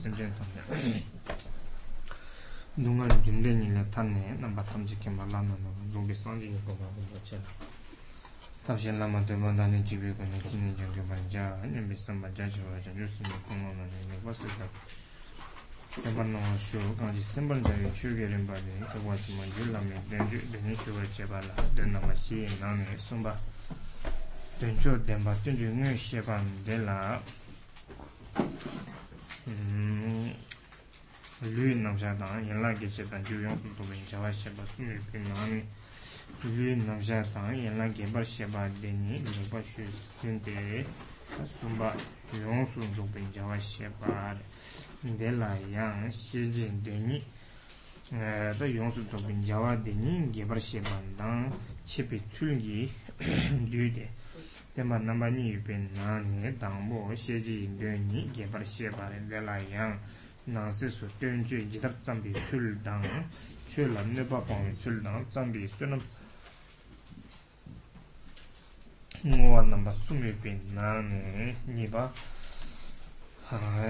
[0.00, 0.12] sim
[2.74, 6.38] dunga jumbe ni la tan ne namba tam ji kem la na no jumbe san
[6.40, 7.50] ji ko ba ko che la
[8.64, 10.92] tab shen la ma de ma da ne ji be ko ne ji ne jang
[10.94, 13.54] ge ban ja ne be sam ba ja ji wa ja ju su ni ko
[13.54, 14.66] ma ne ne ba se ja
[16.00, 19.14] sembar no shu ga ji sembar ja ye chu ge ren ba de ko wa
[19.16, 21.90] ji ma ji la me den ju den ne shu wa che ba la den
[21.90, 23.38] na ma shi na ne sum ba
[24.58, 27.20] den chu den ba den ju ne she ban de la
[31.40, 34.84] lū namshā tāng yinlā gechē tāng jū yōng sū tōba yinchā wā shē bā sū
[34.84, 35.62] yu pī nāni
[36.44, 40.84] lū namshā tāng yinlā gebā shē bā dēni lū bā shū sēn tē
[41.48, 41.94] sū bā
[42.36, 44.36] yōng sū tōba yinchā wā shē bā
[45.22, 47.24] dē lā yāng shē jēn dēni
[48.12, 51.48] tā yōng sū tōba yinchā wā dēni gebā shē bā dāng
[51.88, 52.84] chē pī tsūl gī
[53.72, 54.10] lū dē
[54.74, 59.98] tenpa namba nyi pe nani tangbo sheji dönyi gepar shepare dela yang.
[60.46, 63.04] Nangsi su dönju jidab tsambi chul dang
[63.68, 66.00] chul la nipa pang chul dang tsambi sunam
[69.22, 72.10] nguwa namba sumi pe nani nipa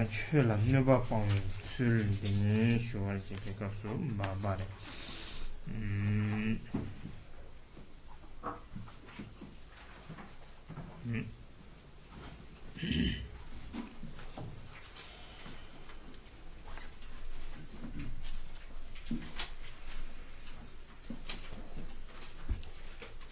[0.09, 1.25] chul la nipa pang
[1.57, 4.65] chul dini shuwa jibikab su babare
[5.65, 6.59] hmm.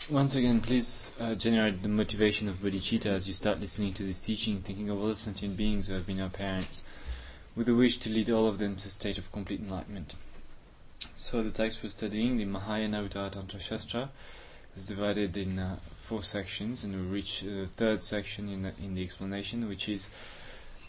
[0.09, 4.19] Once again, please uh, generate the motivation of bodhicitta as you start listening to this
[4.19, 6.81] teaching, thinking of all the sentient beings who have been our parents,
[7.55, 10.15] with the wish to lead all of them to a state of complete enlightenment.
[11.15, 14.09] So the text we're studying, the Mahayana Uttara Tantra Shastra,
[14.75, 15.77] is divided in uh,
[16.09, 19.87] four sections, and we reach uh, the third section in the, in the explanation, which
[19.87, 20.09] is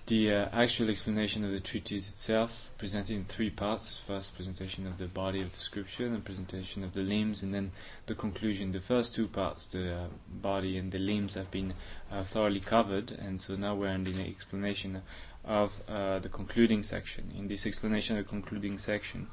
[0.06, 3.98] the uh, actual explanation of the treatise itself, presented in three parts.
[3.98, 7.70] First, presentation of the body of the scripture, and presentation of the limbs, and then
[8.06, 8.72] the conclusion.
[8.72, 10.06] The first two parts, the uh,
[10.41, 11.75] body and the limbs, have been
[12.10, 15.02] uh, thoroughly covered, and so now we're in the explanation
[15.44, 17.31] of uh, the concluding section.
[17.37, 19.26] In this explanation of the concluding section,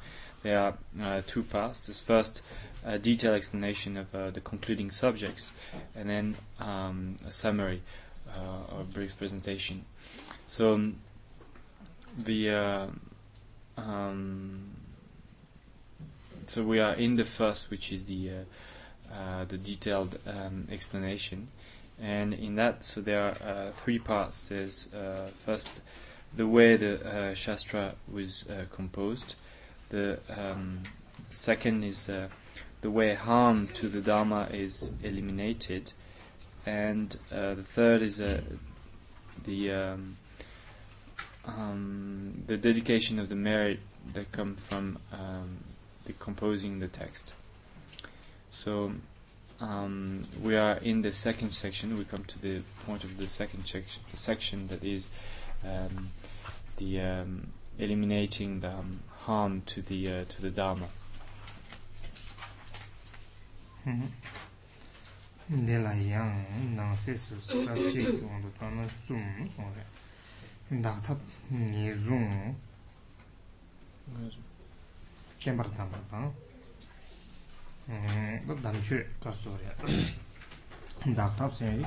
[0.43, 1.87] there are uh, two parts.
[1.87, 2.41] This first,
[2.85, 5.51] a detailed explanation of uh, the concluding subjects,
[5.95, 7.81] and then um, a summary
[8.71, 9.85] or a brief presentation.
[10.47, 10.95] So um,
[12.17, 12.87] the uh,
[13.77, 14.69] um,
[16.45, 21.49] so we are in the first, which is the uh, uh, the detailed um, explanation,
[22.01, 24.49] and in that, so there are uh, three parts.
[24.49, 25.69] There's uh, first
[26.35, 29.35] the way the uh, shastra was composed.
[29.89, 30.83] The um,
[31.29, 32.09] second is
[32.81, 35.93] the way harm to the dharma is eliminated,
[36.65, 40.17] and the third is the um,
[41.45, 43.79] um, the dedication of the merit
[44.13, 45.57] that come from um,
[46.05, 47.33] the composing the text.
[48.51, 48.91] So
[49.59, 51.97] um, we are in the second section.
[51.97, 53.65] We come to the point of the second
[54.13, 55.09] section that is
[55.65, 56.09] um,
[56.77, 57.47] the um,
[57.79, 60.87] eliminating the um, harm to the uh, to the dharma.
[65.47, 66.43] de la yang
[66.75, 69.85] nang se su sa che yong do ta na sum song re
[70.67, 71.15] da ta
[71.47, 72.53] ni zung
[75.37, 76.31] kem bar tam ba ta
[78.45, 79.73] da dam che ka so re
[81.13, 81.79] da ta se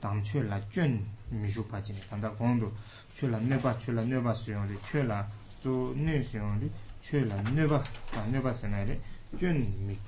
[0.00, 0.98] dam che la jön
[1.28, 2.74] mi ju pa jin ta da gong do
[3.14, 5.24] che la ne ba che la ne ba su yong re che la
[5.60, 7.80] zu ne su yong re che la ne ba
[8.26, 9.98] ne ba se na re jun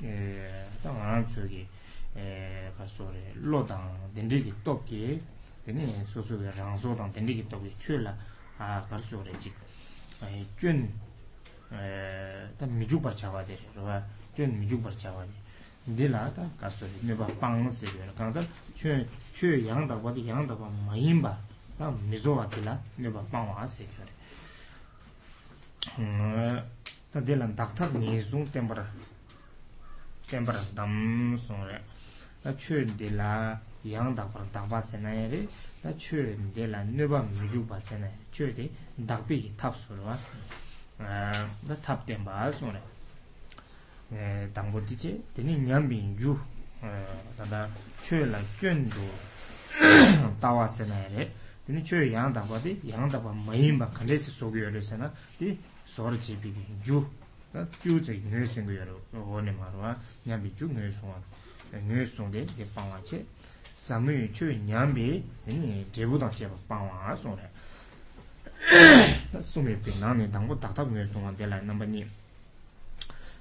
[0.82, 1.66] dang eh, an tsuki
[2.14, 3.82] eh, kasore lo dang
[4.12, 5.20] dendriki topki
[5.64, 8.14] deni susuwe rangso dang dendriki topki chwe la
[8.88, 9.54] kasore jik
[10.22, 10.88] eh, jun
[11.68, 14.02] dang mijukbar chawa de rwa
[14.34, 15.44] jun mijukbar chawa de.
[15.86, 18.42] Dila dang kasore nipa pang siwe kanda
[18.74, 21.38] chwe yang daba di yang daba mayimba
[21.78, 24.04] dang mizowa dila nipa pang wa siwe
[25.96, 26.58] hmm,
[27.22, 28.86] dila daktar nizung tembara
[30.26, 31.80] tenpar dham song re.
[32.44, 35.46] La chö de la yang dhakpar dhakpa senaya re.
[35.84, 40.18] La chö de la nöpa miyukpa senaya chö de dhakpi ki thap sorwa
[41.00, 42.80] ah, la thap tenpa song re.
[44.08, 46.38] Eh, Dhangpo di che teni nyambi yu
[47.36, 47.70] tanda eh,
[48.02, 49.06] chö la chön do
[50.40, 51.30] tawa senaya re.
[51.66, 56.36] Teni chö yang dhakpa di yang dhakpa mayinpa kandesi sogyo re senaya di sor che
[56.84, 57.25] yu
[57.56, 61.10] 다 규제 뇌생거 여러 원에 말와 냠비 주 뇌송
[61.88, 63.24] 뇌송데 이 방와체
[63.72, 67.48] 사무이 추 냠비 아니 제부당 제바 방와 송래
[69.32, 70.30] 다 숨이 빛나네.
[70.30, 72.04] 당고 딱딱 뇌송한 데라 넘버니.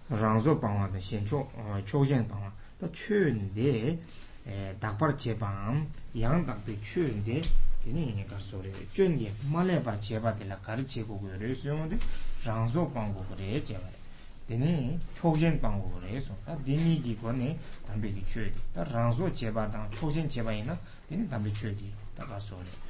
[0.08, 1.52] 랑조 방와의 신초
[1.84, 4.00] 초견 방와 다 추인데
[4.48, 7.42] 에 닭발 제방 양닭도 추인데
[7.86, 11.98] teni ini kar sore, chungi malaya pa cheba tila kar chego go re, suyongo de
[12.44, 14.05] rangzo pango go re cheba re.
[14.47, 17.33] che pa re dini cho jen pang gu gu re su da dini di kwa
[17.33, 17.57] ni
[17.87, 20.79] dambi ki chun de da rangzo che pa dang cho jen che pa yin na
[21.07, 22.89] dini dambi chun de da ka so re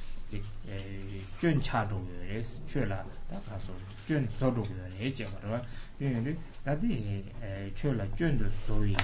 [1.39, 3.73] 준 차도에 최라 다 가서
[4.05, 5.61] 준 소도에 이제 말아
[5.99, 6.33] 근데
[6.63, 7.25] 나디
[7.75, 8.95] 최라 준도 소위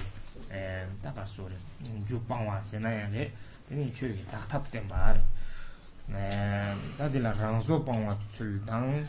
[0.50, 1.50] 에 다가서
[2.08, 3.30] 주 방와 세나야래
[3.68, 5.22] 근데 최기 딱 탑된 말
[6.06, 9.06] 네, 다들라 랑소 방와 출당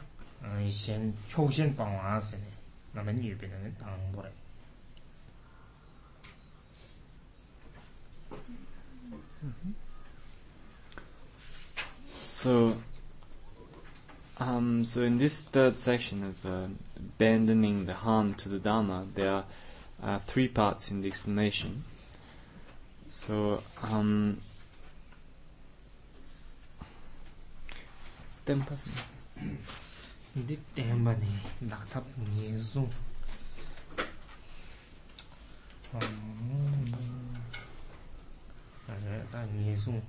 [0.69, 2.52] 신 초신 방와 세네
[12.22, 12.78] So,
[14.38, 16.68] um, so in this third section of uh,
[16.98, 19.46] abandoning the harm to the Dharma, there are
[20.02, 21.86] uh, three parts in the explanation.
[23.10, 24.42] So, um,
[28.46, 28.62] ten
[30.34, 31.30] di tenpa ni
[31.70, 32.90] laktab nye zung
[39.30, 40.02] ta nye zung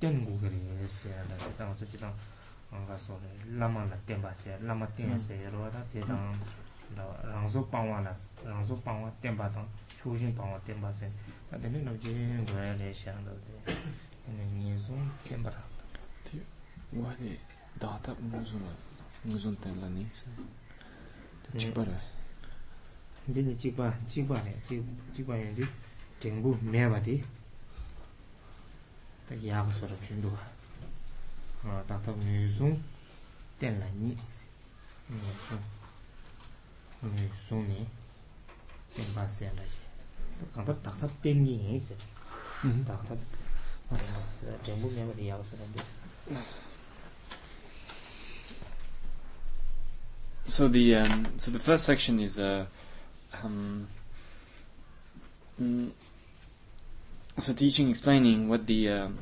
[0.00, 2.16] ten gu kiri siya la tang su chi tang
[2.72, 3.20] nga so
[3.60, 6.32] lama la tenpa siya lama tenpa siya rwa ta te tang
[7.28, 9.68] rangzo pangwa la rangzo pangwa tenpa tang
[10.00, 11.12] chujin pangwa tenpa siya
[11.52, 13.32] ta teni no jin gu kiri siya la
[14.56, 15.60] nye zung tenpa ra
[16.96, 17.36] wani
[17.78, 18.60] 다다 무슨
[19.22, 20.06] 무슨 때라니
[21.56, 21.92] 지바라
[23.24, 24.84] 근데 지바 지바래 지
[25.14, 25.64] 지바야지
[26.18, 27.22] 정부 매바디
[29.28, 30.36] 딱 야고 서로 준도
[31.62, 32.82] 아 다다 무슨
[33.60, 34.16] 때라니
[35.06, 35.60] 무슨
[37.00, 37.86] 무슨이
[38.94, 39.78] 땡바세라지
[40.52, 41.94] 간다 딱다 땡기니 있어
[42.86, 43.14] 딱다
[43.88, 44.20] 맞아
[44.64, 45.62] 정부 매바디 야고 서로
[50.48, 52.64] So the um, so the first section is uh,
[53.44, 53.86] um,
[55.60, 55.90] mm,
[57.38, 59.18] so teaching explaining what the um,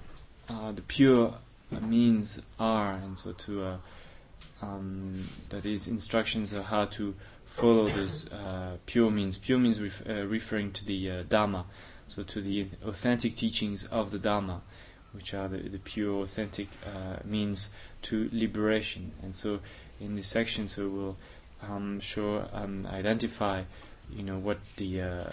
[0.48, 1.34] uh, the pure
[1.80, 3.76] means are, and so to uh,
[4.62, 9.36] um, that is instructions of how to follow those uh, pure means.
[9.36, 11.64] Pure means ref- uh, referring to the uh, Dharma,
[12.06, 14.62] so to the authentic teachings of the Dharma,
[15.10, 17.68] which are the, the pure authentic uh, means
[18.02, 19.10] to liberation.
[19.24, 19.58] And so
[20.00, 21.16] in this section, so we'll
[21.62, 23.62] um, sure um, identify,
[24.14, 25.30] you know, what the, uh,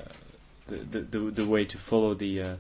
[0.67, 2.55] the, the the way to follow the uh,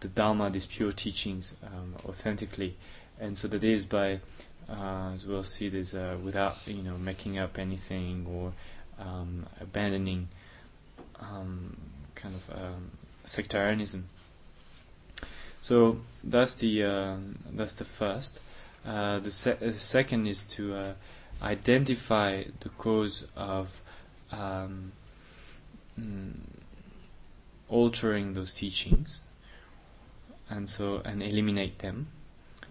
[0.00, 2.76] the Dharma, these pure teachings, um, authentically,
[3.20, 4.20] and so that is by,
[4.68, 8.52] uh, as we'll see, this uh, without you know making up anything or
[9.04, 10.28] um, abandoning
[11.20, 11.76] um,
[12.14, 12.90] kind of um,
[13.24, 14.06] sectarianism.
[15.60, 17.16] So that's the uh,
[17.52, 18.40] that's the first.
[18.86, 20.94] Uh, the se- second is to
[21.42, 23.80] identify the cause of
[24.32, 24.92] um,
[25.98, 26.32] mm,
[27.68, 29.22] altering those teachings,
[30.48, 32.08] and so and eliminate them.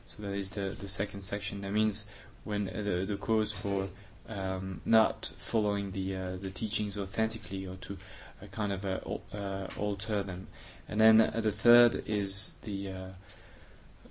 [0.07, 1.61] So that is the the second section.
[1.61, 2.05] That means
[2.43, 3.89] when uh, the the cause for
[4.29, 7.97] um, not following the uh, the teachings authentically or to
[8.41, 8.99] uh, kind of uh,
[9.33, 10.47] uh, alter them.
[10.87, 12.93] And then uh, the third is the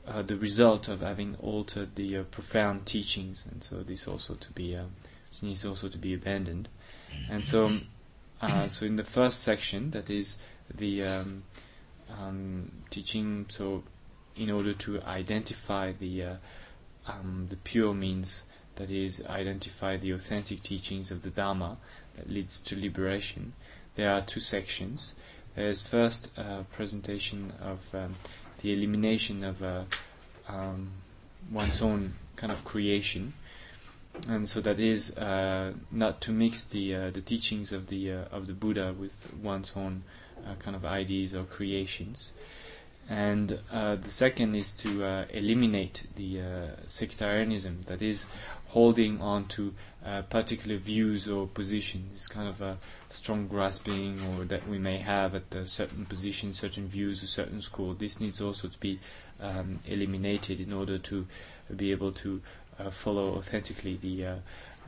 [0.07, 4.35] uh, uh, the result of having altered the uh, profound teachings, and so this also
[4.35, 4.93] to be um,
[5.43, 6.69] needs also to be abandoned.
[7.31, 7.71] And so,
[8.41, 10.39] uh, so in the first section, that is
[10.75, 11.43] the um,
[12.19, 13.47] um, teaching.
[13.49, 13.83] So,
[14.37, 16.35] in order to identify the uh,
[17.07, 18.43] um, the pure means,
[18.77, 21.79] that is, identify the authentic teachings of the Dharma
[22.17, 23.53] that leads to liberation.
[23.95, 25.15] There are two sections.
[25.55, 28.15] There's first a presentation of um,
[28.61, 29.85] the elimination of uh,
[30.49, 30.91] um,
[31.51, 33.33] one's own kind of creation,
[34.29, 38.25] and so that is uh, not to mix the uh, the teachings of the uh,
[38.31, 40.03] of the Buddha with one's own
[40.47, 42.33] uh, kind of ideas or creations.
[43.09, 46.41] And the second is to eliminate the
[46.87, 48.27] sectarianism, that is,
[48.67, 49.75] holding on to
[50.07, 52.79] uh, particular views or positions, kind of a
[53.11, 57.61] strong grasping, or that we may have at a certain position, certain views, a certain
[57.61, 57.93] school.
[57.93, 59.01] This needs also to be
[59.41, 61.27] um, eliminated in order to
[61.75, 62.41] be able to
[62.79, 64.37] uh, follow authentically the uh,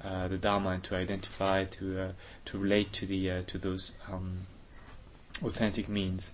[0.04, 2.12] uh, the Dharma and to identify, to uh,
[2.44, 4.46] to relate to the to those um,
[5.44, 6.32] authentic means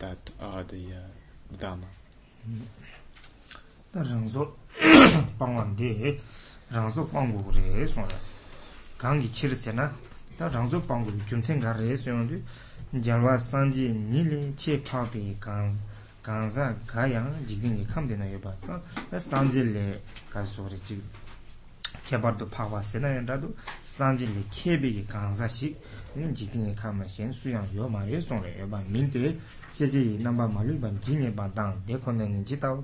[0.00, 1.86] that are the uh, Dharma.
[6.74, 8.18] rāngzō pānggō rē sōng rā.
[8.98, 9.90] Gāngi chīr sē na
[10.38, 12.40] tā rāngzō pānggō gyōmsēn gā rē sōng dī
[13.02, 18.78] jālwā sāngjī nīli chē pāpi gāngzā gā yāng jīgdīngi kāmdē na yobā tā
[19.18, 19.84] sāngjī lē
[20.30, 21.00] gā sō rē jīg
[22.06, 23.50] kēpār dō pāwā sē na yān rā dō
[23.96, 25.74] sāngjī lē kēbē gī gāngzā shīg
[26.14, 29.34] jīgdīngi kāma shēn sūyāng yobā rē sōng rē yobā mīn tē
[29.74, 32.78] chē jī nāmbā mā lū bā jīngi bā dāng dē kōndē nī jītāw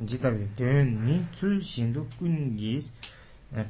[0.00, 0.46] jītāw yō.
[0.56, 2.88] Tēn nī tsū shīndu kūn gīs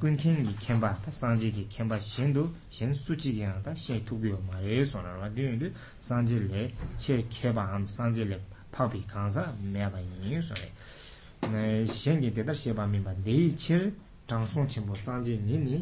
[0.02, 4.00] kun kēng gi kēmbā tā sāngjī gi kēmbā shindu shin sūchī gi ngā tā shē
[4.10, 5.70] tūbiyo mā rē sō rā rā dēn dē
[6.08, 6.64] sāngjī lē
[6.98, 8.40] chē kēmbā ām sāngjī lē
[8.74, 13.04] pā pī kāngsā mē bā yī sō rē shin gi dē tā shē bā mī
[13.06, 13.80] bā dē yī chē
[14.28, 15.78] chāng sōng chī mbō sāngjī nī nī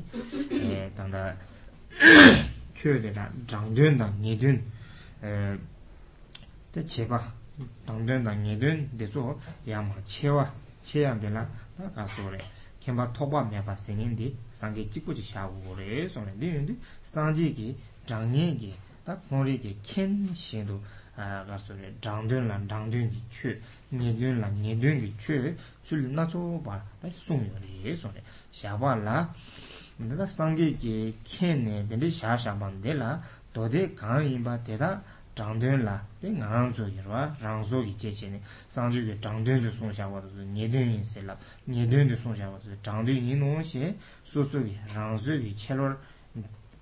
[1.00, 1.24] tāndā
[2.75, 4.62] kio dē tā chāng dēn dā nī dēn
[6.75, 7.24] tā chē bā
[7.86, 10.51] 당된 당예된 대조 야마 체와
[10.84, 11.48] 체양들라
[11.96, 12.38] 가서래
[12.69, 12.69] 켐바 토바 메바 생인디 상게 찍고지 샤고래 소래
[16.38, 20.82] 니는디 상지기 장년기 다 모리기 켄 신도
[21.15, 23.60] 아 가서래 장된라 장된기 취
[23.91, 29.34] 니된라 니된기 취 줄나조 봐 송요리 소래 샤발라
[29.98, 33.22] 내가 상게기 켄네 데리 샤샤만데라
[33.53, 35.01] 도데 강인바 데다
[35.39, 43.98] 장된 라 땡앙조 이러와 랑조 이제제네 상주게 장된 송샤와도 니된 인세라 니된 송샤와도 장된 이노시
[44.24, 45.94] 소소기 랑조기 첼로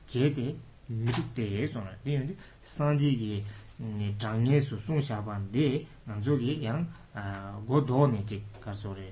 [0.06, 3.44] 제데 미득데 소나 데인데 상지기
[3.80, 6.88] 니 장예수 송샤반데 랑조기 양
[7.66, 9.12] 고도네 지 가소레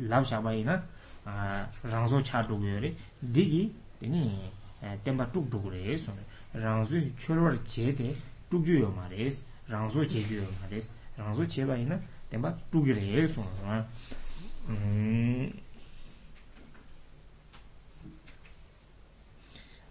[0.00, 0.84] 랍샤바이나
[1.24, 2.94] 아 랑조 차도고요리
[3.32, 4.52] 디기 데니
[5.02, 6.18] 템바 뚝뚝그레 소나
[6.52, 8.14] 랑조 첼로 제데
[8.49, 11.99] tukju yo ma res, rangzo cheju yo ma res, rangzo cheba ina
[12.29, 13.87] tenpa tukju re suna rwa.
[14.67, 15.65] Mm.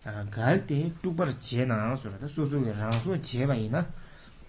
[0.08, 3.84] Ah, Gaal te tukbar che na sura, ta susu ge rangzo cheba ina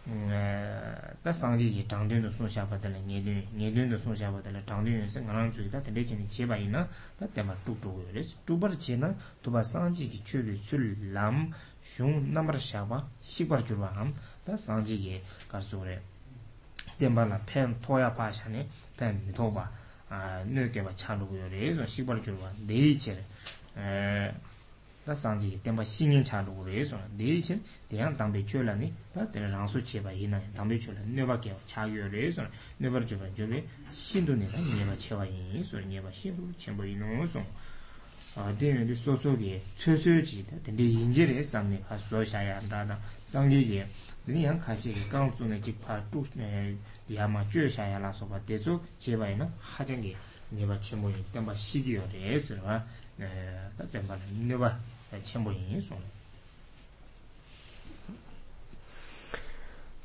[0.04, 4.62] mm, ah, ta sangji ki tangdun do sun shaba tala, nyedun do sun shaba tala,
[4.62, 6.88] tangdun yo se ngarang chuyi ta tende chini cheba ina
[7.18, 8.36] ta tenpa tukju yo res.
[8.46, 9.12] Tukbar che na
[9.42, 11.52] tuba sangji ki chulu chul lam
[11.88, 14.14] xiong namar xiaqba xikbar jurwa ham
[14.46, 16.02] da sangji ge karso re.
[16.98, 19.70] Tenpa la pen toya pa xane pen mito ba
[20.46, 23.24] nyo ge ba cha lugu re so xikbar jurwa deri che re.
[23.76, 24.34] E,
[25.04, 28.74] da sangji ge tenpa xingin cha lugu re so deri che deyang tangbe chwe la
[28.74, 31.86] ni da tena rangso che ba yina tangbe chwe la nyo ba ge ba cha
[31.86, 32.46] yo re so
[32.78, 36.10] nyo bar jurwa jurwe xindu ni la nye ba che wa yin so nye ba
[36.10, 37.42] xindu chenpo yinu so.
[38.58, 43.84] 대연이 소소기 최소지 근데 인제레 상내 하소샤야 한다나 상기기
[44.26, 46.76] 그냥 가시기 강준의 집파 뚜스네
[47.14, 50.16] 야마 쥐샤야라서 봐 대조 제바이나 하정기
[50.50, 52.86] 네바 첨보이 때마 시기요레스라
[53.20, 54.18] 에 때마
[54.48, 54.80] 네바
[55.24, 56.00] 첨보이 송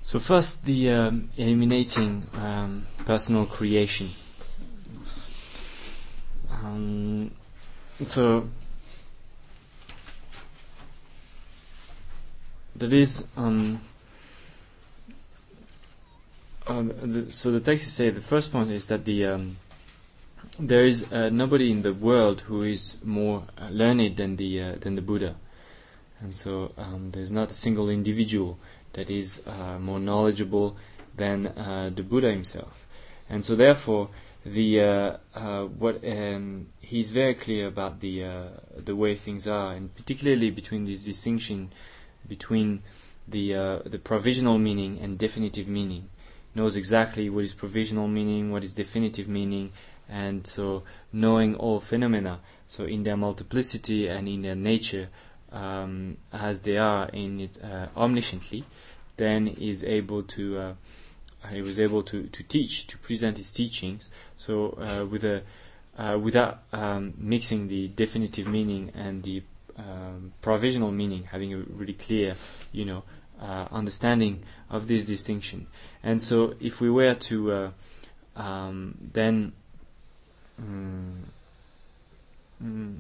[0.05, 4.09] So first the um, eliminating um, personal creation.
[6.51, 7.31] Um,
[8.05, 8.49] so
[12.77, 13.81] that is um,
[16.67, 19.57] uh, the, so the text is say the first point is that the um,
[20.59, 24.75] there is uh, nobody in the world who is more uh, learned than the uh,
[24.81, 25.37] than the Buddha,
[26.21, 28.59] and so um, there's not a single individual
[28.95, 30.77] that is uh, more knowledgeable
[31.17, 32.87] than uh, the Buddha himself,
[33.31, 34.09] and so therefore
[34.45, 39.73] the uh, uh, what um, he's very clear about the uh, the way things are,
[39.73, 41.73] and particularly between this distinction
[42.27, 42.83] between
[43.29, 46.09] the uh, the provisional meaning and definitive meaning.
[46.55, 49.73] Knows exactly what is provisional meaning, what is definitive meaning,
[50.07, 55.09] and so knowing all phenomena, so in their multiplicity and in their nature,
[55.51, 58.65] um, as they are in it uh, omnisciently,
[59.17, 60.75] then is able to uh,
[61.51, 65.43] he was able to, to teach, to present his teachings, so uh, with a
[65.99, 69.43] uh, without um, mixing the definitive meaning and the
[69.77, 72.35] um, provisional meaning, having a really clear,
[72.73, 73.03] you know,
[73.41, 75.67] uh, understanding of this distinction.
[76.03, 77.71] And so, if we were to uh,
[78.37, 79.53] um, then
[80.61, 81.13] mm,
[82.63, 82.97] mm,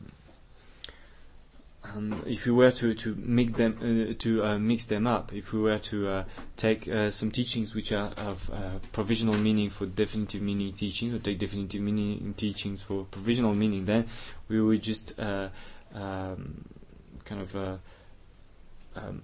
[1.94, 5.52] um, if we were to to mix them uh, to uh, mix them up, if
[5.52, 6.24] we were to uh,
[6.56, 11.18] take uh, some teachings which are of uh, provisional meaning for definitive meaning teachings, or
[11.18, 14.06] take definitive meaning teachings for provisional meaning, then
[14.48, 15.48] we would just uh,
[15.94, 16.64] um,
[17.24, 17.56] kind of
[18.96, 19.22] um,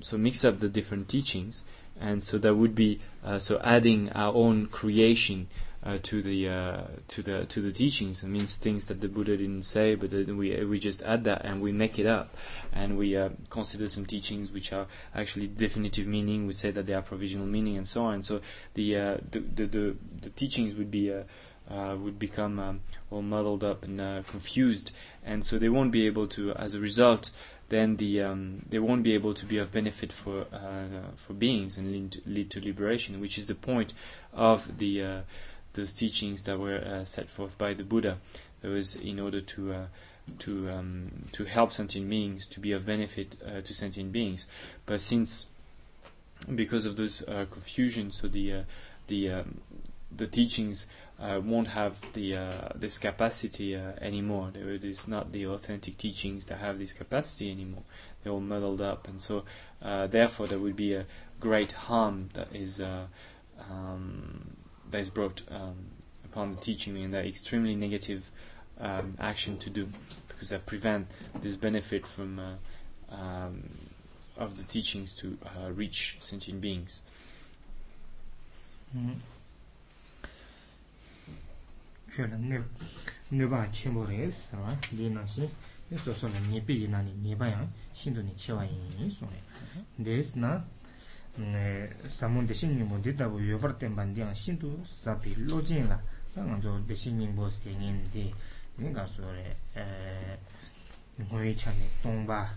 [0.00, 1.64] so mix up the different teachings,
[2.00, 3.00] and so that would be
[3.38, 5.48] so adding our own creation
[5.82, 8.22] uh, to the uh, to the to the teachings.
[8.22, 11.44] It means things that the Buddha didn't say, but then we we just add that
[11.44, 12.36] and we make it up,
[12.72, 16.46] and we uh, consider some teachings which are actually definitive meaning.
[16.46, 18.22] We say that they are provisional meaning, and so on.
[18.22, 18.40] So
[18.74, 21.12] the uh, the, the, the the teachings would be.
[21.12, 21.22] Uh,
[21.70, 22.80] uh, would become um,
[23.12, 24.90] all muddled up and confused,
[25.24, 26.52] and so they won't be able to.
[26.54, 27.30] As a result,
[27.68, 30.46] then the um, they won't be able to be of benefit for
[31.14, 33.92] for beings and lead to, lead to liberation, which is the point
[34.32, 35.22] of the
[35.74, 38.18] those teachings that were uh, set forth by the Buddha.
[38.62, 39.86] Was in order to uh,
[40.40, 44.46] to um, to help sentient beings to be of benefit uh, to sentient beings.
[44.84, 45.46] But since
[46.54, 48.64] because of those uh, confusion, so the
[49.06, 49.60] the um,
[50.14, 50.86] the teachings
[51.18, 54.52] uh, won't have the uh, this capacity uh, anymore.
[54.54, 57.84] It is not the authentic teachings that have this capacity anymore.
[58.22, 59.44] They're all muddled up, and so
[59.80, 61.06] therefore there would be a
[61.40, 64.56] great harm that is um,
[64.90, 65.76] that is brought um,
[66.24, 68.30] upon the teaching and that extremely negative
[68.80, 69.88] um, action to do
[70.28, 71.06] because that prevent
[71.42, 73.68] this benefit from uh, um,
[74.36, 77.02] of the teachings to uh, reach sentient beings.
[78.96, 79.12] Mm-hmm.
[92.06, 96.00] samun deshin nyingbo didabu yobar tenpan diyang shindu sabi lojin la
[96.34, 98.32] ka nganzo deshin nyingbo sengin di
[98.80, 99.56] nga so re
[101.20, 102.48] ngoyi chani tongba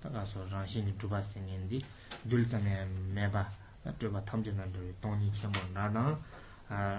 [0.00, 1.82] taka so rangshin dhruba sengin di
[2.24, 3.46] dhul tsame meba
[3.98, 6.16] dhruba tamche na dhru tongni khenpo radang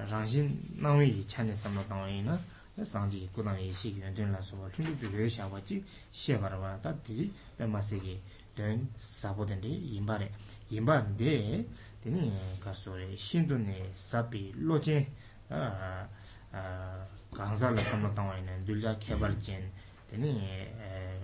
[0.10, 0.50] rangshin
[0.81, 2.38] nangwi chani samla tangwayi na
[2.84, 8.20] sangji kudangi shik yuantun la so hindu dhru yoy shawaji shebarwa ta dhiri pema segi
[8.55, 10.31] 된 사보된디 임바레
[10.70, 11.65] 임바인데
[12.03, 15.08] 되니 가서에 신도네 사비 로제
[15.50, 16.08] 아
[17.31, 19.72] 강사를 담았던 거 있는 둘자 개발진
[20.10, 20.67] 되니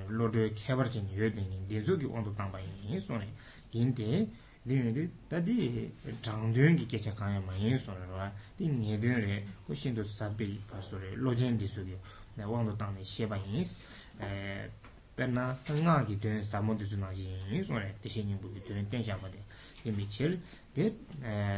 [0.07, 3.27] 로드 개발진 요되니 대조기 온도 담바이 손에
[3.71, 4.27] 인데
[4.65, 8.17] 되니 다디 장도연기 개체 강에 많이 손으로
[8.57, 11.97] 되니 얘들의 그 신도 사비 가서에 로젠 디수기
[12.35, 13.77] 내 왕도 땅에 시바인스
[14.21, 14.69] 에
[15.16, 15.44] yīn sī bē nā
[15.84, 18.48] ngā kī dūyōng sā mō dī sō nā yīn sō rē dī shē nying bū
[18.54, 19.40] kī dūyōng tēng xā bā dē
[19.84, 20.36] dī mī chē rē
[20.74, 20.84] dē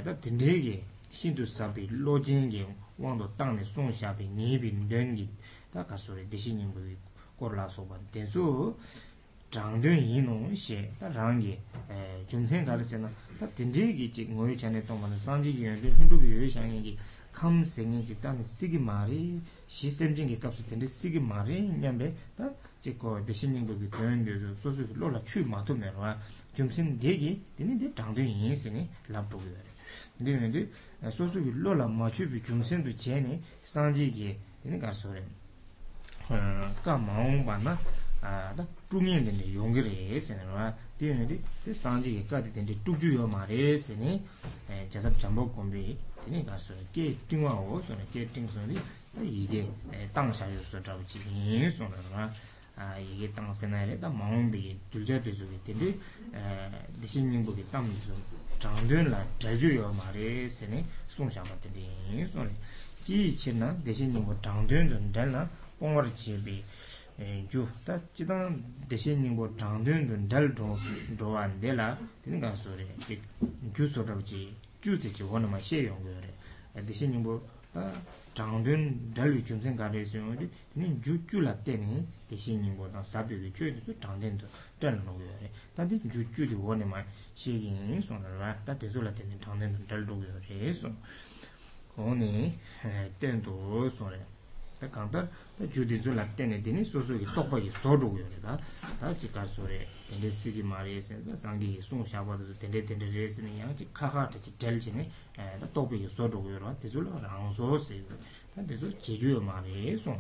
[0.05, 0.75] dā dī ndē kī
[1.15, 2.65] shīndō sābī lō jēn kī
[2.99, 5.27] wāng dō tāng nē sōng xā bī ngē bī ndēng kī
[5.75, 6.97] dā kā sō rē dī shē nying bū kī
[7.39, 8.45] kō rā sō bā dē sō
[9.55, 15.55] 장든 이노 시 랑게 에 중생 가르세나 다 딘지기 지 ngoy chane tong man sanji
[15.55, 16.99] gi yende hundu bi yoy shang gi
[17.31, 20.53] kham seng gi zam sig mari shi sem jing gi kap
[22.81, 24.71] su tende sig mari nyambe da ji ko de shin ning gi den de so
[24.71, 26.15] so lo la chu ma to me ro
[26.55, 29.57] jum sin de gi dini de dang de yin sing ni la bu ge
[30.17, 30.69] de ne de
[31.11, 34.39] so so gi lo la ma chu bi jum sin du je ne sanji gi
[34.63, 35.23] dini ga so re
[36.83, 37.79] ka ma ong ba na
[38.25, 40.49] 다 중요한 데 용기를 세는
[40.99, 44.25] 뒤에는 이 상지 까지 된데 뚝주요 말에서니
[44.71, 48.79] 에 자섭 잠복 공비 되니 가서 게 띵와오 소네 게 띵소니
[49.23, 49.69] 이게
[50.15, 51.21] 당사요 소자지
[51.69, 52.33] 소는 아
[53.01, 55.95] 이게 당세나에 다 마음비 둘째도 저기 된데
[56.35, 58.15] 에 대신님보게 담죠
[58.59, 62.51] 장된라 자주요 말에서니 송샤마 된데 소니
[63.05, 65.49] 지치나 대신님보 장된은 달라
[65.79, 66.65] 뽕을 집이
[67.49, 70.77] 주 다 지단 대신님보 장된은 달도
[71.17, 72.85] 도안 되라 되는 거 소리
[73.73, 77.58] 주 소리지 주지 원은 막 셰용 거래 대신님보 아
[78.35, 80.35] 장된 달위 중생 가르쳐요
[80.75, 84.47] 니 주주라 때니 대신님보 다 사비를 줘도 장된도
[84.79, 90.91] 되는 거래 다들 주주도 원은 막 셰긴 손으로 다 대소라 때니 장된도 달도 그래서
[91.95, 92.59] 거니
[93.21, 94.19] 때도 소리
[94.85, 95.25] tā kāntā
[95.57, 98.39] tā jūdī dzū lā tēne tēne sō sō kī tōkpa kī sō rūg yō rē
[98.45, 98.53] tā
[99.01, 102.04] tā chī kā sō rē tēndē sī tende siri ma re se da sangi sung
[102.04, 104.92] shaba da tende tende re se ne yang chi kha kha ta chi del chi
[104.92, 108.04] ne da tobe yu so do yu ra de zu la rang so se
[108.54, 110.20] da de zu chi ju ma re sung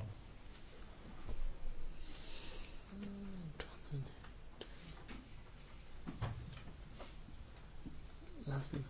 [8.46, 8.84] last week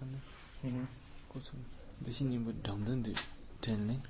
[0.63, 0.85] ne
[1.29, 1.63] ko sun
[1.99, 3.13] de shin yin bu dang den de
[3.61, 4.01] ten ne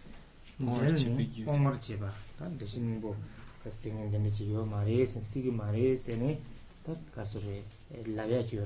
[0.57, 3.15] mo chi bi gi mo chi ba da de shin bu
[3.61, 6.57] ka sing den de chi yo ma re se si gi ma re se ne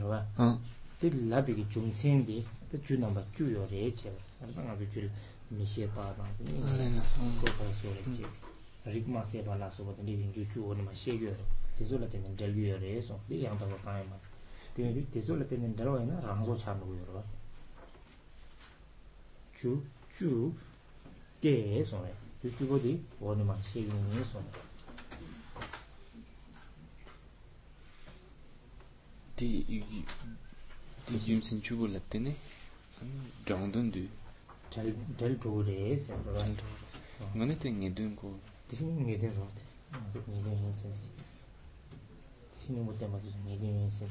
[0.02, 0.20] rwa,
[0.98, 4.74] tī lābyā ki chūng sēn dī, tā chū nāmbā chū yō rē chiba, tā ngā
[4.80, 5.06] chū chū
[5.54, 8.30] mī shē pā tā, kō pā sō rē chiba,
[8.90, 11.14] rīk mā sē pā lā sō pā tā nī chū chū wā nī mā shē
[11.22, 11.46] yō rē,
[11.78, 14.18] tī sō lā tēn dāl yō rē sō, tī yāng tā wā kāyā mā,
[14.74, 17.22] tī sō lā tēn dāl wā yā rāng sō chā nō yō rwa,
[19.58, 20.54] chū 주
[21.40, 24.61] 대에서네 주주고디 원이만 시행해서 디 이- 디 윤신 주고 랐더니 정돈도 잘
[29.43, 30.05] di
[31.07, 32.33] di yimsin chubu latte ne
[33.45, 34.07] dangdun du
[35.17, 36.63] dal do re se dal do
[37.35, 39.47] ngane te nge dun ko di nge den ro
[40.11, 40.87] se nge den yin se
[42.59, 44.05] di ne mo te ma ji nge den yin se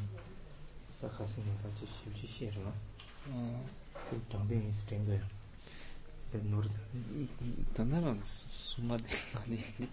[0.90, 2.72] sa khas ne ka chi shi chi she ro
[4.08, 5.16] ko dang den is ten go
[6.30, 6.66] pe nor
[7.72, 9.88] ta na ran suma de ngane ni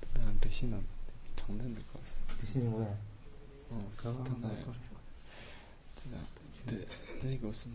[0.00, 0.78] ta ran de shi na
[1.34, 1.98] dang den de ko
[2.39, 2.97] 대신이 뭐야
[3.69, 4.73] 어 그거 단나 뭐
[5.95, 6.17] 진짜
[6.67, 6.85] 네
[7.21, 7.71] 네, 이거 무슨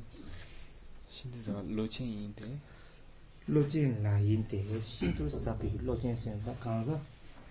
[1.09, 2.59] 신디가 로칭인데
[3.46, 7.00] 로진 라인데 시도 사비 로진 센터 강자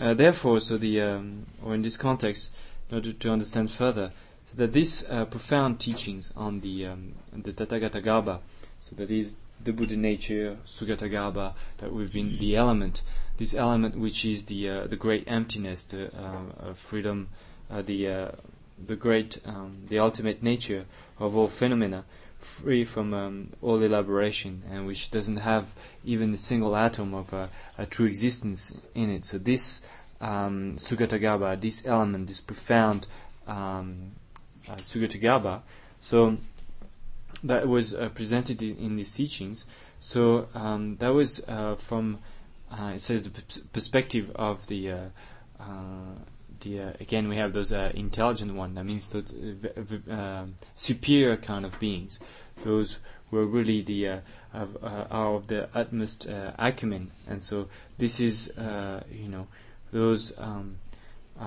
[0.00, 2.50] uh, therefore, so the um, or in this context,
[2.90, 4.10] in order to understand further,
[4.46, 8.40] so that these uh, profound teachings on the um, the Tathagatagarbha,
[8.80, 13.02] so that is the Buddha nature, Sugatagarbha, that we've been the element,
[13.36, 17.28] this element which is the uh, the great emptiness, the uh, uh, freedom,
[17.70, 18.28] uh, the uh,
[18.84, 20.84] the great, um, the ultimate nature
[21.20, 22.04] of all phenomena,
[22.38, 27.48] free from um, all elaboration, and which doesn't have even a single atom of a
[27.86, 29.24] true existence in it.
[29.24, 29.88] So this
[30.20, 33.06] um, Sugatagarbha, this element, this profound
[33.46, 34.12] um,
[34.66, 35.62] Sugatagarbha,
[36.00, 36.36] so
[37.44, 39.64] that was uh, presented in, in these teachings.
[39.98, 42.18] So um, that was uh, from
[42.70, 44.96] uh, it says the p- perspective of the uh,
[45.60, 46.14] uh,
[46.60, 48.74] the uh, again we have those intelligent one.
[48.74, 49.34] That means those
[50.74, 52.20] superior kind of beings,
[52.62, 53.00] those
[53.30, 54.20] who are really the
[54.52, 56.26] of, are of the utmost
[56.58, 57.10] acumen.
[57.28, 58.52] And so this is
[59.10, 59.48] you know
[59.92, 60.76] those um,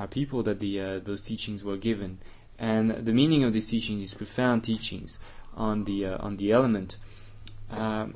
[0.10, 2.20] people that the those teachings were given.
[2.58, 5.20] And the meaning of these teachings, these profound teachings
[5.56, 6.98] on the uh, on the element,
[7.72, 8.16] um,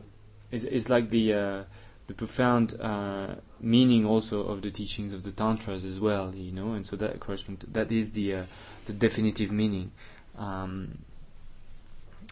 [0.51, 1.63] is is like the uh,
[2.07, 6.73] the profound uh, meaning also of the teachings of the tantras as well, you know,
[6.73, 7.65] and so that corresponds.
[7.71, 8.43] That is the uh,
[8.85, 9.91] the definitive meaning,
[10.37, 10.99] um,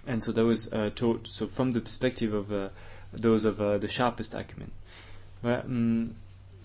[0.05, 1.27] and so that was uh, taught.
[1.27, 2.69] So from the perspective of uh,
[3.13, 4.71] those of the sharpest acumen,
[5.41, 6.15] but um,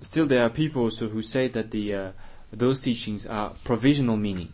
[0.00, 2.12] still there are people also who say that the
[2.52, 4.52] those teachings are provisional meaning,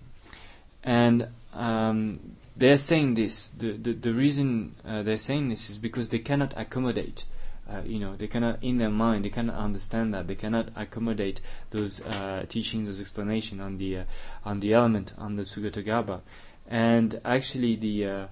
[0.84, 2.18] and um,
[2.58, 3.48] they're saying this.
[3.48, 7.24] The the, the reason uh, they're saying this is because they cannot accommodate.
[7.70, 10.26] Uh, you know, they cannot, in their mind, they cannot understand that.
[10.26, 14.04] They cannot accommodate those uh, teachings, those explanation on the uh,
[14.44, 16.22] on the element, on the Sugatagarbha,
[16.66, 18.26] and actually the uh,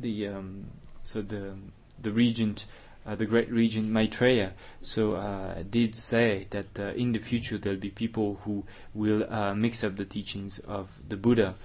[0.00, 0.66] the um,
[1.02, 1.54] so the
[2.00, 2.64] the regent,
[3.06, 7.78] uh, the great regent Maitreya, so uh, did say that uh, in the future there'll
[7.78, 11.56] be people who will mix up the teachings of the Buddha,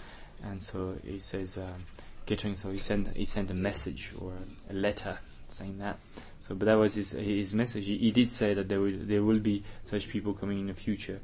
[0.43, 1.85] and so he says, um,
[2.25, 4.33] Getting so he sent he sent a message or
[4.69, 5.99] a letter saying that.
[6.39, 7.85] So, but that was his his message.
[7.85, 10.73] He, he did say that there will there will be such people coming in the
[10.73, 11.19] future,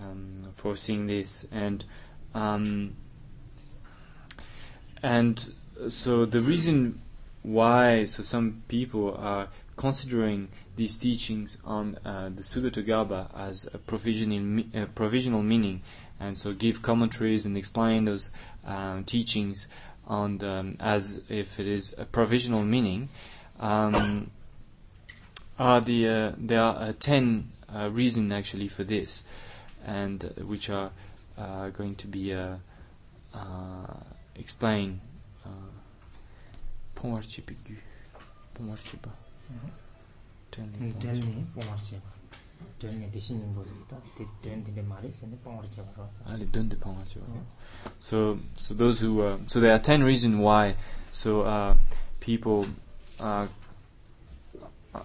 [0.00, 1.84] um, foreseeing this, and
[2.34, 2.96] um,
[5.02, 5.52] and
[5.88, 7.00] so the reason
[7.42, 14.64] why so some people are considering these teachings on uh, the Sugatagarbha as a provisional,
[14.74, 15.82] uh, provisional meaning
[16.20, 18.30] and so give commentaries and explain those
[18.66, 19.68] um, teachings
[20.06, 23.08] on the, um, as if it is a provisional meaning.
[23.58, 24.30] Um,
[25.58, 29.22] are the uh, there are uh, ten uh, reasons actually for this,
[29.86, 30.90] and uh, which are
[31.38, 32.56] uh, going to be uh,
[33.34, 33.94] uh,
[34.36, 35.00] explained.
[36.94, 37.76] Pongwarchipigu,
[38.54, 39.10] pongwarchipa.
[40.50, 40.92] 델니
[48.00, 50.76] So so those who uh, so there are ten reasons why
[51.10, 51.76] so uh,
[52.20, 52.66] people
[53.18, 53.46] uh,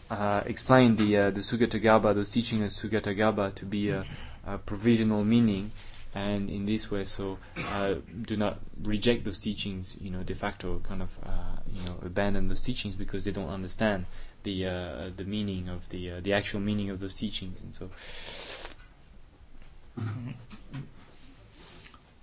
[0.10, 4.06] uh, explain the uh, the Sugatagarbha, those teachings of Sugatagarbha to be a,
[4.46, 5.72] a provisional meaning,
[6.16, 7.38] and in this way so
[7.74, 12.00] uh, do not reject those teachings you know de facto kind of uh, you know
[12.04, 14.06] abandon those teachings because they don't understand
[14.46, 17.62] the uh, the meaning of the uh, the actual meaning of those teachings.
[17.62, 17.90] And so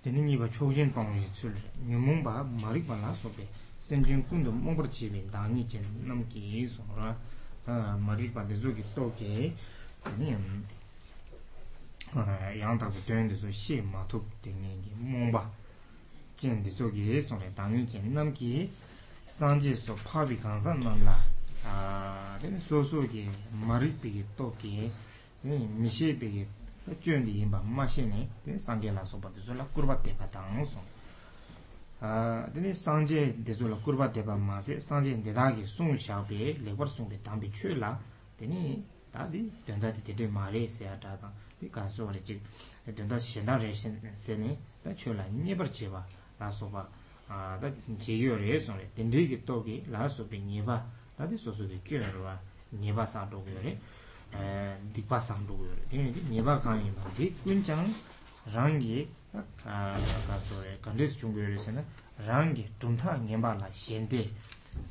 [0.03, 1.53] tenen ni ba chojin pang ni chul
[1.85, 3.47] ni mong ba mari ba na so be
[3.79, 7.13] sen jin kun do mong bor chi be da ni chen nam ki so ra
[7.67, 9.53] uh, mari ba de zo ki to ke
[10.17, 10.63] ni um,
[12.59, 15.51] 양다고 되는데서 시 마톱 되는 게 뭔가
[16.35, 18.69] 진데 저기 손에 당연히 남기
[19.25, 21.17] 산지서 파비 간산 남라.
[21.65, 24.91] 아 근데 소소기 마리비 토기
[25.43, 26.45] 미시비
[27.01, 28.29] 쮸니 임바 마시네.
[28.43, 30.81] 데 소바데 졸라 쿠르바 대바당소
[32.01, 37.97] 아 근데 상제 데졸라 쿠르바 대바 마제 상제 데다기 송샤베 레버 송베 담비 쮸라.
[38.37, 41.31] 데니 다디 된다디 데데 마레 세야다.당
[41.62, 42.40] 디 가소레 지
[42.94, 46.04] 된다 신다 레신 세니 다 쳬라 니버 제바
[46.38, 46.88] 라소바
[47.28, 50.84] 아다 제요레 소레 덴디기 또기 라소베 니바
[51.16, 52.40] 다디 소소게 쳬르와
[52.72, 53.78] 니바 사도게레
[54.92, 55.82] dikpa samdhu goyo re.
[55.88, 57.88] Tene nyeba kanyi ma, di kunchang
[58.52, 59.08] rangi
[59.62, 61.82] ka sore, kandes chung goyo re se na,
[62.26, 64.30] rangi dumta nyeba la xente,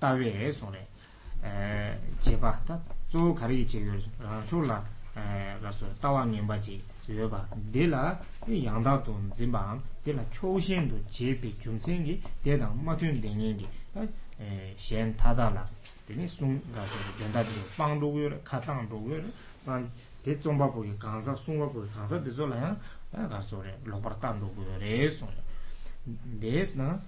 [0.00, 0.82] tā wē rē sō rē,
[2.26, 2.76] jēbā, tā
[3.08, 4.82] tsō kārī chē yō rē, rāng chō lā,
[5.64, 7.40] kāsū tāwā ngēmbā chē, sō yō bā,
[7.72, 8.04] dī lā,
[8.52, 13.00] yāngdā tōng dzimbāng, dī lā chō shēn dō jē bē, chūm sēng gī, dēdāng mā
[13.00, 13.72] tuyōn dēng yēng gī,
[14.76, 15.64] shēn tā tā lā,
[16.06, 19.90] teni sung gaso gyanda dhiyo pang dhogo yore, ka tang dhogo yore san
[20.22, 22.78] te tsomba pogi kansa, sungwa pogi kansa dhizo la ya
[23.10, 25.30] da gaso re, lokpar tang dhogo yore sung
[26.04, 27.00] des na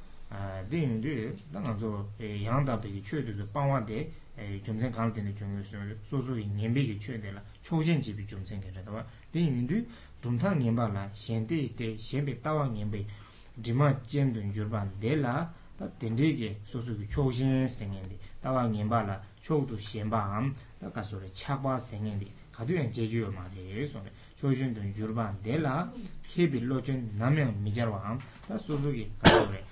[0.69, 4.61] di yung di da nga zo e, yang da pegi chwe dhizo pangwa de e,
[4.61, 8.25] jumsen kanla teni jumyo sung so so ki nyembe ki chwe de la chokshen jibi
[8.27, 9.87] jumsen ki radawa di yung di
[10.21, 13.07] jumta nyemba la shen te te shen pe tawa nyembe
[13.55, 18.19] dima jen dun jurban de la da tenri ki so so ki chokshen sengen di
[18.41, 23.47] tawa ngenpa la chokdu shenpa am da ka sore chakpa sengen di kaduyan jejuyo ma
[23.55, 25.91] re sore chojun dun yurban de la
[26.23, 29.65] kebi lochun namyang mijarwa am da suzuki ka sore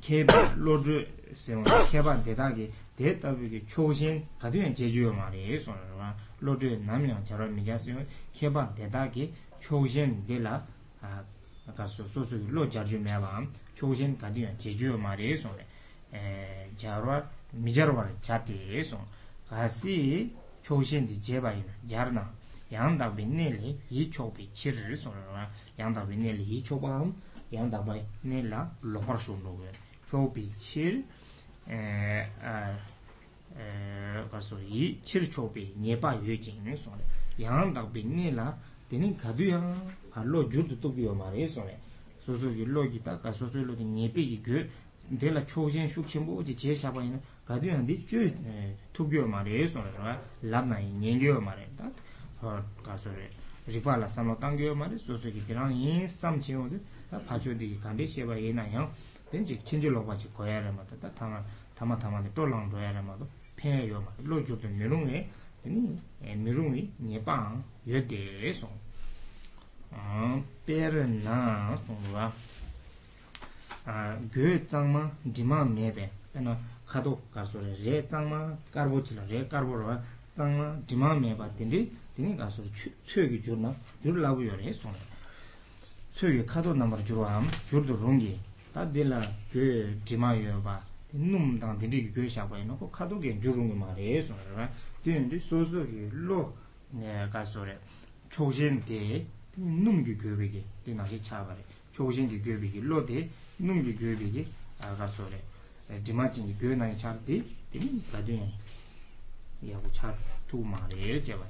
[0.00, 5.78] kebi lochun senwa keban dedagi de tabi ki kaduyan jejuyo ma re sore
[6.40, 10.64] lochun namyang jarwa mijar senwa keban dedagi choksin de la
[11.76, 15.66] ka suzuki lo jarju mewa am choksin kaduyan jejuyo ma re sore
[16.12, 17.22] eh, jarwa
[17.73, 17.93] 주요 말이에요.
[17.93, 19.07] 소네 에 자로 미자로 말 자티에요.
[19.47, 22.33] 가시 초신디 제바이나 자르나
[22.71, 27.13] 양다 빈네리 이 초비 치르를 소나 양다 빈네리 이 초밤
[27.53, 29.71] 양다 바이 네라 로퍼쇼노게
[30.05, 31.05] 초비 칠
[31.69, 32.29] 에
[34.29, 36.97] 가서 이 칠초비 네바 유진 소네
[37.39, 38.57] 양다 빈니라
[38.89, 41.47] 데니 가두야 할로 주도 또 비어 말이에요
[42.19, 44.69] 소소 일로기다 가서 소소로 네비기 그
[45.19, 48.31] 데라 초진 슈킨 뭐지 제샤바이는 가두야인데 주
[48.93, 49.89] 투비어 말이에요 소네
[50.41, 51.91] 라나이 년겨 말이다
[52.41, 53.11] 어 가서
[53.67, 56.79] 리발라 삼로 당겨 말이 소소기 드랑 이 삼치오데
[57.27, 58.89] 파조디 간데 셰바 예나요
[59.29, 61.43] 된지 친절로 같이 거야를 맞다 타마
[61.75, 63.25] 타마 타마데 똘랑 줘야를 맞다
[63.63, 65.25] pen yo ma lo ju de mirung e
[65.63, 68.67] ni e mirung ni ni pa ye de so
[69.89, 72.29] a per na so wa
[73.85, 75.09] a ge chang ma
[76.87, 79.01] di ma me be na kha do ka so re re chang ma kar bo
[79.01, 80.01] chi la re kar bo ro
[80.35, 83.73] chang ma di ma me ba tin di ni ga so chue gi ju na
[84.01, 84.89] ju la bu yo re so
[86.13, 88.39] chue gi kha do na ma ju wa am ju do rong gi
[88.71, 89.19] ta de la
[89.51, 93.05] ge di ma yo ba num dang din ri gyo sha bai no ko ka
[93.05, 94.69] do ge ju rung ma re so ra
[95.01, 96.61] ti yin di so so ge lo
[96.93, 97.79] 네 가서래
[98.29, 99.25] 초신데
[99.57, 101.57] 눔기 교비기 디나시 차바래
[101.91, 104.45] 초신기 교비기 로데 눔기 교비기
[104.79, 105.56] 아가서래 디마진 교나이 차디 디 가드니 야고 차 투마레
[106.02, 108.52] dima chingi gyo nani char di dini gadyoyin
[109.60, 110.14] yagu char
[110.46, 111.46] tu maare jeba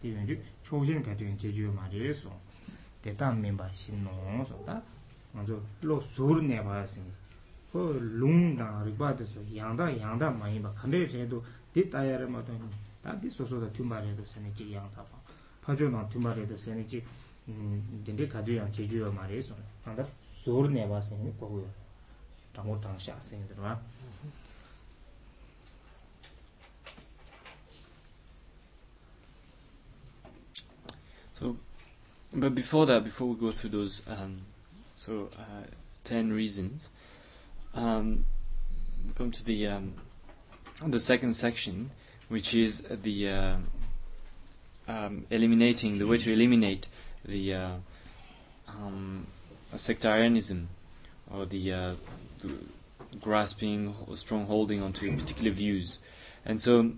[0.00, 2.30] diyon di chokshin gadyoyin jejuyo maare so
[3.02, 4.80] deta mimba shin nong so ta
[5.34, 7.10] anzo lo sur ne baya singi
[7.72, 12.52] ko lung dang rikba deso yangda yangda mayi ba kandaya chaydo di tayara ma to
[13.02, 15.18] ta di soso da tumbare do sani chik yangda pa
[15.60, 17.04] pajo nang tumbare do sani chik
[17.44, 21.66] dinde gadyoyin jejuyo maare so anda sur ne baya singi koguyo
[31.34, 31.56] So,
[32.34, 34.42] but before that, before we go through those, um,
[34.94, 35.62] so uh,
[36.04, 36.90] ten reasons,
[37.74, 38.24] um,
[39.06, 39.94] we come to the um,
[40.86, 41.90] the second section,
[42.28, 43.56] which is the uh,
[44.86, 46.88] um, eliminating the way to eliminate
[47.24, 47.70] the uh,
[48.68, 49.26] um,
[49.76, 50.68] sectarianism
[51.32, 51.94] or the uh,
[53.20, 55.98] grasping or strong holding onto particular views,
[56.44, 56.92] and so.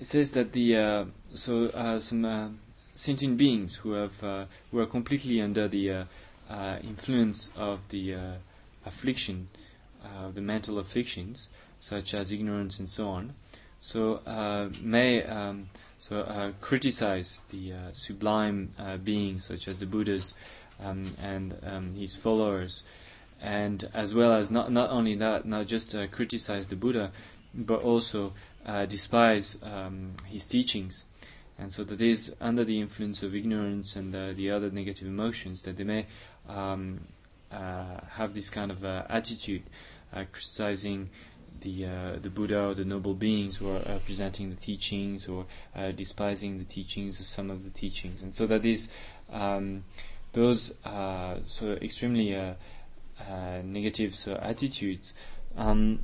[0.00, 2.48] It says that the uh, so uh, some uh,
[2.94, 6.04] sentient beings who have uh, who are completely under the uh,
[6.50, 8.14] uh, influence of the
[8.84, 9.48] affliction,
[10.34, 11.48] the mental afflictions
[11.80, 13.34] such as ignorance and so on,
[13.80, 14.20] so
[14.82, 15.68] may um,
[16.06, 20.34] so uh, criticize the uh, sublime uh, beings such as the Buddhas
[20.84, 22.82] um, and um, his followers,
[23.40, 27.10] and as well as not not only that, not just uh, criticize the Buddha,
[27.54, 28.34] but also
[28.66, 31.06] uh, despise um, his teachings,
[31.58, 35.62] and so that is under the influence of ignorance and uh, the other negative emotions
[35.62, 36.04] that they may
[36.50, 37.00] um,
[37.50, 39.62] have this kind of attitude,
[40.12, 41.08] criticizing
[41.64, 45.46] the uh, the Buddha or the noble beings who are uh, presenting the teachings or
[45.74, 48.92] uh, despising the teachings of some of the teachings, and so that is
[49.32, 49.82] um,
[50.32, 52.38] those uh, so extremely
[53.64, 55.14] negative so attitudes.
[55.56, 56.00] Um,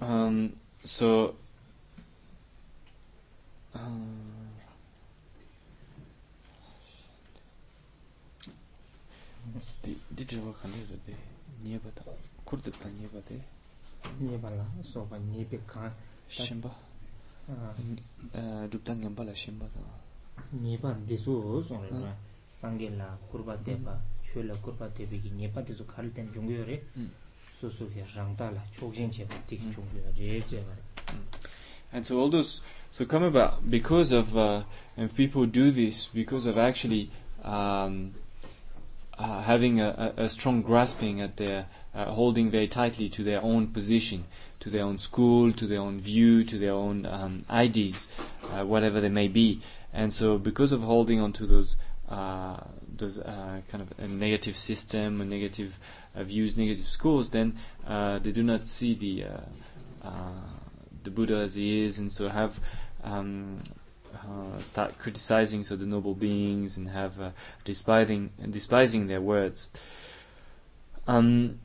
[0.00, 0.52] um,
[0.84, 1.36] so
[3.74, 4.31] um,
[10.08, 11.16] di dhruva khande rade
[11.64, 12.02] nyeba ta
[12.44, 13.40] kurdib ta nyeba de
[14.20, 15.92] nyeba la soba nyebe khan
[16.28, 16.70] shimba
[18.70, 19.80] dhubta nyamba la shimba ta
[20.60, 22.14] nyeba desu son rima
[22.48, 26.82] sange la kurba deba chwe la kurba debe ki nyeba desu khali ten jungyo re
[27.58, 30.76] su su ki rangta la chokjen cheba tiki jungyo re cheba
[31.94, 34.62] And so all those, so come about because of, uh,
[34.96, 37.10] and people do this because of actually
[37.44, 38.14] um,
[39.18, 43.66] uh, having a, a, strong grasping at their uh, holding very tightly to their own
[43.68, 44.24] position,
[44.60, 48.08] to their own school, to their own view, to their own um, ideas,
[48.52, 49.60] uh, whatever they may be.
[49.92, 51.76] And so because of holding on to those
[52.08, 52.58] uh,
[52.94, 55.78] those uh, kind of a negative system, or negative
[56.14, 59.24] uh, views, negative schools, then they do not see the
[61.04, 62.60] the Buddha as he is, and so have
[63.02, 63.58] um,
[64.13, 67.31] uh, start criticizing so the noble beings and have uh,
[67.65, 69.69] despising despising their words.
[71.07, 71.59] Um,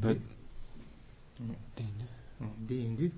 [0.00, 0.18] but
[2.66, 3.12] 디인디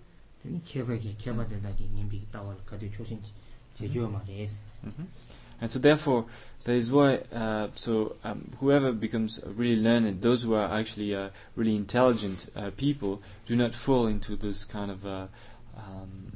[0.44, 3.22] 니 케바게 케바데다기 님비 따월 가디 초신
[3.74, 5.07] 제주어 말이에스 Mhm.
[5.60, 6.26] And so, therefore,
[6.63, 7.15] that is why.
[7.34, 12.72] Uh, so, um, whoever becomes really learned, those who are actually uh, really intelligent uh,
[12.78, 15.28] people, do not fall into this kind of uh,
[15.78, 16.34] um,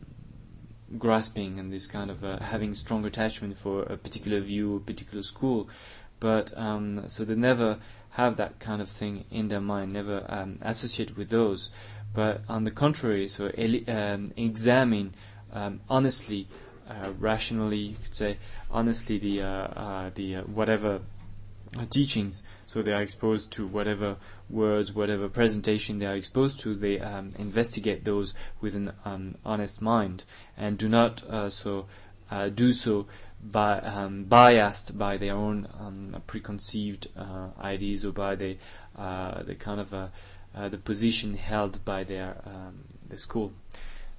[0.98, 5.24] grasping and this kind of uh, having strong attachment for a particular view, a particular
[5.24, 5.70] school.
[6.20, 7.80] But um, so they never
[8.12, 11.70] have that kind of thing in their mind, never um, associate with those.
[12.14, 13.52] But on the contrary, so
[13.88, 15.14] um, examine
[15.54, 16.48] um, honestly
[16.92, 18.38] uh, rationally, you could say,
[18.70, 21.02] honestly, the uh, uh, the uh, whatever
[21.90, 22.44] teachings.
[22.68, 24.18] So they are exposed to whatever
[24.50, 26.76] words, whatever presentation they are exposed to.
[26.76, 30.26] They um, investigate those with an um, honest mind
[30.58, 31.86] and do not uh, so
[32.30, 33.08] uh, do so
[33.44, 37.08] by um, biased by their own um, preconceived
[37.60, 38.58] ideas or by the
[38.96, 39.92] the kind of
[40.72, 43.54] the position held by their um, the school,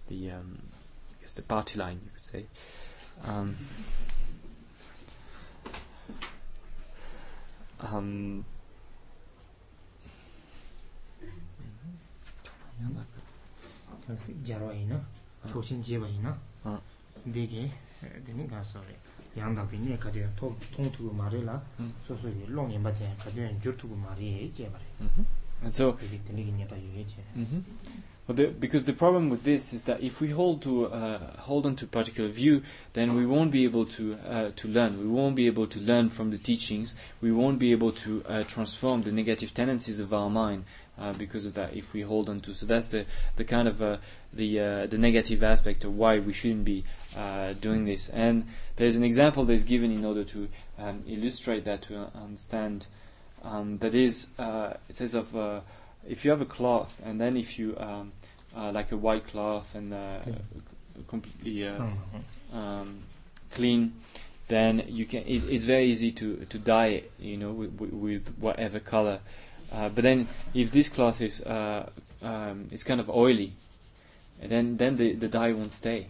[0.08, 0.58] the um,
[1.18, 2.00] I guess the party line,
[2.32, 2.46] say.
[3.28, 3.54] Um,
[7.84, 8.44] um,
[14.44, 15.04] gyarwa ina,
[15.52, 16.36] choshin jeba ina,
[17.26, 17.70] degi,
[18.24, 18.96] dini gansore,
[19.36, 20.56] yangda bini kadiyo tong
[20.90, 21.60] tuku mari la,
[22.06, 25.70] so so yu long yinba ten kadiyo jur tuku mari ye jeba re.
[25.70, 27.62] So, dini ki nyepa yu ye jeba.
[28.28, 31.66] Well, the, because the problem with this is that if we hold to uh, hold
[31.66, 32.62] on to a particular view,
[32.92, 35.00] then we won't be able to uh, to learn.
[35.00, 36.94] We won't be able to learn from the teachings.
[37.20, 40.66] We won't be able to uh, transform the negative tendencies of our mind
[41.00, 41.74] uh, because of that.
[41.74, 43.96] If we hold on to, so that's the the kind of uh,
[44.32, 46.84] the uh, the negative aspect of why we shouldn't be
[47.60, 48.08] doing this.
[48.08, 48.46] And
[48.76, 50.48] there's an example that's given in order to
[50.78, 52.86] um, illustrate that to understand.
[53.44, 55.34] Um, that is, it says of
[56.06, 58.12] if you have a cloth and then if you um,
[58.56, 60.18] uh, like a white cloth and uh,
[61.08, 61.84] completely uh,
[62.54, 62.98] um,
[63.50, 63.92] clean,
[64.48, 65.22] then you can.
[65.22, 69.20] It, it's very easy to to dye it, you know, with, with, with whatever color.
[69.72, 71.88] Uh, but then if this cloth is uh,
[72.22, 73.52] um, is kind of oily,
[74.42, 76.06] then then the the dye won't stay.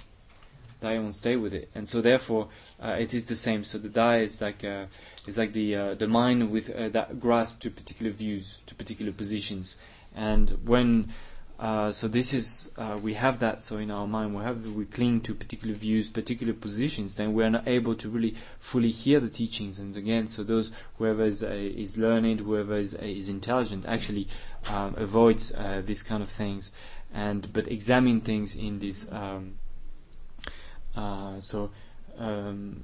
[0.83, 2.49] Dye won't stay with it, and so therefore
[2.83, 3.63] uh, it is the same.
[3.63, 4.87] So the dye is like uh,
[5.27, 9.13] is like the uh, the mind with uh, that grasp to particular views, to particular
[9.13, 9.77] positions,
[10.15, 11.09] and when
[11.61, 14.85] uh, so this is uh, we have that so in our mind we have we
[14.85, 19.21] cling to particular views, particular positions, then we are not able to really fully hear
[19.21, 19.79] the teachings.
[19.79, 24.27] And again, so those whoever is is learned, whoever is is intelligent, actually
[24.69, 25.53] um, avoids
[25.87, 26.73] these kind of things,
[27.15, 29.07] and but examine things in this.
[29.13, 29.55] Um,
[30.95, 31.71] so
[32.19, 32.83] um,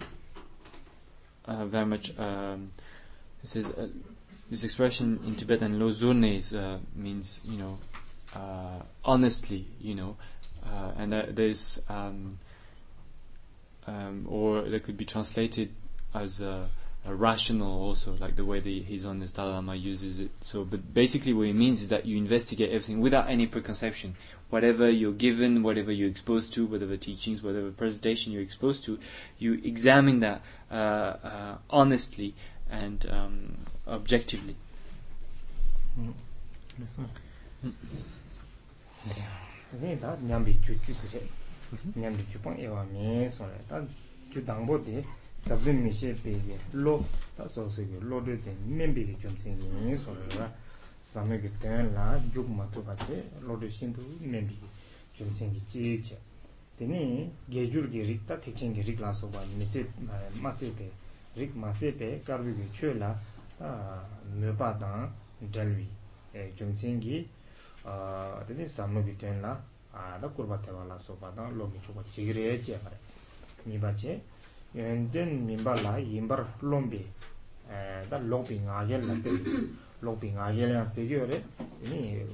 [1.46, 2.70] uh, very much um,
[3.44, 3.86] uh,
[4.50, 7.78] this expression in Tibetan lozurne is, uh, means you know
[8.34, 10.16] uh, honestly you know
[10.66, 12.38] uh, and uh, there's um,
[13.86, 15.70] um, or that could be translated
[16.14, 16.68] as a,
[17.06, 20.30] a rational also like the way the His Honest Dalai Lama uses it.
[20.40, 24.16] So but basically what it means is that you investigate everything without any preconception
[24.50, 28.98] whatever you're given, whatever you're exposed to, whatever teachings, whatever presentation you're exposed to,
[29.38, 32.34] you examine that uh, uh, honestly
[32.70, 34.56] and um, objectively.
[35.98, 36.12] Mm.
[37.64, 37.72] Mm.
[39.06, 39.14] Yeah.
[45.46, 47.04] sabdun mi she pe ge lo
[47.36, 50.14] ta so se ge lo de de men bi ge chum sen ge ni so
[50.36, 50.50] ra
[51.08, 54.58] samegi ten la yuk matu bache lodo shindu membi
[55.14, 56.18] chumsengi chi che.
[56.76, 60.90] Teni gejur ge rik ta tekchen ge rik la soba mese eh, masir pe
[61.32, 63.18] rik masir pe karbi ge che la
[64.34, 65.88] meba dan dalwi
[66.32, 67.26] eh, chumsengi
[67.84, 69.58] ah, teni samegi ten la
[69.92, 72.98] ah, la kurba tewa la soba dan logi chukwa chigire che kare
[73.62, 74.22] miba che eh,
[74.72, 77.02] yenden mimba la yimbar lombi
[78.08, 79.86] da lombi nga ye la pe.
[80.02, 81.42] lokpi nga yelan sekyo re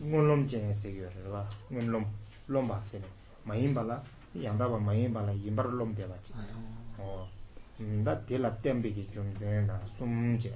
[0.04, 2.04] ngunlom chen sekyo re wa ngunlom
[2.48, 3.06] lomba sene
[3.44, 4.02] mayin bala
[4.34, 6.32] yandaba mayin bala yimbar lom deba chi
[8.02, 10.52] da tela tenpe ki chum zene na sum che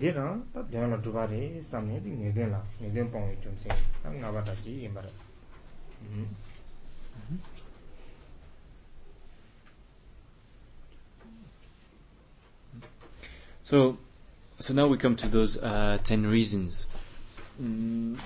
[0.00, 3.08] dī rāng tā dhyāng lā dhūpa rī sām nē dī ngē dēn lā ngē dēn
[3.14, 3.70] pōng wī chōng sē
[4.02, 4.92] tā ngā bā tā chī yin
[6.13, 6.25] rā
[13.65, 13.97] So,
[14.59, 16.85] so now we come to those uh, ten reasons.
[17.59, 18.19] Mm.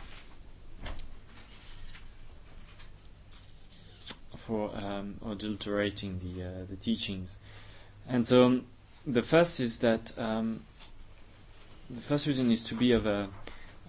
[4.35, 7.37] For um, adulterating the uh, the teachings,
[8.05, 8.65] and so um,
[9.07, 10.65] the first is that um,
[11.89, 13.29] the first reason is to be of a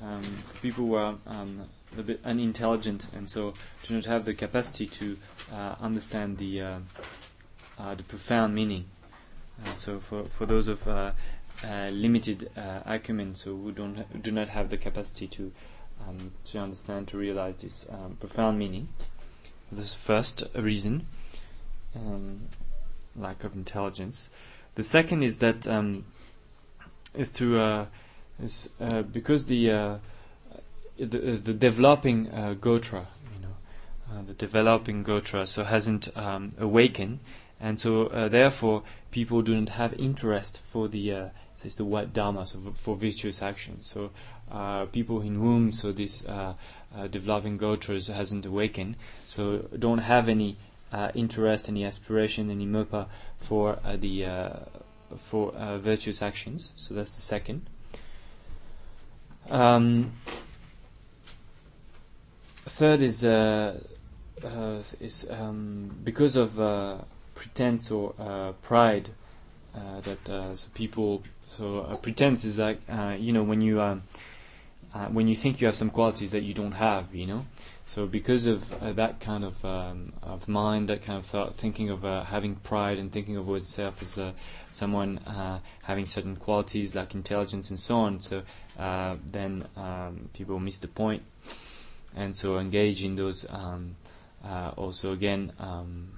[0.01, 1.63] um, for people who are um,
[1.99, 5.17] a bit unintelligent and so do not have the capacity to
[5.53, 6.79] uh, understand the uh,
[7.79, 8.85] uh, the profound meaning.
[9.65, 11.13] Uh, so for for those of uh,
[11.65, 12.51] uh, limited
[12.87, 15.53] acumen, so who don't ha- do not have the capacity to
[16.07, 18.89] um, to understand to realize this um, profound meaning.
[19.73, 21.07] This is first reason,
[21.95, 22.49] um,
[23.17, 24.31] lack of intelligence.
[24.75, 26.05] The second is that um,
[27.15, 27.87] is to
[28.43, 28.69] is
[29.13, 30.01] because the
[31.07, 33.57] the, the developing uh, gotra, you know,
[34.13, 37.21] uh, the developing gotra, so hasn't um, awakened,
[37.61, 42.13] and so uh, therefore people do not have interest for the uh, says the what
[42.13, 43.83] dharma, so for virtuous action.
[43.83, 44.11] So
[44.51, 46.55] uh, people in whom so this uh,
[46.97, 48.97] uh, developing gotras hasn't awakened,
[49.27, 50.57] so don't have any
[51.15, 53.07] interest, any aspiration, any mopa
[53.39, 54.27] for the
[55.17, 56.73] for virtuous actions.
[56.77, 57.69] So that's the second.
[59.51, 60.13] Um,
[62.71, 63.25] third is
[65.01, 66.59] is um, because of
[67.35, 69.11] pretense or uh, pride
[69.75, 72.81] uh, that uh, so people so pretense is like
[73.19, 74.03] you know when you um,
[75.13, 77.47] when you think you have some qualities that you don't have you know?
[77.87, 81.91] So because of uh, that kind of um, of mind, that kind of thought, thinking
[81.91, 84.31] of uh, having pride and thinking of oneself as uh,
[84.71, 85.19] someone
[85.83, 88.43] having certain qualities like intelligence and so on, so
[88.77, 91.25] then um, people miss the point,
[92.17, 93.47] and so engage in those.
[93.49, 93.97] Um,
[94.77, 96.09] also, again, um,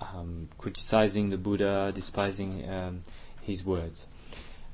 [0.00, 3.02] um, criticizing the Buddha, despising um,
[3.42, 4.06] his words.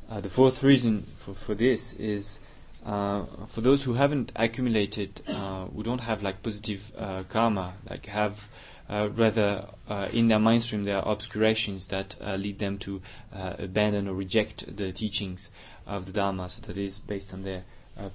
[0.09, 2.39] Uh, the fourth reason for, for this is
[2.85, 8.07] uh, for those who haven't accumulated, uh, who don't have like positive uh, karma, like
[8.07, 8.49] have
[8.89, 13.03] uh, rather uh, in their mind stream there are obscurations that lead them to
[13.33, 15.51] abandon or reject the teachings
[15.89, 17.65] of the Dharma, so that is based on their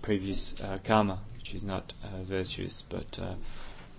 [0.01, 0.55] previous
[0.85, 1.19] karma,
[1.53, 1.93] is not
[2.25, 3.19] virtuous, but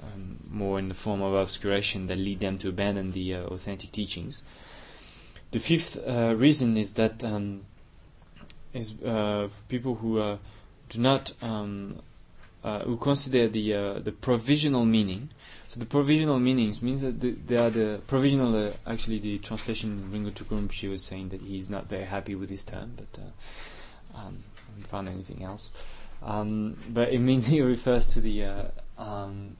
[0.02, 3.92] um, more in the form of obscuration that lead them to abandon the uh, authentic
[3.92, 4.42] teachings.
[5.52, 7.64] The fifth uh, reason is that um,
[8.72, 10.38] is uh, people who uh,
[10.88, 12.00] do not um,
[12.64, 15.28] uh, who consider the uh, the provisional meaning.
[15.68, 18.72] So the provisional meanings means that the, they are the provisional.
[18.86, 22.62] actually, the translation Ringu Tulku Rinpoche was saying that he's not very happy with this
[22.62, 23.22] term, but
[24.14, 25.70] um, I haven't found anything else.
[26.24, 29.56] Um, but it means he refers to the um,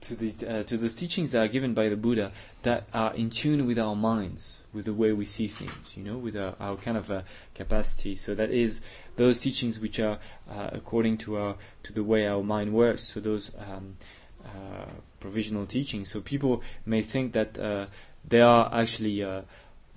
[0.00, 2.32] to the uh, to the teachings that are given by the Buddha
[2.62, 6.16] that are in tune with our minds, with the way we see things, you know,
[6.16, 7.22] with our, our kind of uh,
[7.54, 8.14] capacity.
[8.14, 8.80] So that is
[9.16, 10.18] those teachings which are
[10.50, 13.04] uh, according to our to the way our mind works.
[13.04, 13.96] So those um,
[14.44, 14.86] uh,
[15.20, 16.10] provisional teachings.
[16.10, 17.86] So people may think that uh,
[18.24, 19.42] there are actually uh,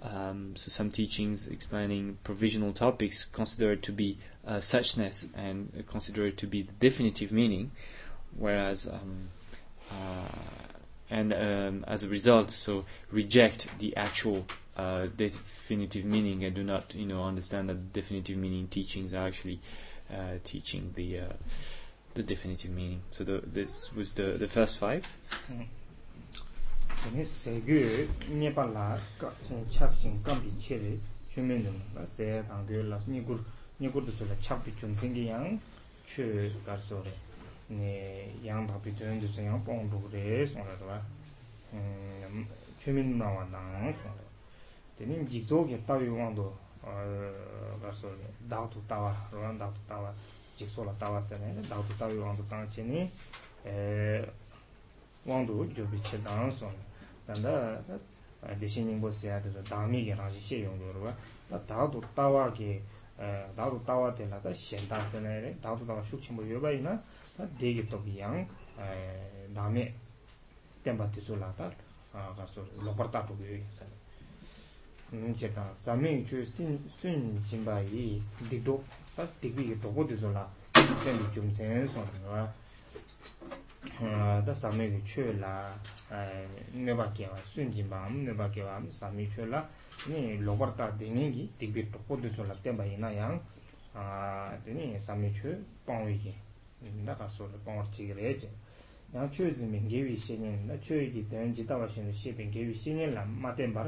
[0.02, 4.18] um, so some teachings explaining provisional topics considered to be
[4.58, 7.72] suchness and consider it to be the definitive meaning,
[8.38, 9.30] whereas um,
[9.92, 10.28] uh,
[11.10, 14.46] and um, as a result, so reject the actual
[14.78, 19.60] uh, definitive meaning and do not, you know, understand that definitive meaning teachings are actually
[20.14, 21.20] uh, teaching the
[22.14, 23.02] the definitive meaning.
[23.12, 25.06] So the, this was the the first five.
[27.04, 29.32] Tene sege nyepa la ka
[29.70, 31.00] chap sing kam che re
[31.32, 32.44] chumen dum la se
[32.84, 33.00] la
[33.79, 35.59] ni gur de so la chap bi chun sing yang
[36.07, 37.13] che gar so re
[37.67, 41.01] 네 양답이 되는 데 그냥 뽕도 그래 손으로
[41.73, 42.47] 음
[42.79, 44.13] 최민 나와나 손
[44.99, 48.13] 되는 직속에 따위 왕도 어 가서
[48.51, 50.13] 다도 따와 그런 다도 따와
[50.57, 53.11] 직속라 따와서네 다도 따위 왕도 당치니
[53.65, 54.27] 에
[55.25, 56.71] 왕도 저비 체당 손
[57.27, 57.81] 단다
[58.61, 62.83] 대신인 곳에 돼서 다음이 라지 시용도로 봐 다도 따와게 에
[63.57, 67.03] 다도 따와 되나다 현다서네 다도 따와 숙치 뭐 여바이나
[67.59, 68.47] degi toki yang
[69.53, 69.93] nami
[70.83, 71.71] tenpa tisu la ta
[72.37, 73.91] kaso lopar tato kuyo yin sari
[75.11, 78.83] nche ta sami chu sun jimba yi dikdo
[79.17, 80.49] ta dikwi ki toko tisu la
[81.03, 81.41] tenpi
[83.80, 85.52] dā sāmi kī chū lā
[86.74, 89.62] nirvā kiawā, sūn jīmbā ām nirvā kiawā ām sāmi chū lā
[90.44, 93.40] lōpar tā dīngi kī dīgbī tōkpo dī sō lā tēmbā yinā yāng
[94.66, 95.56] dīngi sāmi chū
[95.88, 96.34] pāngwī kī
[97.08, 98.50] dā kā sō lā pāngwar chī kī rē chī
[99.14, 103.16] yāng chū zīmi gēwī shēnyēn dā chū kī dēng jī tāwā shēnyēn shēpi gēwī shēnyēn
[103.16, 103.86] lā mā tēmbā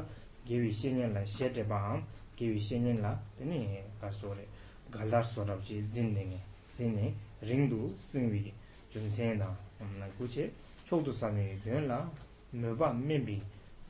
[0.48, 2.06] gēwī shēnyēn lā shē tē bā ām
[2.40, 4.48] gēwī shēnyēn lā dīngi kā sō rē
[4.96, 6.40] gāldār sō rā chī zīn dīngi
[6.76, 6.96] zīn
[7.44, 8.48] rīng dū sīng wī
[8.92, 9.71] chūm sēn dāng
[10.18, 10.52] kuche
[10.88, 12.10] chokdo sami yuwen la
[12.52, 13.42] meba mebi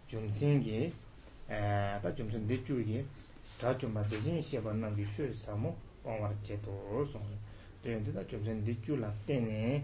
[0.08, 0.92] jumtsingi
[1.46, 3.04] ta jumtsin dechurgi
[3.60, 5.74] dha jumba dechini sheba nangi chu samu
[6.04, 7.36] ongwar che toro songi
[7.82, 9.82] tuyante ta jumtsin dechur la teni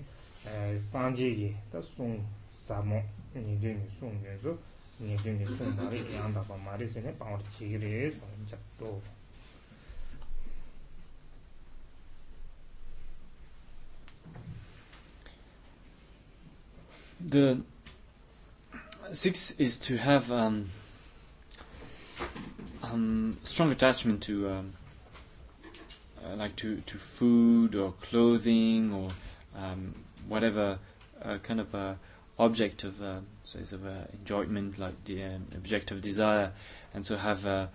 [0.76, 3.02] sanjegi ta sung samu
[3.32, 4.58] niduni sung yuenzo
[4.98, 9.00] niduni sung mari yangda pa mari sene pangwar chigiri songi chakdo
[17.20, 17.60] The
[19.10, 20.66] sixth is to have um,
[22.82, 24.72] um, strong attachment to um,
[26.24, 29.10] uh, like to, to food or clothing or
[29.56, 29.94] um,
[30.28, 30.78] whatever
[31.22, 31.94] uh, kind of uh,
[32.38, 36.52] object of uh, so of uh, enjoyment, like the um, object of desire,
[36.94, 37.66] and so have uh,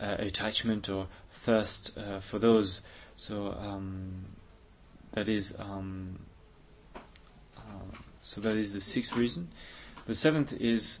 [0.00, 2.82] uh, attachment or thirst for those.
[3.16, 4.24] So um,
[5.12, 5.54] that is
[8.28, 9.48] so that is the sixth reason.
[10.06, 11.00] The seventh is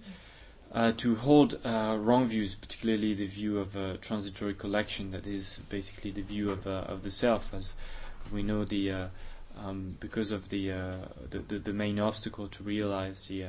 [0.72, 5.60] uh, to hold uh, wrong views, particularly the view of a transitory collection, that is
[5.68, 7.74] basically the view of uh, of the self, as
[8.32, 9.06] we know the uh,
[9.58, 10.96] um, because of the, uh,
[11.28, 13.44] the, the the main obstacle to realize the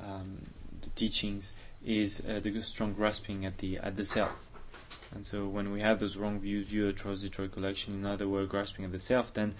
[0.00, 0.38] um,
[0.82, 1.54] the teachings
[1.86, 4.50] is the strong grasping at the at the self.
[5.14, 8.50] And so, when we have those wrong views, view a transitory collection, in other words,
[8.50, 9.54] grasping at the self, then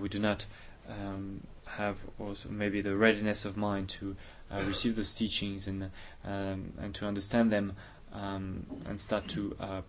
[0.00, 0.46] we do not
[0.88, 4.16] um, have also maybe the readiness of mind to
[4.50, 5.90] uh, receive those teachings and
[6.24, 7.74] um, and to understand them
[8.12, 9.80] um, and start to uh,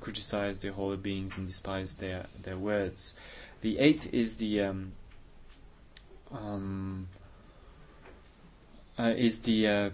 [0.00, 3.14] criticize the holy beings and despise their their words.
[3.60, 4.92] The eighth is the um,
[6.32, 7.08] um
[8.98, 9.90] uh, is the uh,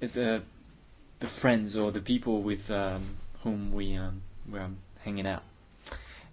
[0.00, 0.42] is the
[1.20, 4.68] the friends or the people with um, whom we um, we're
[5.04, 5.42] hanging out.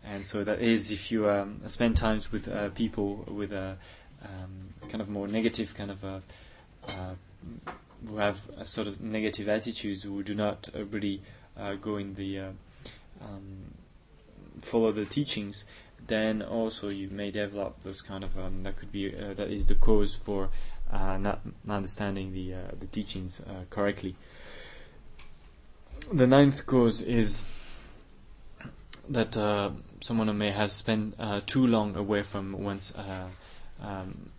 [0.08, 3.78] And so that is if you um, spend times with uh, people with a
[4.24, 6.22] um, kind of more negative kind of a,
[6.90, 7.72] uh,
[8.08, 11.22] who have a sort of negative attitudes who do not uh, really
[11.58, 12.50] uh, go in the uh,
[13.22, 13.74] um,
[14.60, 15.66] follow the teachings,
[16.08, 19.66] then also you may develop this kind of um, that could be uh, that is
[19.66, 20.50] the cause for
[20.92, 24.16] not understanding the the teachings correctly.
[26.14, 27.42] The ninth cause is
[29.10, 33.28] that uh, someone may have spent uh, too long away from one's uh,
[33.82, 34.30] um,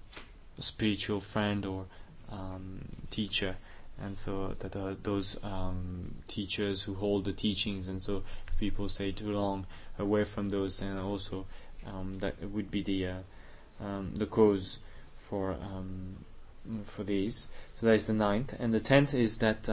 [0.58, 1.86] spiritual friend or
[2.30, 3.56] um, teacher,
[4.02, 8.88] and so that uh, those um, teachers who hold the teachings, and so if people
[8.88, 9.66] stay too long
[9.98, 11.46] away from those, then also
[11.86, 13.18] um, that would be the uh,
[13.80, 14.78] um, the cause
[15.16, 16.16] for um,
[16.82, 17.48] for these.
[17.76, 19.68] So that is the ninth, and the tenth is that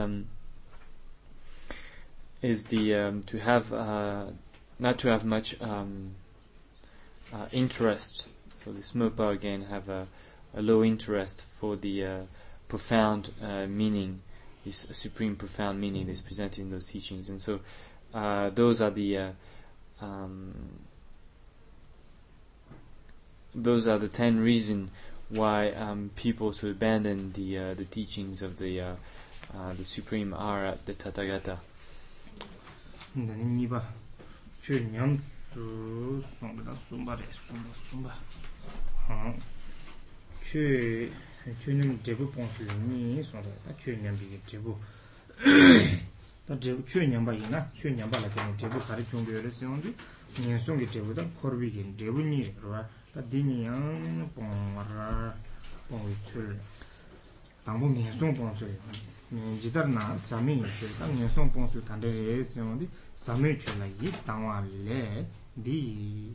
[2.42, 4.26] is the to have uh,
[4.78, 6.14] not to have much um,
[7.32, 8.28] uh, interest.
[8.58, 10.06] So the Smopa again have a,
[10.54, 12.20] a, low interest for the uh,
[12.68, 14.22] profound uh, meaning,
[14.64, 17.28] this supreme profound meaning that's presented in those teachings.
[17.28, 17.60] And so
[18.12, 19.30] uh, those are the uh,
[20.00, 20.54] um,
[23.54, 24.90] those are the ten reasons
[25.28, 28.96] why um, people should abandon the uh, the teachings of the
[29.76, 31.58] the supreme Arhat, the Tathagata.
[34.64, 35.12] chū nyam
[35.52, 35.60] tsū
[36.24, 38.12] sōmba dā sōmba rē sōmba sōmba
[40.40, 41.12] chū
[41.60, 44.72] chū nyam dribu pōngsū lī nī sōmba dā chū nyam bī dribu
[46.48, 49.28] dā dribu chū nyam bā yī na chū nyam bā lā kia dribu kārī chūng
[49.28, 49.92] bī rē sī yōng dī
[50.48, 52.80] nyam sōng kī dribu dā khor bī kī dribu nī rē rwa
[53.12, 55.12] dā dī nī yāng pōng rā
[55.92, 56.56] pōng wī chū rē
[57.68, 61.84] dāngbō nyam sōng pōngsū lī jidar nā sāmi yī chū rē dā nyam sōng pōngsū
[61.84, 66.30] tāndē rē sī yōng dī samay chula yi tangwa le di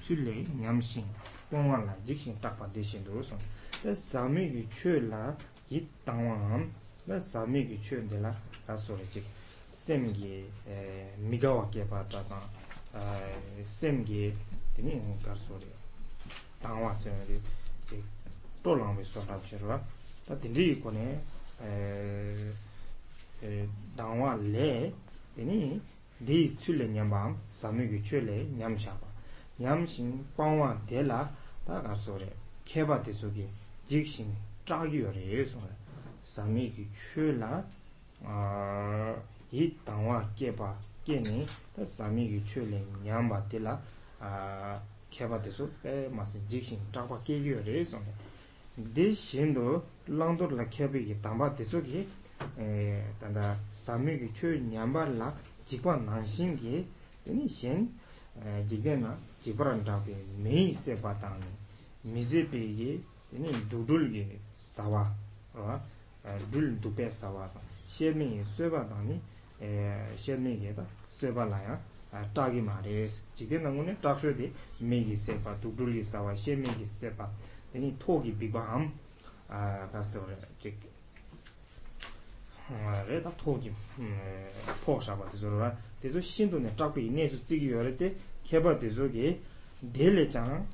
[0.00, 1.04] chule nyamshin
[1.50, 3.38] pongwa la jikshin takpa deshin dhrusun
[3.82, 5.36] da samay ki chula
[5.68, 6.70] yi tangwa ham
[7.06, 8.34] da samay ki chula la
[8.66, 9.24] rasura jik.
[9.70, 12.40] Sem gi eh, migawa kepa tata
[12.94, 14.32] eh, sem gi
[14.76, 15.66] dini karsuri
[16.60, 17.40] tangwa sem gi
[18.62, 19.82] to langwe sotab chirwa
[20.26, 21.20] da dindri kone
[21.60, 22.52] eh,
[23.96, 24.92] dangwa le
[25.36, 25.80] 아니
[26.24, 29.00] 디 출레 냠밤 사메기 출레 냠샤바
[29.58, 31.28] 냠신 빵와 데라
[31.64, 32.32] 다 가서래
[32.64, 33.48] 케바 대속이
[33.84, 34.32] 직신
[34.64, 35.66] 짜기요래 소래
[36.22, 37.64] 사메기 출라
[38.22, 43.82] 아이 당와 케바 케니 다 사메기 출레 냠바 데라
[44.20, 44.80] 아
[45.10, 48.04] 케바 대속 에 마스 직신 짜바 케기요래 소래
[48.94, 52.08] 디 신도 랑도 라케비기 담바 대속이
[53.20, 56.86] 단다 사메기 초 냠발라 직과 난신기
[57.28, 57.92] 아니 신
[58.68, 61.44] 지게나 지브란다베 메이세 바타니
[62.02, 63.04] 미제베기
[63.34, 65.14] 아니 두둘게 사와
[65.54, 65.80] 어
[66.50, 67.50] 둘 두페 사와
[67.86, 69.20] 셰미 쇠바다니
[69.60, 71.94] 에 셰미게다 쇠발라야
[72.34, 74.50] tāgi mārēs, chikde nāngu nē tākshō dē
[74.86, 77.26] mēgi sēpa, tūkdūli sāwa, shē mēgi sēpa,
[77.72, 78.86] tēnī tōgi bīgwa ām,
[79.94, 80.86] kāsā wā chik
[82.68, 83.72] re ta togi
[84.84, 89.10] pok shaba dezo rwa dezo shindu ne chakpi ine su tsigi yore te keba dezo
[89.10, 89.40] ge
[89.78, 90.64] dele chang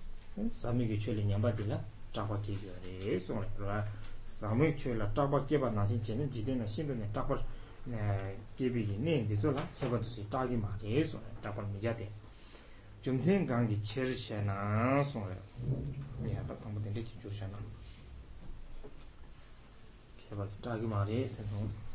[0.50, 1.82] sami ge chwe le nyamba dila
[2.12, 3.84] chakpa kegi yore song rwa
[4.24, 7.42] sami chwe la chakpa keba nashin chene jide na shindu ne chakpa
[8.54, 12.08] kebi ine dezo la keba dezo chagi ma re song chakpa mija te
[13.00, 17.56] chumsen gangi cheri she na song re ya pa tangpo tende ki chur she na
[20.29, 21.85] 제발 자기 말이 생각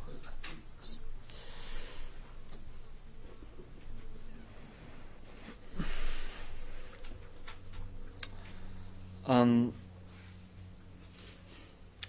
[9.30, 9.74] Um,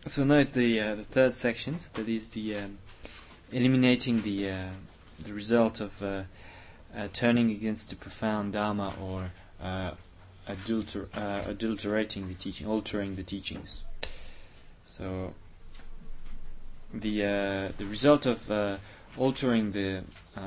[0.08, 1.78] so now it's the uh, the third section.
[1.78, 2.80] So that is the um,
[3.52, 4.70] eliminating the uh,
[5.24, 6.24] the result of uh,
[6.98, 9.30] uh, turning against the profound dharma or
[9.62, 9.92] uh,
[10.48, 13.84] adulter- uh, adulterating the teaching, altering the teachings.
[14.84, 15.34] So
[17.01, 18.77] the uh, the result of uh,
[19.17, 20.03] altering the
[20.37, 20.41] uh,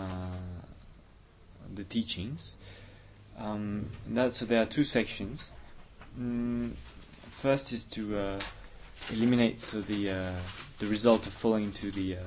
[1.73, 2.55] the teachings.
[3.37, 5.51] Um, that, so there are two sections.
[6.19, 6.71] Mm,
[7.29, 8.39] first is to uh,
[9.11, 10.31] eliminate so the uh,
[10.79, 12.17] the result of falling into the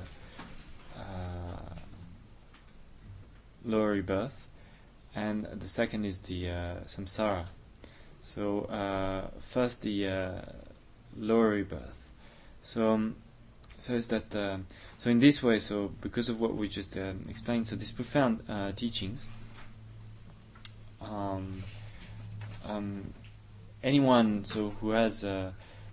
[3.65, 4.47] lower rebirth,
[5.15, 6.45] and the second is the
[6.85, 7.45] samsara.
[8.19, 8.67] So
[9.39, 10.41] first the
[11.17, 12.09] lower rebirth.
[12.61, 13.15] So um,
[13.83, 14.57] so is that uh,
[14.97, 15.59] so in this way.
[15.59, 19.27] So because of what we just uh, explained, so these profound uh, teachings.
[21.01, 21.61] Um,
[22.65, 23.13] um,
[23.83, 25.51] anyone so who has uh,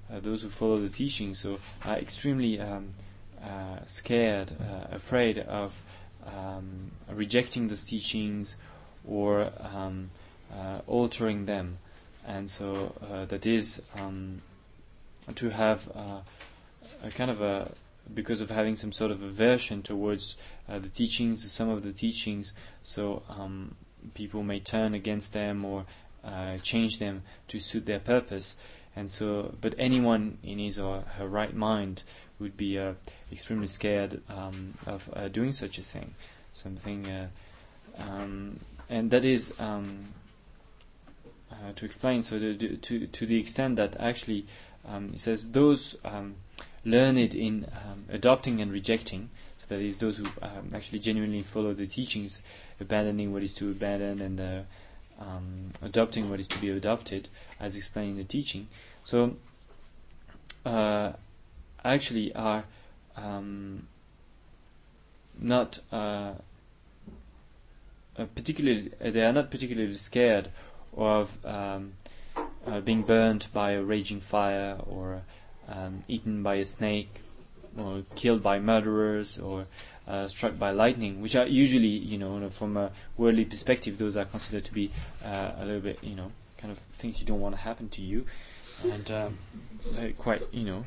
[0.08, 2.90] uh, those who follow the teaching so are extremely um,
[3.42, 4.52] uh, scared,
[4.92, 5.82] afraid of
[6.26, 8.56] um, rejecting those teachings
[9.04, 10.10] or um,
[10.86, 11.78] altering them,
[12.24, 12.94] and so
[13.28, 14.42] that is um,
[15.34, 15.90] to have
[17.02, 17.72] a kind of a
[18.14, 20.36] because of having some sort of aversion towards
[20.68, 23.76] uh, the teachings, some of the teachings, so um,
[24.14, 25.84] people may turn against them or
[26.24, 28.56] uh, change them to suit their purpose.
[28.96, 32.02] And so, but anyone in his or her right mind
[32.38, 32.94] would be uh,
[33.30, 36.14] extremely scared um, of uh, doing such a thing.
[36.52, 37.28] Something, uh,
[37.98, 40.06] um, and that is um,
[41.52, 42.22] uh, to explain.
[42.22, 44.46] So, to to the extent that actually,
[44.88, 46.34] um, it says those um,
[46.84, 49.30] learned in um, adopting and rejecting.
[49.56, 52.40] So that is those who um, actually genuinely follow the teachings,
[52.80, 54.60] abandoning what is to abandon and uh,
[55.20, 57.28] um, adopting what is to be adopted,
[57.58, 58.68] as explained in the teaching.
[59.04, 59.36] So,
[60.64, 61.12] uh,
[61.84, 62.64] actually, are
[63.16, 63.86] um,
[65.38, 66.32] not uh,
[68.34, 68.90] particularly.
[69.00, 70.48] They are not particularly scared
[70.96, 71.92] of um,
[72.66, 75.22] uh, being burned by a raging fire, or
[75.70, 77.22] um, eaten by a snake,
[77.78, 79.66] or killed by murderers, or
[80.08, 84.24] uh, struck by lightning, which are usually, you know, from a worldly perspective, those are
[84.24, 84.90] considered to be
[85.24, 88.02] uh, a little bit, you know, kind of things you don't want to happen to
[88.02, 88.26] you,
[88.90, 89.38] and um,
[90.18, 90.84] quite, you know,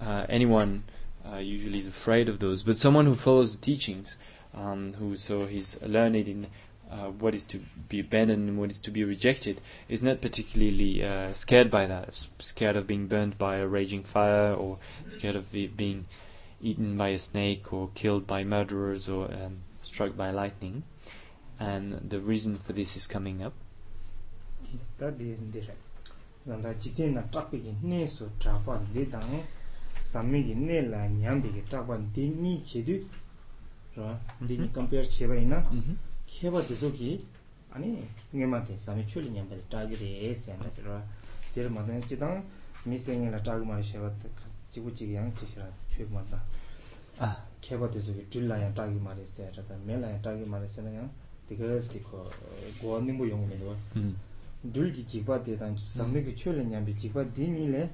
[0.00, 0.84] uh, anyone
[1.30, 2.62] uh, usually is afraid of those.
[2.62, 4.16] But someone who follows the teachings,
[4.54, 6.46] um, who so he's learned in
[6.92, 11.02] uh, what is to be abandoned and what is to be rejected, is not particularly
[11.02, 12.14] uh, scared by that.
[12.38, 14.78] Scared of being burned by a raging fire, or
[15.08, 16.06] scared of being
[16.60, 20.84] eaten by a snake or killed by murderers or um, struck by lightning.
[21.58, 23.54] And the reason for this is coming up.
[26.44, 29.44] nanda jitin na chakpi ki ne su chakpa le dang
[29.96, 32.98] sami ki ne la nyambi ki chakpa di ni che du
[34.40, 35.62] di ni compare che bayi na
[36.40, 37.24] 해봐 대속이
[37.70, 41.00] 아니 님한테 삼이 출리 님한테 타기래 센터로
[41.54, 42.44] 데르 마든 지당
[42.84, 44.10] 미생이라 타고 말이 해봐
[44.72, 46.42] 지구지기 양 지시라 최고만다
[47.18, 51.08] 아 해봐 대속이 줄라야 타기 말이 세다 멜라야 타기 말이 세냐
[51.48, 52.24] 디거스 디코
[52.80, 53.76] 고원님 뭐 용으로
[54.72, 57.90] 둘기 지바 대단 삼미기 출리 님비 지바 디니래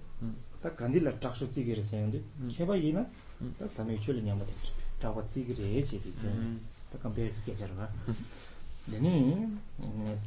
[0.62, 2.22] 다 간딜라 탁쇼 찌기래 세는데
[2.58, 3.06] 해봐 이나
[3.58, 4.52] 다 삼이 출리 님한테
[5.00, 6.12] 타고 찌기래 제비
[6.96, 7.74] 컴퓨터 계좌로
[8.90, 9.58] 되니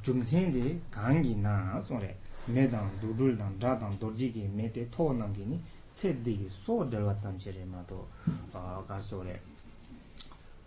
[0.03, 2.15] 중생데 강기 나 소래
[2.47, 5.61] 매당 두둘당 자당 도지기 메테 토난기니
[5.93, 8.07] 세디기 소들와 잠시레마도
[8.53, 9.39] 아 가서래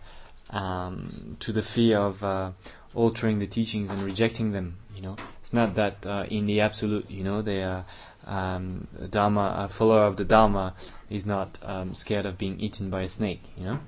[0.51, 2.51] um, to the fear of uh,
[2.95, 4.79] altering the teachings and rejecting them.
[4.97, 7.85] You know, it's not that uh, in the absolute, you know, they are
[8.27, 10.75] um, Dharma, a follower of the Dharma
[11.09, 13.43] is not um, scared of being eaten by a snake.
[13.57, 13.81] You know,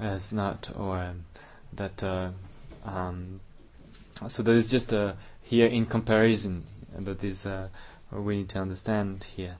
[0.00, 1.14] it's not or
[1.72, 2.04] that.
[2.04, 2.30] Uh,
[2.84, 3.40] um,
[4.28, 6.64] so there is just a here in comparison
[6.98, 7.68] that is uh,
[8.12, 9.56] we need to understand here.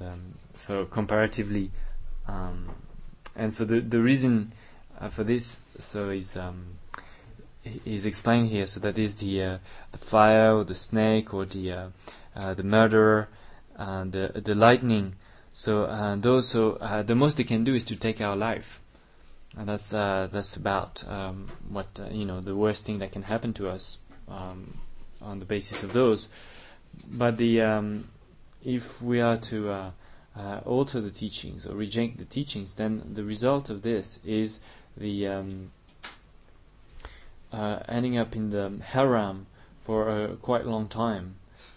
[0.00, 1.70] Um, so comparatively,
[2.26, 2.70] um,
[3.34, 4.52] and so the the reason
[4.98, 6.78] uh, for this so is um,
[7.84, 8.66] is explained here.
[8.66, 9.58] So that is the uh,
[9.92, 11.88] the fire or the snake or the uh,
[12.34, 13.28] uh the murderer
[13.74, 15.14] and the the lightning.
[15.52, 18.80] So uh, those so uh, the most they can do is to take our life.
[19.56, 23.22] And that's uh, that's about um, what uh, you know the worst thing that can
[23.22, 23.98] happen to us
[24.28, 24.78] um,
[25.22, 26.28] on the basis of those.
[27.10, 28.08] But the um,
[28.62, 29.90] if we are to uh,
[30.36, 34.60] uh alter the teachings or reject the teachings, then the result of this is
[34.94, 35.70] the um,
[37.50, 39.46] uh, ending up in the haram
[39.80, 41.36] for a quite long time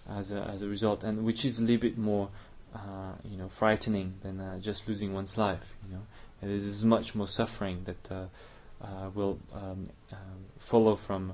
[0.10, 2.28] as a, as a result, and which is a little bit more
[2.76, 5.78] uh, you know frightening than just losing one's life.
[5.88, 6.02] You know
[6.42, 8.26] there is much more suffering that uh,
[8.82, 11.34] uh, will um, um, follow from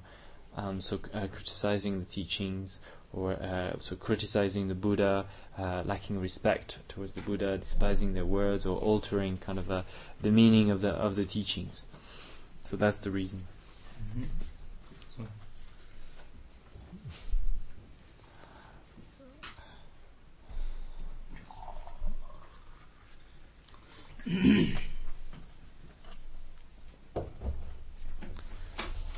[0.57, 2.79] um, so uh, criticizing the teachings
[3.13, 5.25] or uh, so criticizing the Buddha,
[5.57, 9.85] uh, lacking respect towards the Buddha, despising their words or altering kind of the
[10.31, 11.83] meaning of the of the teachings.
[12.61, 13.43] So that's the reason.
[14.17, 14.23] Mm-hmm.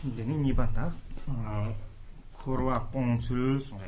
[0.03, 0.87] dēni nīpa tā
[2.37, 3.81] kōrwa pōngchūl sōng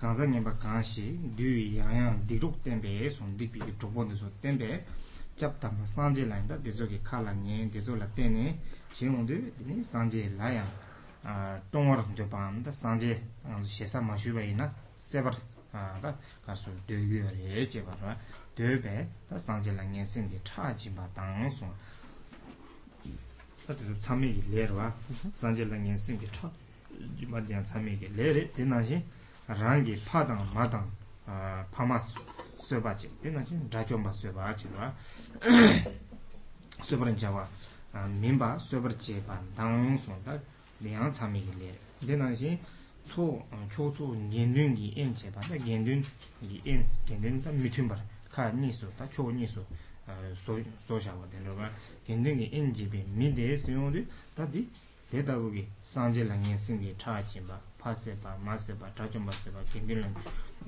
[0.00, 1.04] kāngzā nīpa kāngshī
[1.36, 4.70] dū yāyāng dīrūk tēmbē sōng dīkpī kī chokbō nī sō tēmbē
[5.36, 8.46] chab tā mā sāngjē lāyā tā dēzō kī kā lā nyēng dēzō lā tēnē
[8.96, 10.64] chē ngō dū dēni sāngjē lāyā
[11.72, 13.16] tōngwa rā tō pāng tā sāngjē
[13.76, 15.36] shēsā mā shū bā yī na sēpar
[15.72, 18.16] tā kār sō dē yu rē chē bā rā
[18.56, 18.96] dē bē
[19.28, 21.76] tā sāngjē lā nyēng sēng kī chā jī bā tāng sōng
[23.65, 24.93] 그래서 참미기 레르와
[25.33, 26.49] 산젤랑 연습이 차
[27.19, 29.03] 이마디안 참미기 레레 되나지
[29.47, 30.89] 랑기 파당 마당
[31.25, 32.19] 아 파마스
[32.57, 34.95] 쇠바지 되나지 라좀바 쇠바지와
[36.81, 37.47] 쇠버린 자와
[38.19, 40.39] 민바 쇠버지 반당 손다
[40.79, 41.75] 량 참미기 레
[42.07, 42.59] 되나지
[43.05, 46.03] 초 초초 년륜기 엔제바 년륜
[46.41, 47.97] 이 엔스 년륜 다 미팅바
[48.29, 49.65] 카니소 다 초니소
[50.79, 51.71] 소샤와 되는가
[52.05, 54.05] 견능이 인지비 미데스용도
[54.35, 54.69] 다디
[55.11, 60.13] 대다국이 상제랑의 생기 차지바 파세바 마세바 자좀바세바 견능은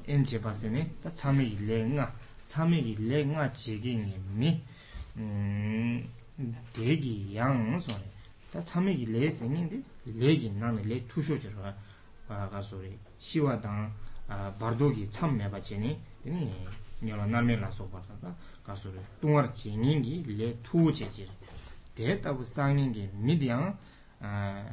[0.07, 2.07] 인지바세네 다 참이 레nga
[2.43, 6.09] 참이 레nga 지gin이 미음
[6.73, 8.03] 대기 양 소리
[8.51, 11.75] 다 참이 레생인데 레기 나네 레 투쇼저가
[12.27, 13.93] 아가소리 시와당
[14.27, 16.65] 아 바르도기 참매바지니 니
[17.01, 21.29] 녀라 나메라 소바다 가수르 뚱어 지닝기 레 투제지
[21.95, 23.77] 대답 상닝기 미디앙
[24.19, 24.65] 아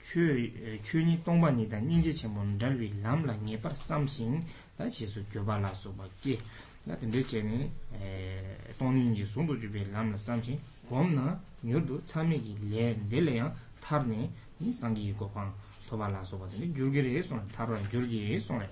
[0.00, 0.50] 추,
[0.82, 4.44] 추니 동반이다 닌지 첨본 달위 람라 녜파 삼신
[4.76, 6.38] 다 지수 교발라 소바기
[6.84, 14.72] 나든 되제니 에 동닝지 손도 주베 람라 삼신 곰나 녀도 참이기 레 델레야 타르니 니
[14.72, 15.54] 상기 고팡
[15.88, 18.68] 토발라 소바니 줄게레 손 타르 줄게 손에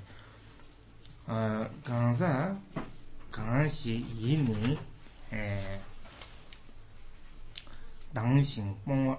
[1.26, 2.56] 아 간사
[3.36, 4.78] 강시 이니
[5.32, 5.80] 에
[8.12, 9.16] 당신 뽕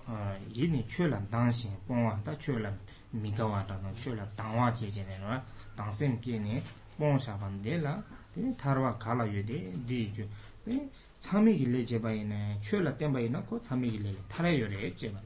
[0.54, 2.78] 이니 최란 당신 뽕와 다 최란
[3.12, 5.42] 미가와 다는 최란 당와 제제네로
[5.76, 6.62] 당신 끼니
[6.98, 8.04] 뽕샤반데라
[8.36, 10.28] 이 타르와 갈라 유데 디주
[10.68, 10.82] 이
[11.20, 15.20] 참이 길레 제바이네 최라 땜바이나 고 참이 길레 타라 요레 제바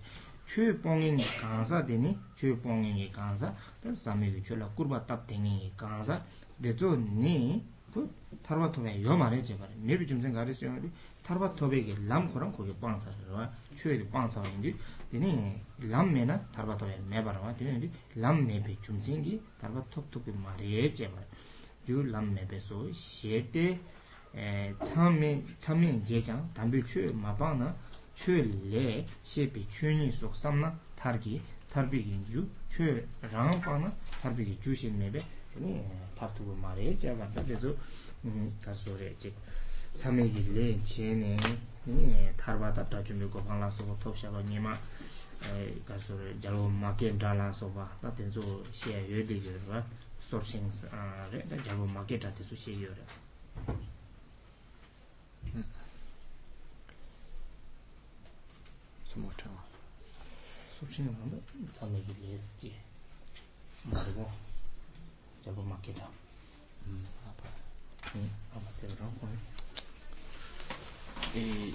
[0.46, 3.54] 최 뽕인 강사 되니 최 뽕인이 강사
[3.84, 6.24] 다 삼이 최라 쿠르바 탑 되니 강사
[6.62, 8.10] 데조니 그
[8.44, 10.80] 타르바토베 요 말에 제가 메비 좀 생각했어요.
[11.24, 14.76] 타르바토베게 람코랑 거기 빵사서 추에도 빵사인지
[15.12, 21.14] 되니 람메나 타르바토베 메바라와 되니 람메비 좀 생기 타르바토토베 말에 제가
[21.90, 23.80] 요 람메베소 시에테
[24.84, 27.76] 참미 참미 제장 담비 추 마바나
[28.14, 31.42] 추레 시비 추니 속 삼나 타르기
[31.72, 33.92] 타르비기 주 추랑 파나
[34.22, 35.20] 타르비기 주신 메베
[35.58, 35.84] 니
[36.22, 37.74] 파투고 마레 제가 그래서
[38.26, 39.34] 음 가소레 제
[39.96, 41.38] 참미기 레 제네
[41.86, 49.08] 니 타르바다 따주미 고 방라서 톱샤가 니마 에 가소레 자로 마케 달라서 봐 나텐조 시에
[49.10, 49.58] 예디게
[50.20, 52.96] 소싱스 아 레 자로 마케 다테수 시에 요레
[59.08, 59.58] Some more time.
[60.78, 61.38] 수치는 한다.
[61.74, 62.76] 참여기 레스지.
[63.84, 64.30] 말고
[65.44, 66.10] 잡아 맞게다.
[66.88, 67.06] Mm.
[67.28, 67.50] apa?
[68.16, 68.30] 응.
[68.54, 69.28] 아마 세브랑 거.
[71.36, 71.74] Et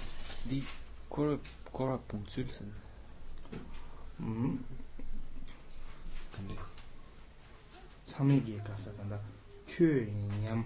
[0.49, 0.63] di
[1.09, 1.37] kora
[1.71, 2.73] kora punktsulsen
[4.19, 4.63] 음.
[6.33, 6.57] kan det.
[8.05, 9.19] 참여기 가서 간다.
[9.65, 10.65] 최냠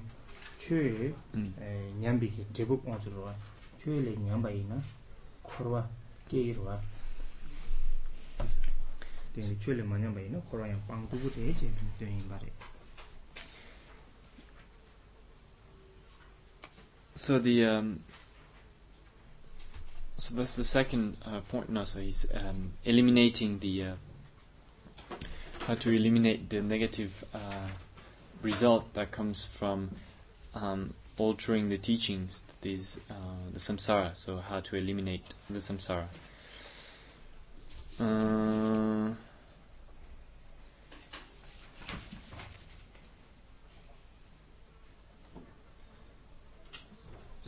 [0.59, 1.53] 최 Mm.
[1.61, 3.35] 에, 냠비기 제부 ponsu로 와.
[3.79, 4.81] 최레 냠바이나
[5.43, 5.87] 코르와
[6.27, 6.81] 게이로와.
[9.33, 12.51] 되게 최레 마냠바이나 코르와 빵두고 되지 되는 바래.
[17.14, 18.00] So the um,
[20.16, 21.84] so that's the second uh, point now.
[21.84, 23.92] So he's um, eliminating the uh,
[25.66, 27.68] how to eliminate the negative uh,
[28.42, 29.90] result that comes from
[30.54, 32.44] um, altering the teachings.
[32.62, 33.14] Is uh,
[33.52, 34.16] the samsara.
[34.16, 36.06] So how to eliminate the samsara.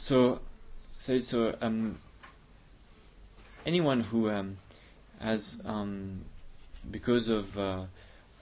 [0.05, 0.41] Uh, so
[0.99, 1.97] say so um
[3.65, 4.59] anyone who um
[5.19, 6.21] has um
[6.91, 7.85] because of uh,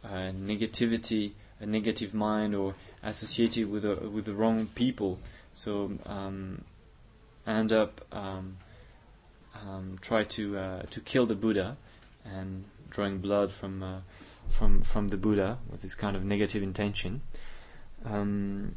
[0.05, 5.21] uh, negativity a negative mind or associated with a, with the wrong people
[5.53, 6.65] so um
[7.47, 8.57] end up um,
[9.65, 11.77] um try to uh, to kill the buddha
[12.25, 14.01] and drawing blood from uh,
[14.49, 17.21] from from the buddha with this kind of negative intention
[18.05, 18.75] um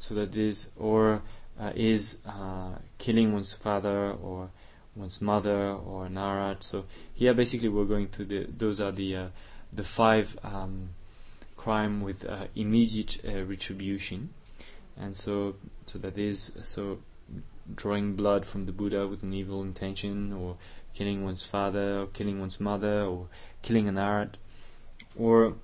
[0.00, 1.22] so that is or
[1.60, 4.50] uh, is uh, killing one's father or
[4.94, 6.62] one's mother or Narat.
[6.62, 6.84] So
[7.14, 8.46] here, basically, we're going through the.
[8.46, 9.26] Those are the uh,
[9.72, 10.90] the five um,
[11.56, 14.30] crime with uh, immediate uh, retribution,
[14.96, 15.56] and so
[15.86, 16.98] so that is so
[17.74, 20.56] drawing blood from the Buddha with an evil intention, or
[20.94, 23.28] killing one's father, or killing one's mother, or
[23.62, 24.34] killing an arhat,
[25.16, 25.54] or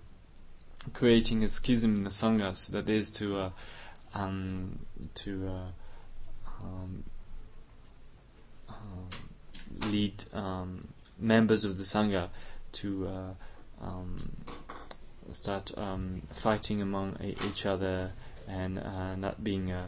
[0.93, 2.57] creating a schism in the sangha.
[2.57, 3.51] So that is to uh,
[4.15, 4.81] um,
[5.15, 5.73] to
[6.65, 7.05] um,
[8.69, 10.89] um, lead um,
[11.19, 12.29] members of the sangha
[12.73, 14.17] to uh, um,
[15.33, 18.13] start um, fighting among e- each other
[18.49, 19.87] and uh, not being uh,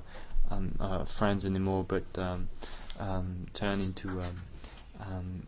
[0.80, 4.22] uh, friends anymore, but turn into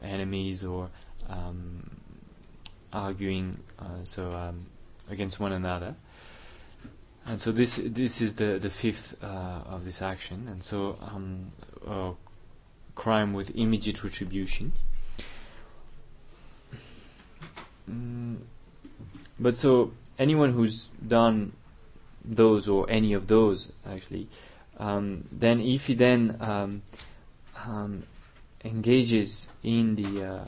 [0.02, 0.90] enemies or
[2.92, 4.54] arguing uh, so
[5.10, 5.94] against one another.
[7.28, 11.52] And so this this is the the fifth uh, of this action, and so um,
[11.86, 12.12] uh,
[12.94, 14.72] crime with immediate retribution.
[17.90, 18.38] Mm,
[19.38, 21.52] but so anyone who's done
[22.24, 24.28] those or any of those actually,
[24.78, 26.82] um, then if he then um,
[27.66, 28.04] um,
[28.64, 30.44] engages in the uh,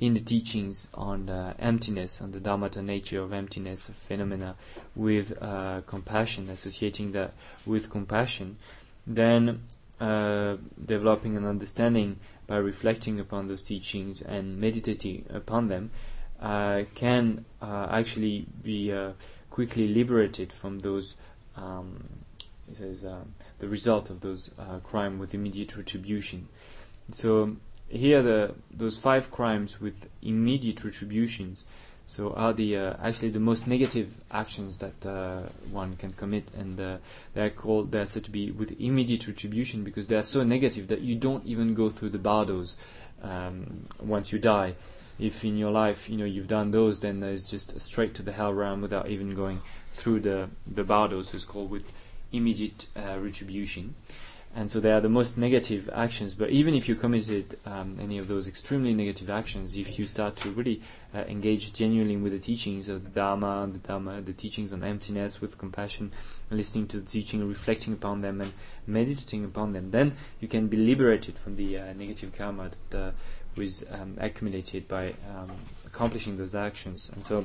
[0.00, 4.54] in the teachings on the emptiness, on the dharmata nature of emptiness, of phenomena,
[4.94, 7.32] with uh, compassion, associating that
[7.66, 8.56] with compassion,
[9.06, 9.60] then
[10.00, 15.90] uh, developing an understanding by reflecting upon those teachings and meditating upon them,
[16.40, 19.12] uh, can uh, actually be uh,
[19.50, 21.16] quickly liberated from those.
[21.56, 22.08] Um,
[22.70, 23.04] it says
[23.58, 26.48] the result of those uh, crime with immediate retribution.
[27.10, 27.56] So
[27.88, 31.64] here the those five crimes with immediate retributions
[32.08, 36.80] so are the uh, actually the most negative actions that uh, one can commit and
[36.80, 36.96] uh,
[37.34, 41.02] they're called they're said to be with immediate retribution because they are so negative that
[41.02, 42.76] you don't even go through the bardos
[43.22, 44.74] um, once you die.
[45.18, 48.32] If in your life you know you've done those then there's just straight to the
[48.32, 49.60] hell realm without even going
[49.92, 51.92] through the the bardos It's called with
[52.32, 53.94] immediate uh, retribution
[54.58, 56.34] and so they are the most negative actions.
[56.34, 60.34] But even if you committed um, any of those extremely negative actions, if you start
[60.38, 60.82] to really
[61.14, 65.40] uh, engage genuinely with the teachings of the Dharma, the Dharma, the teachings on emptiness,
[65.40, 66.10] with compassion,
[66.50, 68.52] listening to the teaching, reflecting upon them, and
[68.84, 73.10] meditating upon them, then you can be liberated from the uh, negative karma that uh,
[73.54, 75.52] was um, accumulated by um,
[75.86, 77.12] accomplishing those actions.
[77.14, 77.44] And so,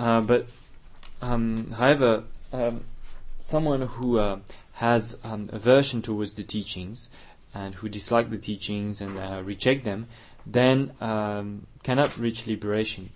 [0.00, 0.48] uh, but
[1.22, 2.80] um, however, um,
[3.40, 4.38] someone who uh,
[4.80, 7.10] has um, aversion towards the teachings
[7.52, 10.06] and who dislike the teachings and uh, reject them,
[10.46, 13.10] then um, cannot reach liberation.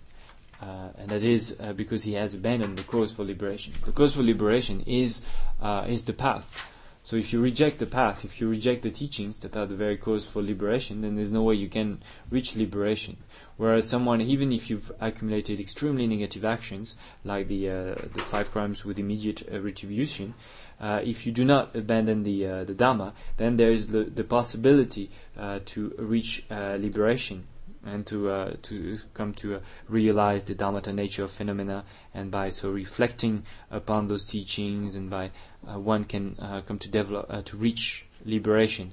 [0.61, 3.73] Uh, and that is uh, because he has abandoned the cause for liberation.
[3.83, 5.25] The cause for liberation is
[5.59, 6.67] uh, is the path.
[7.01, 9.97] So if you reject the path, if you reject the teachings that are the very
[9.97, 12.01] cause for liberation, then there's no way you can
[12.31, 13.17] reach liberation.
[13.57, 18.85] Whereas someone, even if you've accumulated extremely negative actions, like the uh, the five crimes
[18.85, 20.33] with immediate uh, retribution,
[20.79, 24.23] uh, if you do not abandon the uh, the Dhamma, then there is the, the
[24.23, 27.45] possibility uh, to reach uh, liberation
[27.85, 32.71] and to uh, to come to realize the Dharmata nature of phenomena, and by so
[32.71, 36.35] reflecting upon those teachings, and by one can
[36.67, 38.91] come to develop to reach liberation,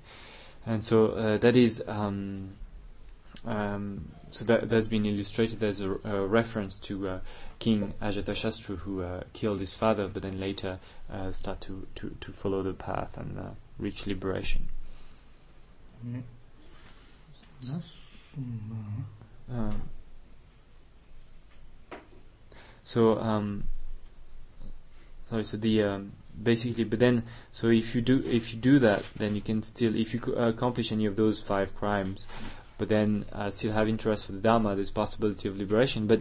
[0.66, 1.83] and so that is.
[1.89, 2.55] Um,
[3.45, 7.18] um, so that that's been illustrated as a, a reference to uh,
[7.59, 10.78] King Ajatashatru who uh, killed his father, but then later
[11.31, 13.43] start to, to, to follow the path and uh,
[13.79, 14.69] reach liberation.
[16.07, 16.23] Mm.
[19.51, 19.83] Um,
[22.83, 23.65] so um,
[25.29, 25.45] sorry.
[25.45, 29.35] So the um, basically, but then so if you do if you do that, then
[29.35, 32.27] you can still if you accomplish any of those five crimes
[32.83, 36.09] but then uh, still have interest for the Dharma, there's possibility of liberation.
[36.09, 36.19] But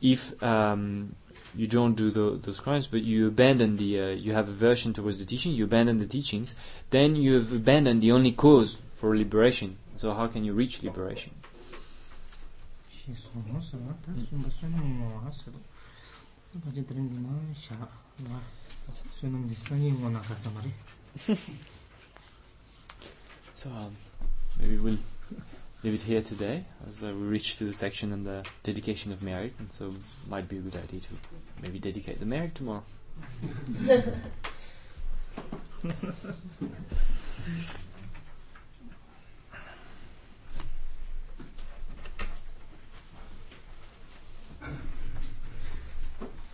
[0.00, 1.16] if um,
[1.54, 5.18] you don't do the, those crimes, but you abandon the, uh, you have aversion towards
[5.18, 6.54] the teaching, you abandon the teachings,
[6.90, 9.78] then you have abandoned the only cause for liberation.
[9.96, 11.34] So how can you reach liberation?
[23.52, 23.96] so um,
[24.60, 24.98] maybe we'll
[25.84, 29.22] leave it here today, as uh, we reach to the section on the dedication of
[29.22, 29.94] merit, and so
[30.28, 31.08] might be a good idea to
[31.62, 32.82] maybe dedicate the merit tomorrow.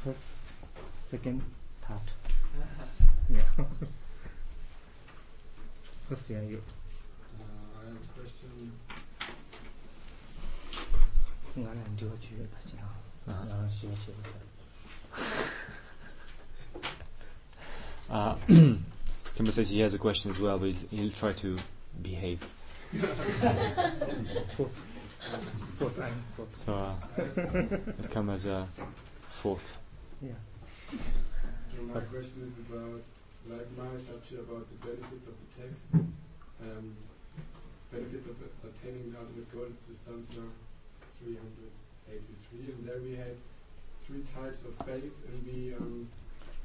[0.04, 0.52] First,
[0.92, 1.40] second,
[1.80, 1.96] third.
[3.30, 3.40] yeah.
[6.10, 6.62] First, yeah, you.
[7.40, 8.72] Uh, I have a question
[18.10, 18.34] uh,
[19.36, 21.56] Kimber says he has a question as well, but he'll, he'll try to
[22.02, 22.40] behave.
[24.56, 24.84] fourth.
[25.78, 26.54] Fourth, I'm fourth.
[26.54, 26.94] So uh,
[27.98, 28.68] it come as a
[29.28, 29.78] fourth.
[30.20, 30.32] Yeah.
[30.90, 33.02] So my question is about,
[33.48, 35.82] like my subject about the benefits of the text,
[36.62, 36.96] um,
[37.92, 40.42] benefits of attaining the ultimate goal, it's the stanza
[41.22, 43.36] 383, and there we had
[44.02, 46.08] three types of faith, and we um,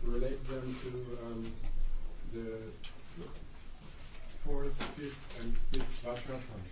[0.03, 0.89] relate them to
[1.25, 1.43] um,
[2.33, 2.57] the
[4.45, 6.63] fourth, fifth, and sixth Vajrapam.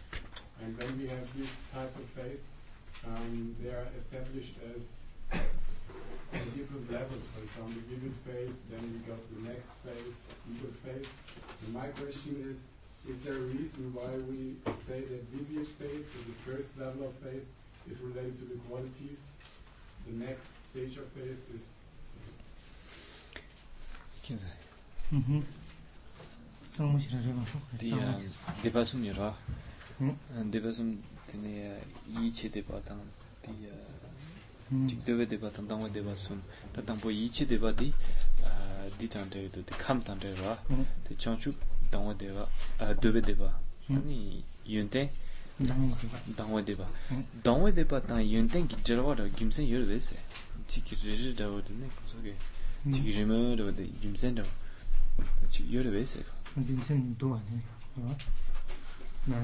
[0.64, 2.48] And when we have these types of faith,
[3.06, 5.02] um, they are established as
[6.56, 7.30] different levels.
[7.34, 11.10] For example, vivid faith, then we got the next phase, eager phase.
[11.66, 12.68] And my question is,
[13.08, 17.14] is there a reason why we say that vivid faith, so the first level of
[17.24, 17.46] phase,
[17.90, 19.24] is related to the qualities.
[20.06, 21.74] The next stage of phase is
[24.24, 24.48] Kinza.
[25.12, 25.44] Mhm.
[26.76, 27.62] Zum Schreiben von.
[27.82, 28.20] Ja,
[28.64, 29.34] die Basum ja.
[30.00, 33.02] Und die Basum tene i che de batang
[33.42, 33.68] di
[34.88, 36.42] chik dewe de batang dangwa de basum
[36.72, 37.94] ta tangpo i che de bati
[38.98, 41.54] di tante do de kam tante ra de changchu
[41.90, 45.10] dangwa de ba dewe de ba ani yunte
[45.58, 46.86] dāngwā dēpa
[47.42, 50.18] dāngwā dēpa tāng yōntēn kī jirwā rā gīmsēn yor wēsē
[50.70, 52.34] tī kī rī rī rā wā dē nē kōsō kē
[52.94, 54.46] tī kī rī mā rā wā dē gīmsēn rā
[55.50, 57.58] chī yor wēsē kā gīmsēn dō wā nē
[59.34, 59.40] nā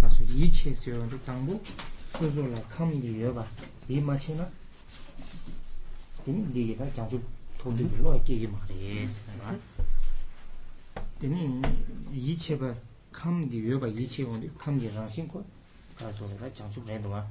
[0.00, 1.58] kā sō yī chē sō yō rā tāngbō
[2.16, 3.44] sō sō rā khām yī yō bā
[3.92, 4.46] yī mā chē nā
[6.24, 7.20] dī nī dī kī kā kiāng chū
[7.60, 9.52] tō dī kī lō yī kī yī mā rē sē kā
[11.20, 11.44] dī nī
[12.16, 12.72] yī chē bā
[13.12, 15.44] 감기 여바 이치원이 감기 라신코
[15.96, 17.26] 가서가 장축 렌도와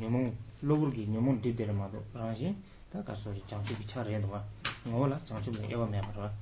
[0.00, 2.56] 녀몽 로그르기 녀몽 디데르마도 라신
[2.90, 4.44] 다 가서 장축 비차 렌도와
[4.84, 6.32] 뭐라 장축 여바 매마라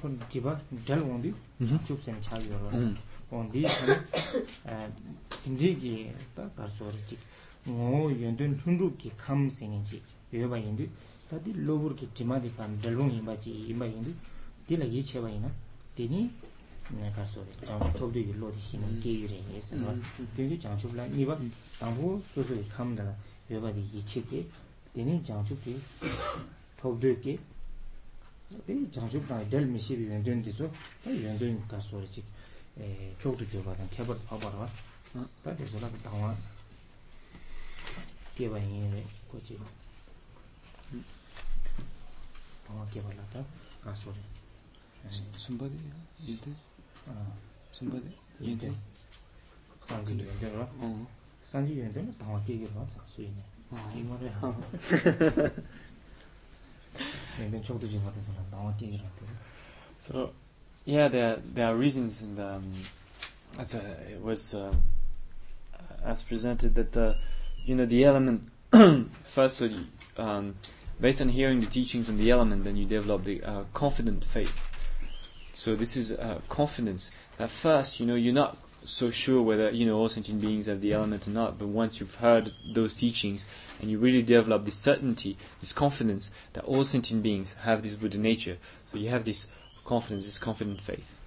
[0.00, 1.32] 콘 디바 달 원디
[1.66, 2.58] 장축 생 차기로
[3.30, 4.90] 원디 에
[5.42, 7.16] 김지기 다 가서 지
[7.62, 9.98] ngō yōntōn tūndrū kī khām sēngi chī
[10.34, 10.86] yōyō bā yōntō
[11.30, 14.10] tātī lōbūr kī tīmā dī pāṁ dalbōng yīmbā chī yīmbā yōntō
[14.66, 15.50] dīla yī chewa yī na
[15.96, 16.30] dīni
[17.14, 19.92] kā sōre jāngchū tōpdō yī lō dī xī na gē yī rē yī sā rwa
[20.36, 21.34] dīni jāngchū pula nīpa
[21.80, 23.06] dāngbō sō sō yī khām dā
[23.50, 24.40] yō bā dī yī chē kē
[24.94, 25.74] dīni jāngchū kē
[26.80, 27.34] tōpdō kē
[28.66, 30.66] dīni jāngchū pula dēl mī shī bī yuñ dōn dī sō
[31.04, 32.22] dā yuñ dōn kā sōre chī
[33.18, 34.68] chōk dō chō bā dā kē bā rā bā rwa
[35.44, 36.30] dā dī sō lā dā wā
[38.36, 39.02] kē bā yī rē
[39.32, 39.58] kō chī
[42.68, 43.40] dā wā kē bā lā dā
[43.82, 44.22] kā sōre
[45.03, 45.23] 다 가서.
[45.37, 45.77] somebody
[46.27, 46.51] yente
[47.07, 47.33] 아
[47.71, 48.73] somebody yente
[49.85, 51.07] 상지 연전으로 어
[51.45, 53.35] 상지 연전 당와 개기로 수이네.
[53.71, 53.93] 어.
[53.95, 54.31] 이거를
[57.39, 59.03] 연전 쪽도 좀 받아서 당와 개기로
[59.99, 60.31] So,
[60.85, 62.71] yeah, there there are reasons, and um,
[63.57, 64.71] as uh, it was uh,
[66.05, 67.15] as presented that the
[67.65, 68.43] you know the element
[69.23, 69.87] firstly
[70.17, 70.55] um,
[71.01, 74.53] based on hearing the teachings and the element, then you develop the uh, confident faith.
[75.52, 77.10] So this is uh, confidence.
[77.38, 80.80] At first, you know, you're not so sure whether you know all sentient beings have
[80.80, 81.58] the element or not.
[81.58, 83.46] But once you've heard those teachings
[83.80, 88.18] and you really develop this certainty, this confidence that all sentient beings have this Buddha
[88.18, 88.58] nature,
[88.90, 89.48] so you have this
[89.84, 91.18] confidence, this confident faith.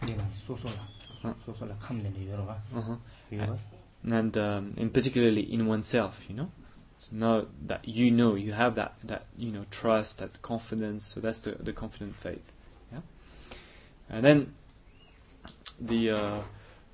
[2.75, 2.95] Uh-huh.
[3.41, 3.55] Uh-huh.
[4.03, 6.51] And, and, um, and particularly in oneself, you know.
[6.99, 11.05] So now that you know, you have that that you know trust, that confidence.
[11.05, 12.51] So that's the the confident faith.
[14.09, 14.53] And then
[15.79, 16.39] the uh,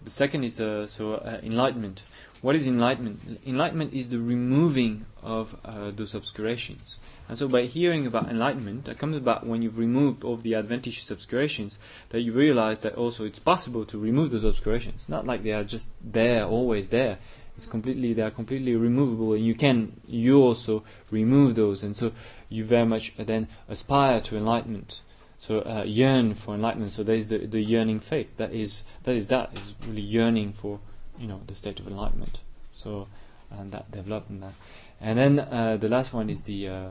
[0.03, 2.03] the second is uh, so uh, enlightenment.
[2.41, 3.39] What is enlightenment?
[3.45, 6.97] Enlightenment is the removing of uh, those obscurations.
[7.29, 11.11] And so by hearing about enlightenment, that comes about when you've removed all the adventitious
[11.11, 11.77] obscurations,
[12.09, 15.07] that you realize that also it's possible to remove those obscurations.
[15.07, 17.19] Not like they are just there, always there.
[17.55, 22.11] It's completely, they are completely removable and you can, you also remove those and so
[22.49, 25.01] you very much then aspire to enlightenment.
[25.41, 26.91] So uh, yearn for enlightenment.
[26.91, 28.38] So there is the, the yearning faith.
[28.38, 30.80] That is, that is that, is really yearning for,
[31.18, 32.41] you know, the state of enlightenment.
[32.72, 33.07] So,
[33.49, 34.53] and that development that.
[35.01, 36.89] And then uh, the last one is the uh,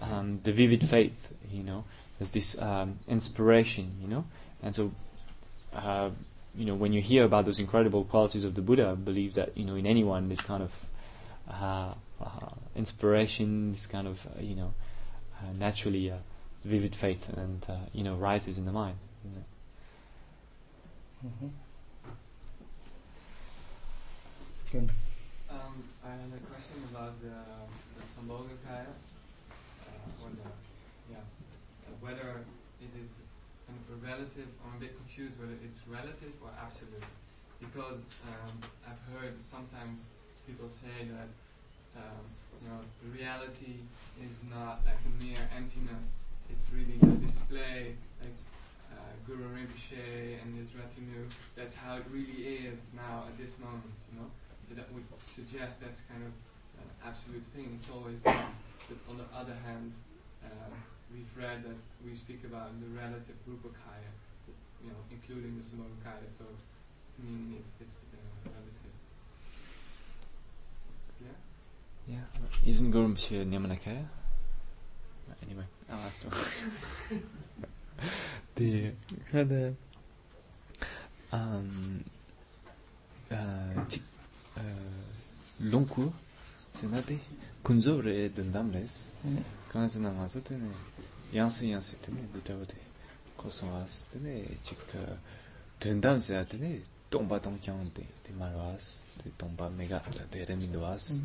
[0.00, 1.32] um, the vivid faith.
[1.48, 1.84] You know,
[2.18, 3.92] there's this um, inspiration.
[4.02, 4.24] You know,
[4.64, 4.90] and so
[5.72, 6.10] uh,
[6.56, 9.56] you know when you hear about those incredible qualities of the Buddha, I believe that
[9.56, 10.90] you know in anyone this kind of
[11.48, 14.74] uh, uh, inspiration, this kind of uh, you know
[15.38, 16.16] uh, naturally uh,
[16.64, 18.98] vivid faith, and uh, you know rises in the mind.
[19.24, 19.46] isn't it?
[21.26, 21.50] Mhm.
[24.62, 24.90] Second.
[25.48, 30.50] Um, I had a question about the, the Sambhogakaya, uh, or the,
[31.10, 32.42] yeah, uh, whether
[32.82, 33.14] it is
[33.66, 37.02] kind of a relative, I'm a bit confused whether it's relative or absolute.
[37.60, 38.52] Because um,
[38.84, 40.00] I've heard sometimes
[40.46, 41.30] people say that,
[41.96, 42.20] um,
[42.60, 43.80] you know, the reality
[44.20, 46.15] is not like a mere emptiness,
[46.66, 48.34] it's really the display, like
[48.90, 53.94] uh, Guru Rinpoche and his retinue, that's how it really is now at this moment,
[54.10, 54.26] you know?
[54.74, 56.34] That would suggest that's kind of
[56.82, 57.70] an absolute thing.
[57.78, 58.50] It's always been.
[58.90, 59.92] But on the other hand,
[60.42, 60.74] uh,
[61.14, 64.10] we've read that we speak about the relative Rupakaya,
[64.82, 66.50] you know, including the Sambhogakaya, so
[67.22, 68.94] meaning it's, it's uh, relative.
[71.22, 72.18] Yeah?
[72.18, 72.68] Yeah.
[72.68, 74.25] Isn't Guru Rinpoche Nirmanakaya?
[75.42, 76.28] anyway, 알았어.
[78.54, 78.96] 네,
[79.30, 79.74] 근데
[81.32, 82.04] 음
[83.30, 83.86] 아,
[84.56, 84.62] 어,
[85.58, 86.12] 롱쿠
[86.72, 87.20] 생각돼.
[87.62, 89.10] 군조레 된담레스.
[89.68, 90.70] 강산나 가서 되네.
[91.34, 92.74] 양스 양스 때문에 부터부터
[93.36, 95.18] 고소하스 때문에 지금
[95.80, 96.82] 된담스야 되네.
[97.10, 99.04] 동바 동경데 데마라스.
[99.22, 101.20] 데 동바 메가 데레민도아스.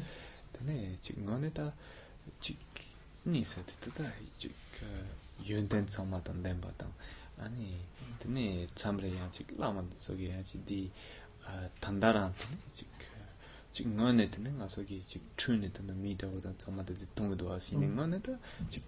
[0.54, 0.98] 되네.
[1.02, 1.74] 지금 안에다
[2.40, 2.60] 지금
[15.37, 18.39] chune tene mi dawa tang tsangma tene tonga duwa si ne ngone ta
[18.69, 18.83] chik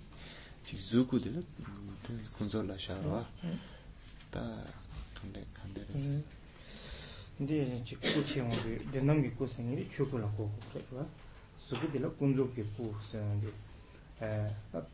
[0.64, 1.41] chik zuku de la
[2.01, 3.26] tene kunzo la sharwa
[4.30, 4.41] ta
[5.14, 6.23] kande kande re.
[7.38, 11.03] 근데 이제 코치 형이 대남 믿고 생일이 최고라고 그랬어.
[11.57, 13.47] 수비들 군조 깊고 생인데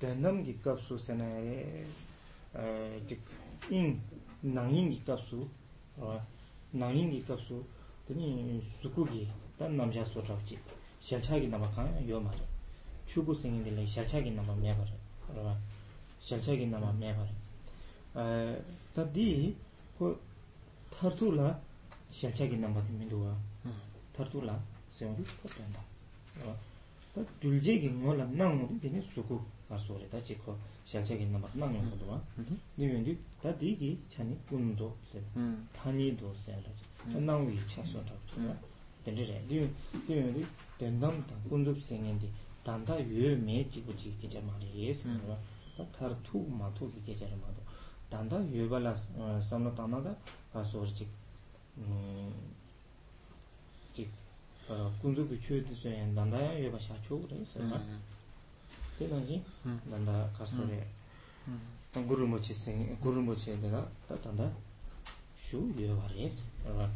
[0.00, 1.24] dendam ki kapsu sena
[3.08, 3.20] jik
[3.70, 4.00] in
[4.42, 5.48] nangin ki kapsu
[6.72, 7.64] nangin ki kapsu
[8.06, 9.28] tani suku ki
[9.58, 10.58] dan namsha sochak chi
[11.00, 12.44] shalcha ki nama khaan yo mara
[13.06, 15.56] chuku singi dili shalcha ki nama me bara
[16.20, 17.34] shalcha ki nama me bara
[18.94, 19.56] ta di
[19.98, 20.16] ko
[20.90, 21.48] thartu la
[22.12, 23.32] shalcha ki nama di minduwa
[24.12, 24.56] thartu la
[27.13, 28.27] 샬차기 남아 매버려.
[28.29, 28.49] 그러나 샬차기 남아 매버려.
[28.49, 28.49] tā dī kō thārtū lā shalchā kī nāmbā tī mīndu wā thārtū lā sēng rū
[28.49, 29.35] kō tuyāndā tā dūljē kī ngō lā nāng mō tī tī sūkū
[29.69, 30.51] kā sō rē tā chī kō
[30.85, 32.17] shalchā kī nāmbā nāng mō tō wā
[32.77, 35.19] dī mīndu tā dī kī chāni kūnzō sē
[35.75, 36.71] thāni dō sē rā
[37.09, 38.55] tā nāng wī chā sō tā kō wā
[39.05, 39.57] dēndē rē dī
[40.09, 40.45] mīndu
[40.79, 42.29] dēndāng tā kūnzō sē ngēn dī
[42.65, 45.37] dāndā yu mē chī kū chī kī chā mā rē yé sē rā
[45.77, 47.61] tā thārtū mā tō kī kī chā rā mā tō
[48.09, 48.95] 단다 유발라
[49.39, 50.15] 삼노 타나다
[50.51, 51.07] 가소르직 직
[55.01, 57.59] 군주 비추듯이 단다 유바 샤초 그래서
[58.97, 59.43] 되는지
[59.89, 60.87] 단다 가소레
[61.91, 64.51] 당구르 모치 생 구르 모치 내가 단다
[65.35, 66.89] 슈 유바레스 아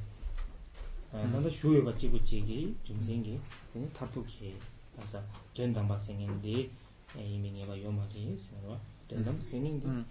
[1.12, 3.40] 단다 슈 유바 지부지기 좀 생기
[3.72, 4.58] 그냥 타투키
[4.96, 5.24] 가서
[5.56, 6.70] 된다 생인데
[7.16, 8.52] 이미니가 요마리스
[9.08, 10.06] 된다 생인데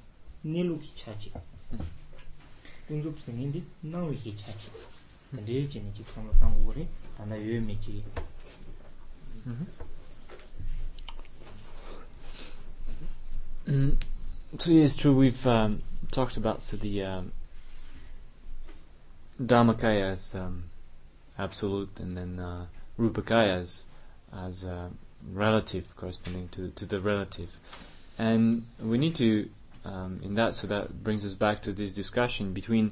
[0.44, 1.30] nilu ki chachi
[2.88, 4.70] kunzup singin di nawi ki chachi
[5.30, 6.32] dendiri chini chik samu
[7.17, 8.03] Tangu gori tanda yoyo me chi
[14.57, 15.81] so yes true we've um,
[16.11, 17.31] talked about so the um,
[19.41, 20.63] Dharmakaya as um,
[21.37, 22.65] absolute and then uh,
[22.99, 23.85] Rupakaya as,
[24.33, 24.89] as uh,
[25.31, 27.59] relative corresponding to to the relative.
[28.17, 29.49] And we need to
[29.85, 30.55] um, in that.
[30.55, 32.91] So that brings us back to this discussion between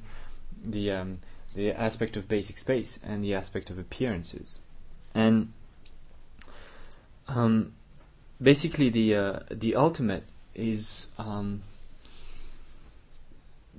[0.64, 1.20] the um,
[1.56, 4.60] the aspect of basic space and the aspect of appearances,
[5.14, 5.52] and
[7.27, 7.73] um,
[8.41, 10.23] basically the uh, the ultimate
[10.53, 11.61] is um,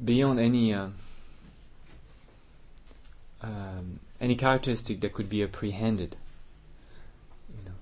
[0.05, 0.89] beyond any uh,
[3.43, 6.17] um, any characteristic that could be apprehended.
[7.51, 7.77] You know,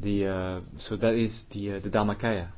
[0.00, 2.48] the uh, so that is the uh, the Dharmakaya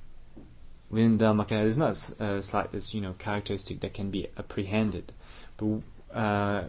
[0.90, 5.12] within the there's not a uh, slight, you know, characteristic that can be apprehended.
[5.56, 6.64] But uh,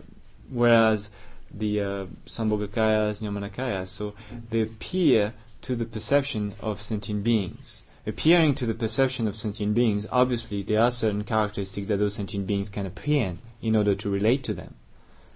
[0.51, 1.09] whereas
[1.53, 4.13] the uh, Sambhogakayas, Nirmanakayas, so
[4.49, 7.83] they appear to the perception of sentient beings.
[8.07, 12.47] Appearing to the perception of sentient beings, obviously there are certain characteristics that those sentient
[12.47, 14.73] beings can apprehend in order to relate to them.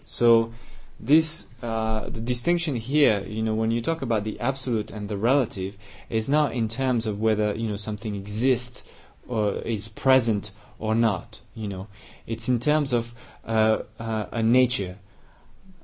[0.05, 0.51] So
[0.99, 5.17] this uh, the distinction here, you know, when you talk about the absolute and the
[5.17, 5.77] relative,
[6.09, 8.91] is not in terms of whether you know something exists
[9.27, 11.41] or is present or not.
[11.53, 11.87] You know,
[12.25, 13.13] it's in terms of
[13.45, 14.97] uh, uh, a nature,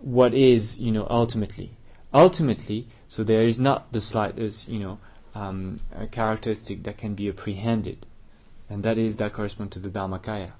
[0.03, 1.71] what is you know ultimately.
[2.13, 4.99] Ultimately, so there is not the slightest you know
[5.33, 5.79] um,
[6.11, 8.05] characteristic that can be apprehended,
[8.69, 10.51] and that is that corresponds to the Dharmakaya.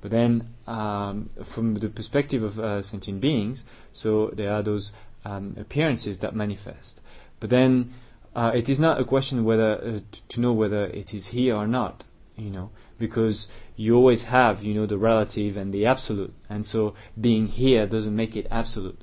[0.00, 4.92] But then, um, from the perspective of uh, sentient beings, so there are those
[5.24, 7.02] um, appearances that manifest.
[7.38, 7.92] But then,
[8.34, 11.66] uh, it is not a question whether uh, to know whether it is here or
[11.66, 12.04] not,
[12.36, 13.48] you know, because
[13.80, 18.14] you always have, you know, the relative and the absolute, and so being here doesn't
[18.14, 19.00] make it absolute.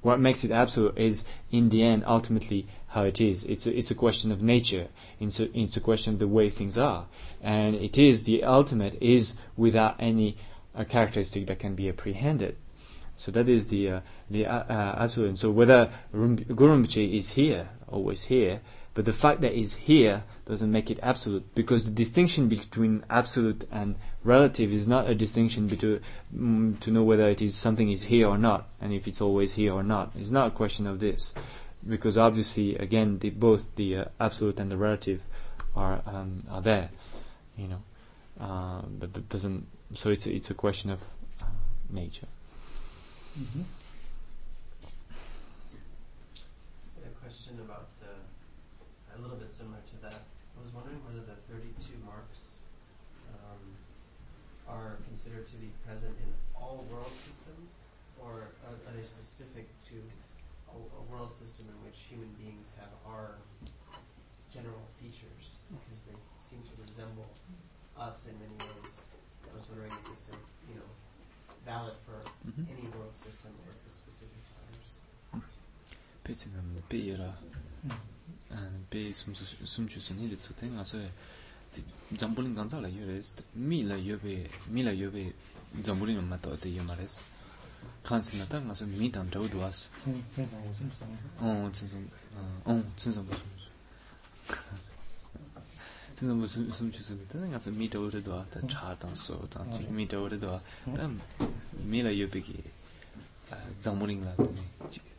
[0.00, 3.44] What makes it absolute is, in the end, ultimately how it is.
[3.44, 4.88] It's a, it's a question of nature.
[5.20, 7.06] It's a, it's a question of the way things are
[7.42, 10.36] and it is the ultimate is without any
[10.74, 12.56] uh, characteristic that can be apprehended.
[13.16, 15.28] So that is the uh, the uh, uh absolute.
[15.28, 18.60] And so whether Guru is here, always here,
[18.94, 23.68] but the fact that is here doesn't make it absolute because the distinction between absolute
[23.70, 26.00] and relative is not a distinction between
[26.34, 29.54] mm, to know whether it is something is here or not, and if it's always
[29.54, 30.12] here or not.
[30.16, 31.34] It's not a question of this,
[31.86, 35.22] because obviously, again, the, both the uh, absolute and the relative
[35.74, 36.88] are um, are there
[37.56, 37.82] you know.
[38.40, 39.66] Uh, but that doesn't.
[39.94, 41.02] So it's a, it's a question of
[41.42, 41.46] uh,
[41.90, 42.26] nature.
[43.38, 43.62] Mm-hmm.
[47.04, 50.14] A question about uh, a little bit similar to that.
[50.14, 52.58] I was wondering whether the 32 marks
[53.32, 53.60] um,
[54.68, 57.78] are considered to be present in all world systems,
[58.20, 59.94] or are, are they specific to
[61.26, 63.34] a, a system in which human beings have our
[64.52, 67.26] general features because they seem to resemble
[67.98, 69.00] us in many ways.
[69.42, 70.38] I was wondering if this is,
[70.70, 70.90] you know,
[71.66, 72.70] valid for mm-hmm.
[72.70, 75.42] any world system or for specific times.
[76.26, 77.28] Pēcīgam pēyirā,
[78.90, 81.02] pē sumchū sani rī tsūtē ngā sō
[82.18, 84.34] jambulim gāntsā la yō rēs, mī la yō bē,
[84.74, 85.26] mī la yō bē
[85.86, 87.20] jambulim mā tō te yō mā rēs.
[88.05, 89.87] Khānsi nā tā ngā sō mī tāng chau duwās.
[90.03, 91.17] Cīn sāng wā sumchū tāng.
[91.41, 92.07] Ō, cīn sāng,
[92.65, 93.61] ō, cīn sāng wā sumchū.
[96.13, 100.59] 진짜 무슨 무슨 주스 때는 가서 미도르도 다 차단 소다 지 미도르도
[100.95, 101.09] 다
[101.71, 102.63] 미라 요비기
[103.79, 104.35] 장모링라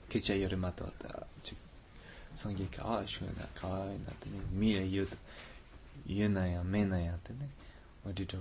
[0.08, 1.56] 케차 요르 마토다 지
[2.34, 5.16] 상게 카 슈나 카이나 때는 미라 요도
[6.08, 7.50] 예나야 메나야 때는
[8.04, 8.38] 어디도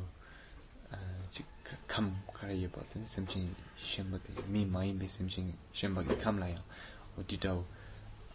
[1.87, 6.58] kam karaye ba ten semchin shenpa de mi mayi be semshin shenpa ge kamla ya.
[7.18, 7.64] O didao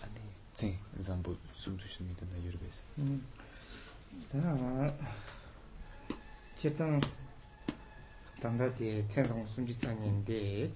[0.01, 0.21] ane
[0.53, 2.83] tsen zambu sumsu shungi danda yorbe se.
[2.97, 3.21] Mm.
[4.31, 4.93] Dana
[6.59, 7.01] chetan
[8.41, 10.71] danda de tsen zambu sumji tsangen de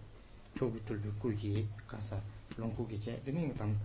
[0.55, 2.21] chogu tulbi kuyi kasa
[2.57, 3.75] longku geche dini dam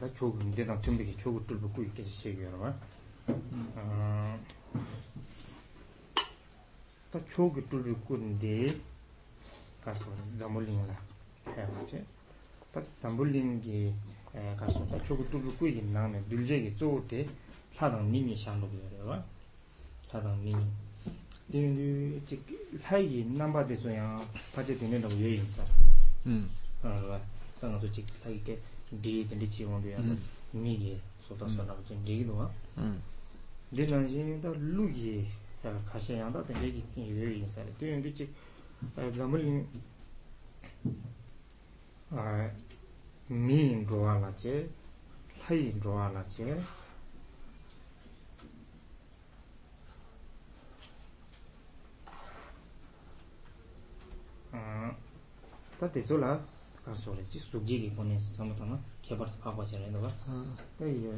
[0.00, 2.74] da chogu mide dam tumbi ge chogu tulbi kuyi geche shegi yorwa
[3.28, 3.66] mm.
[3.76, 4.36] ah,
[7.12, 8.80] da chogu tulbi kuyi
[9.85, 10.05] 가서
[10.37, 10.95] 잠올링라
[11.47, 12.03] 해야지.
[12.71, 13.93] 다 잠올링기
[14.33, 17.27] 에 가서 다 조기 뚫고 꾸기 나면 늘제기 쪼때
[17.75, 19.23] 사당 미니 샹도 그래요.
[20.09, 20.65] 사당 미니
[21.51, 22.41] 디니 지
[22.81, 24.17] 하이 넘버 대소야
[24.55, 25.63] 파제 되는 거 예의 있어.
[26.25, 26.49] 음
[26.83, 27.19] 아,
[27.59, 28.57] 당도 지 하이게
[29.01, 29.97] 디 디 지원도 야.
[30.51, 33.01] 미게 소다 소나 좀 디기도 음
[33.73, 35.25] 디난지다 루기
[35.65, 37.61] 야 가셔야다 되게 예의 있어.
[37.77, 38.29] 디
[38.96, 39.66] example in
[42.10, 42.50] uh
[43.28, 44.70] mi in draw la che
[45.48, 46.60] lai in draw la che
[55.76, 56.30] tā tē sō lā
[56.84, 59.66] kār sō rē chī sūk jī kī kōne sāma tā na kia pār tā pāpa
[59.68, 60.10] chā rē dā bā
[60.78, 61.12] tā yī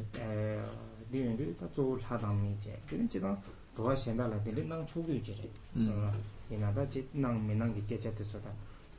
[1.11, 3.31] dī yun dī tā tsō lā tāng mī chē dī yun chī tā
[3.77, 5.47] rōhā shēndā lā dī lī nāng chō kī yu chē rē
[6.49, 8.51] 이나다 지 낭미낭 게 깨쳤다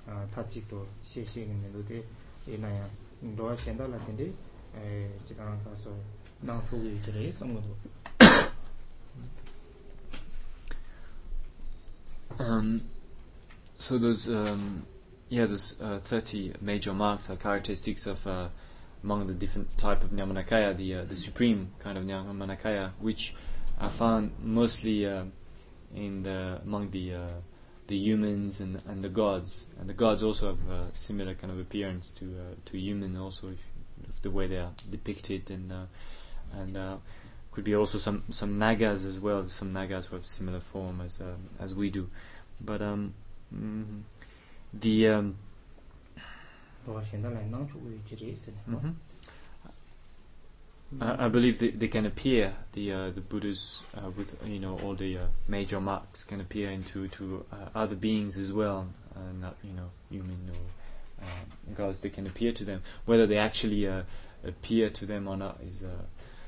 [0.07, 2.05] 아 타직도 시시는데
[2.47, 2.89] 이나야
[3.37, 4.33] 로아 셴달라든데
[4.77, 5.95] 에 지랑 가서
[6.41, 7.63] 낭 속에 그래 성도
[12.39, 12.81] um
[13.77, 14.87] so those um
[15.29, 18.49] yeah there's uh, 30 major marks are characteristics of uh,
[19.03, 23.35] among the different type of Nyamanakaya the uh, the supreme kind of Nyamanakaya which
[23.79, 25.25] are found mostly uh,
[25.95, 27.27] in the among the uh,
[27.87, 31.59] the humans and and the gods, and the gods also have a similar kind of
[31.59, 33.67] appearance to uh, to human also, if,
[34.09, 35.51] if the way they are depicted.
[35.51, 35.87] And uh,
[36.53, 36.97] and uh,
[37.53, 39.45] could be also some some nagas as well.
[39.45, 42.09] Some nagas who have similar form as um, as we do,
[42.61, 43.15] but um,
[43.55, 44.03] mm,
[44.73, 45.37] the um,
[46.87, 47.03] rōwa
[51.01, 54.59] I, I believe they, they can appear the uh, the Buddhas uh, with uh, you
[54.59, 58.89] know all the uh, major marks can appear into to uh, other beings as well,
[59.15, 62.01] uh, not you know human or uh, gods.
[62.01, 62.83] They can appear to them.
[63.05, 64.03] Whether they actually uh,
[64.45, 66.03] appear to them or not is uh,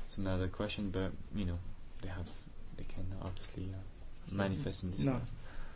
[0.05, 0.89] it's another question.
[0.89, 1.59] But you know
[2.01, 2.29] they have
[2.75, 5.13] they can obviously uh, manifest in this no.
[5.13, 5.19] way.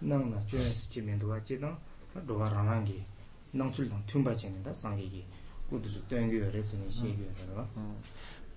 [0.01, 1.77] nāng nā chūyā sī chī mian duwa chī tāng
[2.13, 2.99] tā duwa rāng kī
[3.57, 5.21] nāng chūl tāng tūmbā chī nī tā sāng kī kī
[5.69, 7.65] kū tu sū tuyāng kī yō rē sī nī shī kī yō rē rā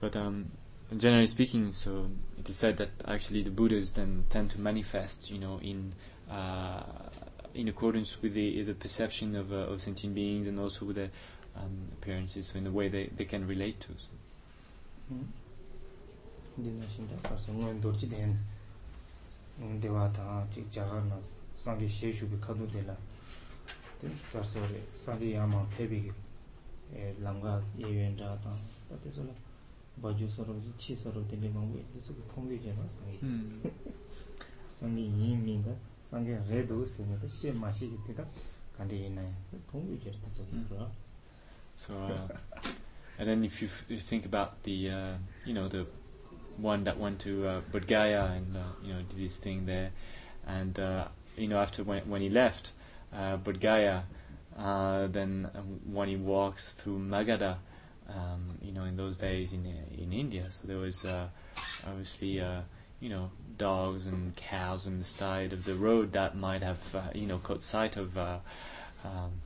[0.00, 0.50] But um,
[0.96, 5.38] generally speaking, so it is said that actually the Buddhas then tend to manifest, you
[5.38, 5.94] know, in
[6.30, 6.82] uh,
[7.54, 11.10] in accordance with the the perception of, uh, of sentient beings and also with their
[11.56, 13.88] um, appearances, so in the way they, they can relate to.
[13.98, 14.08] So.
[29.00, 29.49] dī
[35.20, 35.74] yī mī tā
[36.10, 38.24] sāng kī rē dō sī nī tā xie mā xī kī tē tā
[38.76, 40.88] kā ndī yī nā yā tōng kī jē rā tā sū kī rā
[41.76, 42.28] So, uh,
[43.18, 45.14] and then if you, f- you think about the, uh,
[45.46, 45.86] you know, the
[46.58, 49.90] one that went to uh, Bodh Gaya and uh, you know did his thing there,
[50.46, 51.08] and uh,
[51.38, 52.72] you know after when when he left
[53.14, 54.02] uh, Bodh Gaya,
[54.58, 57.56] uh, then um, when he walks through Magadha,
[58.10, 59.66] um, you know in those days in
[59.96, 61.28] in India, so there was uh,
[61.86, 62.60] obviously uh,
[63.00, 67.02] you know dogs and cows on the side of the road that might have uh,
[67.14, 68.16] you know caught sight of.
[68.18, 68.38] Uh,
[69.04, 69.40] um,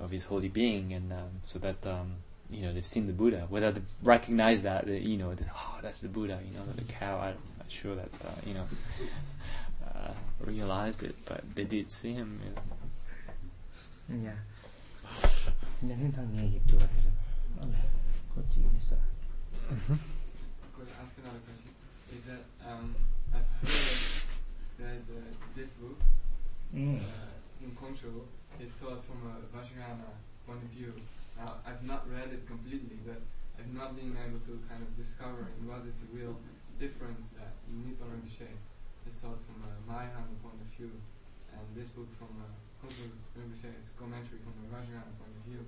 [0.00, 2.16] of his holy being, and um, so that um,
[2.50, 3.46] you know they've seen the Buddha.
[3.48, 6.38] Whether they recognize that, they, you know, that, oh, that's the Buddha.
[6.46, 7.18] You know, the cow.
[7.18, 8.64] I'm not sure that uh, you know
[9.86, 12.40] uh, realized it, but they did see him.
[12.44, 14.30] You know.
[14.30, 14.34] 야.
[19.68, 20.00] Mm-hmm.
[20.72, 21.74] Could I ask another question.
[22.14, 22.94] Is that um,
[23.34, 24.08] I've heard
[24.78, 25.98] that uh, this book,
[26.72, 27.02] mm.
[27.02, 28.24] uh, in control,
[28.56, 30.08] is thought from a Vajrayana
[30.46, 30.94] point of view.
[31.36, 33.20] Now, I've not read it completely, but
[33.58, 36.38] I've not been able to kind of discover what is the real
[36.78, 38.48] difference that in Mipham Rinpoche
[39.06, 40.94] is thought from a Mahayana point of view,
[41.52, 42.48] and this book from a
[42.86, 45.62] Rinpoche is a commentary from a Vajrayana point of view.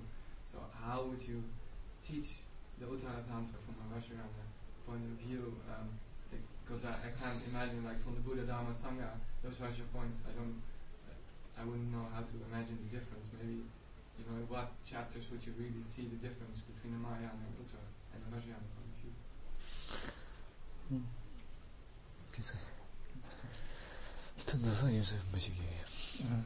[0.49, 1.43] So how would you
[2.01, 2.47] teach
[2.81, 4.41] the Uttarana's answer from Maharashtraganga
[4.89, 5.53] point of view,
[6.65, 10.17] because um, I, I can't imagine, like, from the Buddha Dharma Sangha, those Vaishnava points,
[10.25, 10.57] I don't,
[11.53, 13.29] I wouldn't know how to imagine the difference.
[13.37, 13.61] Maybe,
[14.17, 17.53] you know, in what chapters would you really see the difference between the Mahayana and
[17.61, 17.85] Uttara
[18.17, 19.13] and the Vajrayana point of view?
[20.89, 21.05] Hmm.
[22.33, 22.57] Güzel.
[26.17, 26.41] Hmm.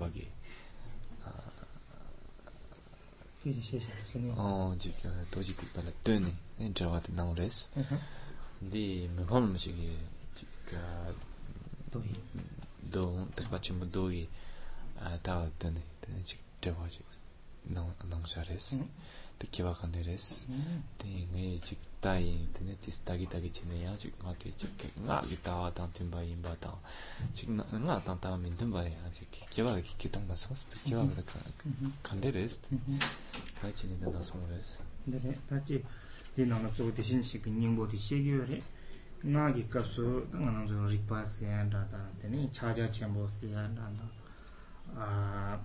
[3.44, 7.70] 그게 시시 무슨 어 지금 도지 되게 발라 뜨네 인자와데 나오레스
[8.60, 9.98] 근데 뭐하면 뭐지게
[10.36, 11.16] 지금
[11.92, 12.14] 또이
[12.92, 14.28] 도 되게 뭐 도이
[15.00, 15.82] 아 다왔더니
[16.24, 17.00] 지금 대화지
[17.64, 18.90] 나나샤레스 응.
[19.40, 20.48] 데 기와 간데레스
[20.98, 24.70] 데 네, 직 따이 데네 디스 따기 따기 지네야 직 가게 직
[25.02, 26.74] nga gi ta ta tin ba yin ba ta
[27.34, 30.78] 직 nga ta ta min tin ba ya 직 기와 기 기동 다 소스 데
[30.86, 31.24] 기와 그
[32.04, 32.62] 간데레스
[33.62, 35.84] 가 지네 다 소레스 근데 다지
[36.36, 38.62] 디나나 저 대신 시비 닝보디 시기열에
[39.24, 44.10] 나기 값수 당하는 저 리파스야 다다 되니 차자 챔보스야 다다
[44.96, 45.62] 아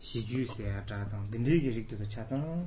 [0.00, 2.66] 시주스야 다다 근데 기릭도 차다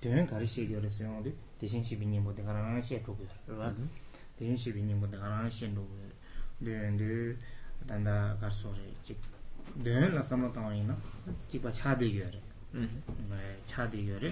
[0.00, 3.74] 되는 가리 시기열에서 어디 대신 시비 닝보디 가라나 시에토고 그러나
[4.36, 5.86] 대신 시비 닝보디 가라나 시엔도
[6.58, 7.36] 근데
[7.86, 9.20] 단다 가서래 직
[9.82, 10.96] 되는 라사마타이나
[11.48, 12.40] 지바 차대기열에
[13.66, 14.28] 차디 요래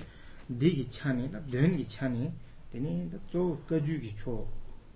[0.59, 2.33] 디기 차니 다 된기 차니
[2.71, 4.47] 되니 저 거주기 초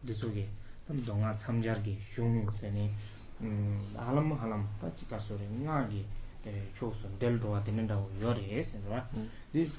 [0.06, 0.48] 되속에
[0.86, 2.90] 좀 동아 참자기 쇼밍세니
[3.40, 6.04] 음 알람 할람 같이 가서래 나기
[6.73, 9.07] choksun del ruwa tenen dawa yore esen ruwa
[9.51, 9.69] di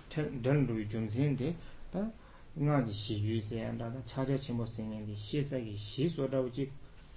[0.40, 1.55] del ruwi jumzin di
[1.90, 2.10] ta
[2.59, 6.09] nga ki shi ju se an da chaja chenpo sengen ki shi sa ki shi
[6.09, 6.70] so dawa jik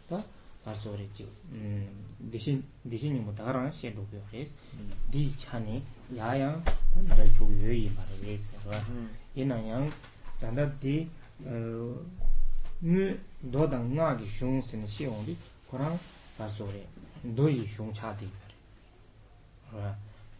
[0.07, 0.23] ta
[0.63, 1.27] tar so re jik
[2.84, 4.49] dishi nyingbo dagarang she dhok yo res
[5.09, 5.81] di chani
[6.13, 6.61] ya yang
[7.07, 8.81] dal chok yo yi ma re esen ruwa
[9.35, 9.89] ina yang
[10.39, 11.07] danda di
[12.84, 15.35] ngu do da nga ki shung sen she ondi
[15.69, 15.97] korang
[16.38, 16.85] tar so re
[17.23, 18.27] do yi shung cha di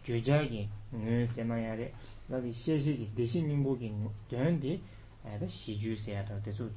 [0.04, 1.94] gyojagi ngu sema yare
[2.30, 3.92] lagi sheshigi deshi ningbogi
[4.30, 4.82] dhyandi
[5.26, 6.70] ayada shiju seyata desu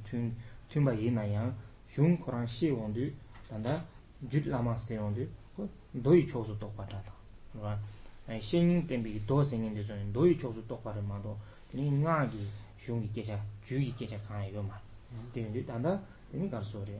[0.69, 1.53] tunba yina yang
[1.87, 3.11] shung korang shi wondu
[3.47, 3.85] tanda
[4.29, 5.27] jut lama se wondu
[5.93, 7.11] doyi chosu tokpa tata
[8.39, 11.37] shenying tenbigi do sengen desu doyi chosu tokpa rimado
[11.71, 12.47] tani nga gi
[12.77, 14.79] shungi kecha jugi kecha kanya yo ma
[15.31, 16.01] tenbigi tanda
[16.31, 16.99] tani karso re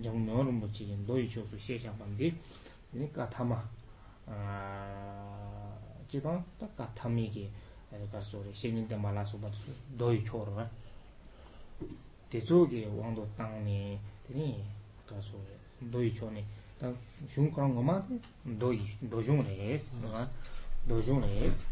[0.00, 2.34] jang nyorumbo chigin doyi chosu sheshang pamdi
[2.90, 3.62] tani katama
[6.08, 7.50] jidang ta ka thami ki
[8.10, 10.68] kar sori shekin ten mala sobat su doyi chorwa
[12.28, 14.62] tezo ki wangdo tangni teni
[15.06, 16.44] kar sori doyi chorni
[16.78, 16.92] ta
[17.28, 18.06] shung kurang goma
[18.42, 19.90] doyi dojung res
[20.86, 21.64] dojung res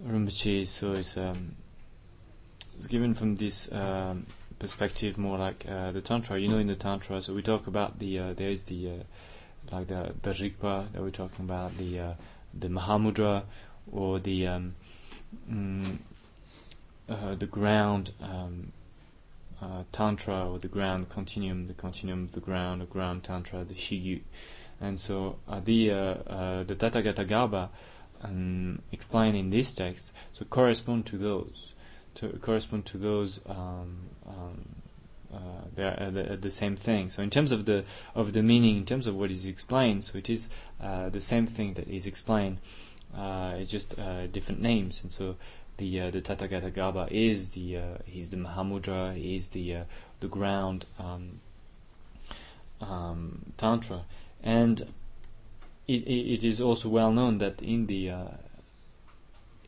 [0.04, 1.56] Rinpoche, so it's um,
[2.78, 4.26] it's given from this um,
[4.60, 6.38] perspective, more like uh, the tantra.
[6.40, 8.94] You know, in the tantra, so we talk about the uh, there is the uh,
[9.72, 12.16] like the the rikpa that we're talking about, the
[12.54, 13.44] the mahamudra,
[13.92, 14.74] or the um,
[15.50, 15.98] mm,
[17.08, 18.72] the ground um,
[19.66, 23.74] uh, tantra or the ground continuum, the continuum of the ground, the ground tantra, the
[23.74, 24.22] shigyu,
[24.80, 27.70] and so uh, the uh, uh, the Tathagata Garbha
[28.24, 31.74] um, explained in this text so correspond to those,
[32.16, 33.40] to correspond to those.
[33.48, 34.66] Um, um,
[35.34, 37.10] uh, they are uh, the, the same thing.
[37.10, 37.84] So in terms of the
[38.14, 40.50] of the meaning, in terms of what is explained, so it is
[40.82, 42.60] uh, the same thing that is explained.
[43.18, 45.36] Uh, it's just uh, different names, and so
[45.78, 49.84] the uh, the Tathagata Garbha is the uh, he's the Mahamudra, is the uh,
[50.20, 51.40] the ground um,
[52.82, 54.06] um, tantra,
[54.44, 54.82] and
[55.88, 58.28] it, it is also well known that in the uh,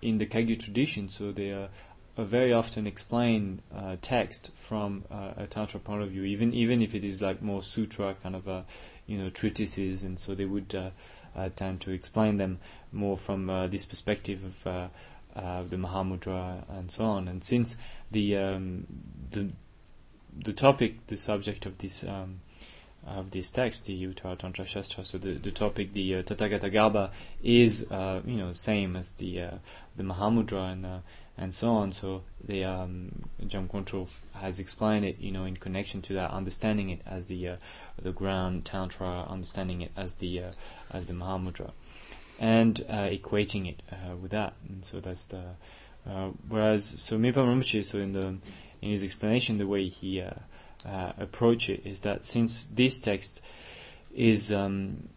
[0.02, 1.70] in the Kagyu tradition, so they are
[2.18, 6.82] uh, very often explain uh, text from uh, a tantra point of view, even even
[6.82, 8.66] if it is like more sutra kind of a
[9.06, 10.90] you know treatises, and so they would uh,
[11.36, 12.60] uh, tend to explain them
[12.92, 14.90] more from uh, this perspective of
[15.38, 17.28] uh, the Mahamudra and so on.
[17.28, 17.76] And since
[18.12, 18.88] the um,
[19.32, 19.52] the
[20.36, 22.42] the topic, the subject of this um,
[23.06, 27.12] of this text, the Uttara Tantra Shastra, so the, the topic, the uh, Tathagata Garbha,
[27.42, 29.52] is uh, you know same as the uh,
[29.96, 31.00] the Mahamudra and uh,
[31.38, 31.92] and so on.
[31.92, 36.90] So the um, Jamgön Kongtrul has explained it, you know, in connection to that, understanding
[36.90, 37.58] it as the uh,
[38.02, 40.52] the ground Tantra, understanding it as the uh,
[40.92, 41.72] as the Mahamudra,
[42.40, 44.54] and uh, equating it uh, with that.
[44.68, 45.42] And so that's the
[46.10, 48.38] uh, whereas so Mipham Rinpoche, so in the
[48.82, 50.32] in his explanation, the way he uh,
[50.88, 53.42] uh, approach it is that since this text
[54.16, 55.10] is um,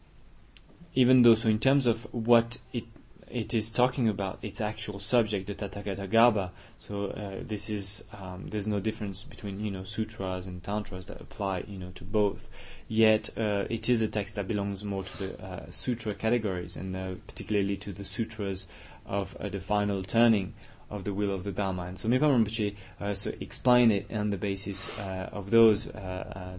[0.94, 2.84] even though so in terms of what it
[3.30, 6.50] it is talking about its actual subject, the Tathagata Garbha.
[6.78, 11.20] So uh, this is um, there's no difference between you know sutras and tantras that
[11.20, 12.50] apply you know to both.
[12.88, 16.96] Yet uh, it is a text that belongs more to the uh, sutra categories and
[16.96, 18.66] uh, particularly to the sutras
[19.06, 20.54] of uh, the final turning
[20.90, 21.84] of the will of the Dharma.
[21.84, 25.88] And so Mipham Rinpoche uh, so explain it on the basis uh, of those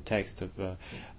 [0.05, 0.51] texts of,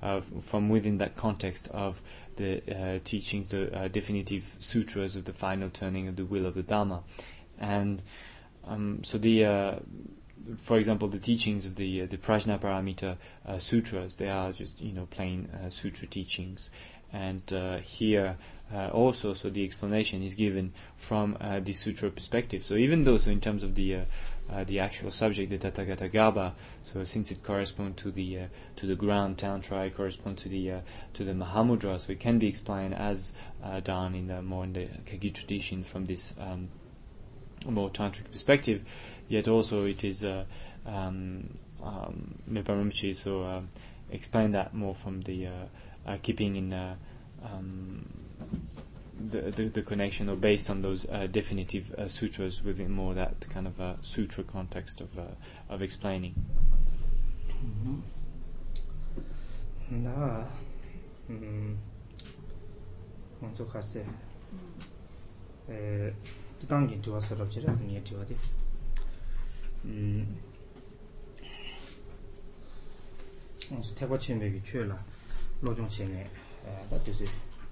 [0.01, 2.01] of from within that context of
[2.37, 6.55] the uh, teachings, the uh, definitive sutras of the final turning of the will of
[6.55, 7.03] the Dharma.
[7.59, 8.03] And
[8.67, 9.75] um, so the uh,
[10.57, 14.93] for example, the teachings of the uh, the Prajnaparamita uh, sutras, they are just you
[14.93, 16.71] know plain uh, sutra teachings,
[17.13, 18.37] and uh, here
[18.93, 22.65] also, so the explanation is given from the sutra perspective.
[22.65, 24.07] So even though, so in terms of the
[24.51, 26.53] uh, the actual subject, the Tathagata Garbha,
[26.83, 28.47] so since it corresponds to the uh,
[28.77, 30.81] to the ground tantra, it corresponds to the uh,
[31.15, 33.33] to the Mahamudra, so it can be explained as
[33.63, 36.69] uh, done in the more in the Kagyu tradition from this um,
[37.67, 38.83] more tantric perspective.
[39.29, 40.45] Yet also it is uh,
[40.85, 42.39] um, um,
[43.15, 43.61] so uh,
[44.11, 45.49] explain that more from the
[46.23, 46.73] keeping in.
[47.45, 48.22] Um,
[49.30, 53.50] the, the, the connection or based on those uh, definitive uh, sutras within more that
[53.50, 55.24] kind of uh, sutra context of uh,
[55.70, 56.36] of explaining.
[59.90, 60.50] 나
[61.30, 61.78] 음.
[63.40, 64.06] 먼저 가세.
[65.70, 66.14] 에,
[66.60, 68.36] 지단기 좋아서로 지라 니 좋아디.
[69.86, 70.40] 음.
[73.70, 75.04] 먼저 태고 침맥이 취라.
[75.62, 76.30] 로종 체네.
[76.66, 77.26] 에, 다 뜻이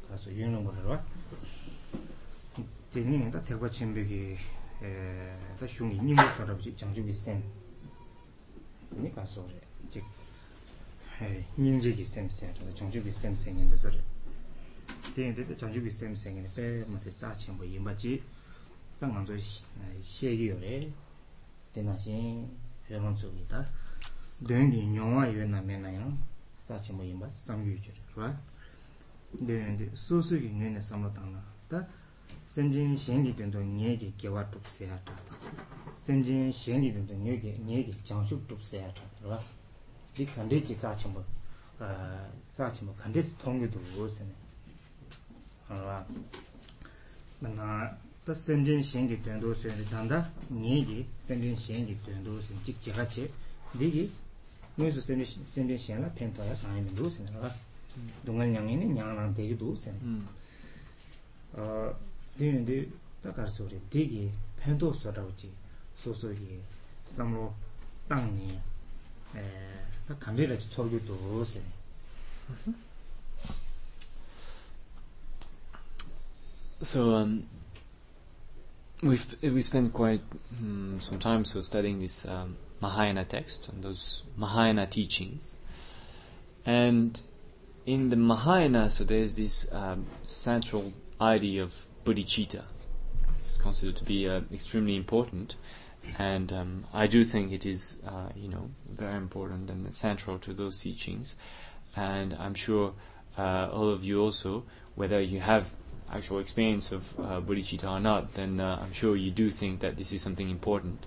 [0.09, 0.99] 가서 유는 거로.
[2.89, 4.37] 제니는 다 태고 침맥이
[4.81, 7.43] 에, 다 슝이 님을 서로 장주비 쌤.
[8.91, 9.45] 니 가서
[9.89, 10.03] 즉
[11.57, 14.01] 닌지기 쌤쌤, 정주기 쌤쌤인데 저를
[15.15, 18.21] 대인데 정주기 쌤쌤인데 배 무슨 짜친 뭐 임바지
[18.97, 19.37] 장강조
[20.01, 20.91] 시에기요래
[21.73, 22.49] 대나신
[22.89, 23.65] 회원 쪽이다
[24.47, 26.17] 된기 용화 유나면나요
[26.65, 28.33] 짜친 뭐 임바 삼규죠 그래
[29.45, 31.87] 대인데 소수기 유네 삼로당나 다
[32.45, 35.13] 쌤진 신기 된도 녀기 개와 뚝세야다
[35.95, 39.37] 쌤진 신기 된도 녀기 녀기 장축 뚝세야다 그래
[40.13, 41.25] 디 간데지 짜침뭐
[41.79, 44.31] 아 짜침뭐 간데스 통계도 무엇이네
[45.67, 46.05] 아
[47.39, 53.31] 나나 다 센진 신기 된도 세는 단다 니기 센진 신기 된도 세 직직하지
[53.75, 54.11] 니기
[54.75, 57.51] 무슨 센진 센진 신라 펜타야 아니면 무슨 아
[58.25, 59.93] 동안 양이네 양랑 되기도 세
[61.53, 61.95] 어,
[62.37, 62.87] 되는데
[63.21, 65.51] 딱 가서 우리 되게 펜도 써라오지
[65.95, 66.61] 소소기
[67.05, 67.53] 삼로
[68.07, 68.59] 땅니
[69.35, 71.61] 에 다 감리를 쳐기도 세
[76.81, 77.47] So um,
[79.01, 80.21] we've we spent quite
[80.61, 85.49] um, some time so studying this um, Mahayana text and those Mahayana teachings,
[86.65, 87.19] and
[87.86, 92.64] in the Mahayana, so there's this um, central idea of bodhicitta.
[93.38, 95.56] It's considered to be uh, extremely important,
[96.18, 100.52] and um, I do think it is, uh, you know, very important and central to
[100.52, 101.36] those teachings.
[101.96, 102.94] And I'm sure
[103.36, 105.76] uh, all of you also, whether you have
[106.12, 109.96] actual experience of uh, bodhicitta or not, then uh, I'm sure you do think that
[109.96, 111.06] this is something important.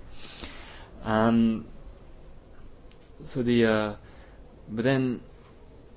[1.04, 1.66] Um,
[3.24, 3.94] so the, uh,
[4.70, 5.22] but then,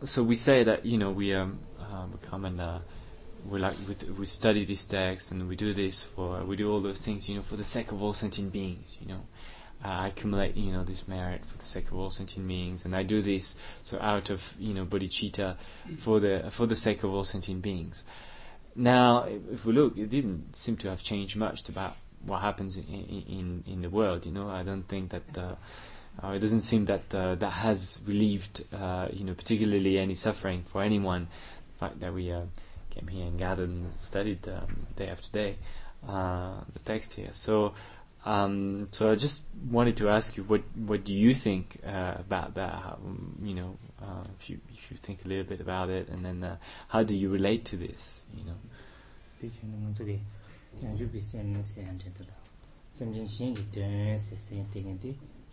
[0.07, 2.79] so we say that you know we um, uh, uh,
[3.49, 6.81] we like we, we study this text and we do this for we do all
[6.81, 9.23] those things you know for the sake of all sentient beings you know
[9.85, 12.95] uh, I accumulate you know this merit for the sake of all sentient beings and
[12.97, 15.57] I do this so out of you know bodhicitta
[15.99, 18.03] for the for the sake of all sentient beings
[18.75, 21.97] now if we look it didn't seem to have changed much about
[22.27, 24.27] what happens in, in in the world.
[24.27, 25.39] You know, I don't think that.
[25.39, 25.55] Uh,
[26.23, 30.63] uh, it doesn't seem that uh, that has relieved, uh, you know, particularly any suffering
[30.63, 31.29] for anyone.
[31.73, 32.43] The fact that we uh,
[32.91, 35.57] came here and gathered and studied um, day after day
[36.09, 37.29] uh, the text here.
[37.33, 37.75] So,
[38.25, 42.55] um, so I just wanted to ask you, what what do you think uh, about
[42.55, 42.73] that?
[42.73, 42.99] How,
[43.43, 43.77] you know,
[44.39, 47.29] if you if you think a little bit about it, and then how do you
[47.29, 48.23] relate to this?
[48.35, 48.57] You know.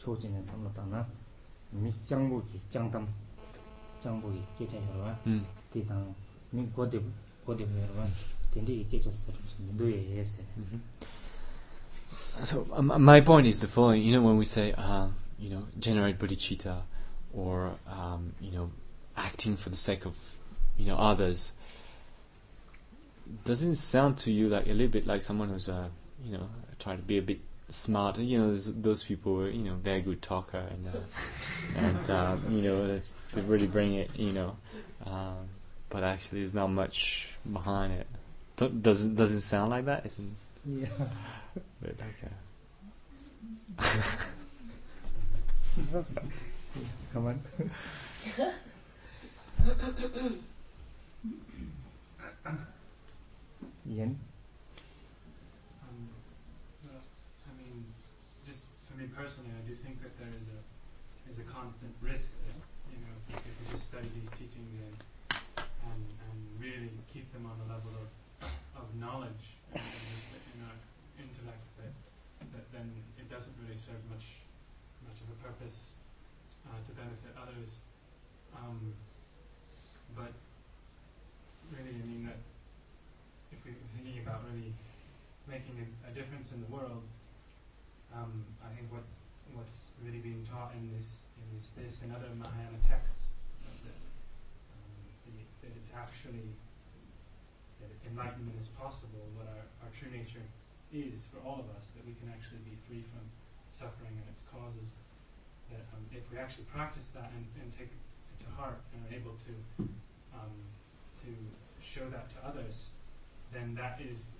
[0.02, 1.06] 초진은 삼로다나
[1.70, 3.08] 미장부기 장담
[4.00, 6.14] 장부기 계체여와 음 디당
[6.50, 7.00] 미 고데
[7.44, 8.06] 고데 메로와
[8.52, 9.26] 딘디 계체서
[9.58, 10.44] 민도에 예세
[12.42, 15.08] so um, my point is the following you know when we say uh,
[15.38, 16.82] you know generate bodhicitta
[17.34, 18.70] or um, you know
[19.16, 20.14] acting for the sake of
[20.78, 21.52] you know others
[23.44, 25.88] doesn't it sound to you like a little bit like someone who's uh,
[26.24, 27.40] you know trying to be a bit
[27.73, 28.17] smart.
[28.19, 30.91] You know, those people were you know very good talker and uh,
[31.77, 32.97] and uh, you know
[33.33, 34.11] they really bring it.
[34.15, 34.55] You know,
[35.05, 35.49] um,
[35.89, 38.07] but actually there's not much behind it.
[38.81, 40.05] Does it does it sound like that?
[40.05, 40.35] Isn't
[40.65, 40.87] yeah.
[41.81, 42.15] But like
[47.13, 47.41] Come on.
[53.89, 54.19] Ian.
[59.11, 60.59] Personally, I do think that there is a
[61.27, 62.59] is a constant risk that
[62.91, 64.95] you know if, if we just study these teachings and,
[65.87, 68.09] and and really keep them on the level of
[68.75, 70.77] of knowledge and, and in our
[71.19, 71.95] intellect, that
[72.53, 74.43] that then it doesn't really serve much
[75.03, 75.95] much of a purpose
[76.67, 77.83] uh, to benefit others.
[78.55, 78.93] Um,
[80.15, 80.31] but
[81.73, 82.39] really, I mean that
[83.51, 84.71] if we're thinking about really
[85.47, 87.03] making a, a difference in the world
[88.15, 89.03] um, I think what
[89.53, 93.33] what's really being taught in this in this this and other Mahayana texts
[93.85, 93.97] that,
[94.73, 94.93] um,
[95.61, 96.53] that it's actually
[97.81, 100.45] that enlightenment is possible, what our, our true nature
[100.93, 103.25] is for all of us, that we can actually be free from
[103.69, 104.93] suffering and its causes.
[105.73, 108.01] That um, if we actually practice that and, and take it
[108.45, 109.53] to heart and are able to
[110.33, 110.53] um,
[111.25, 111.29] to
[111.81, 112.93] show that to others,
[113.51, 114.37] then that is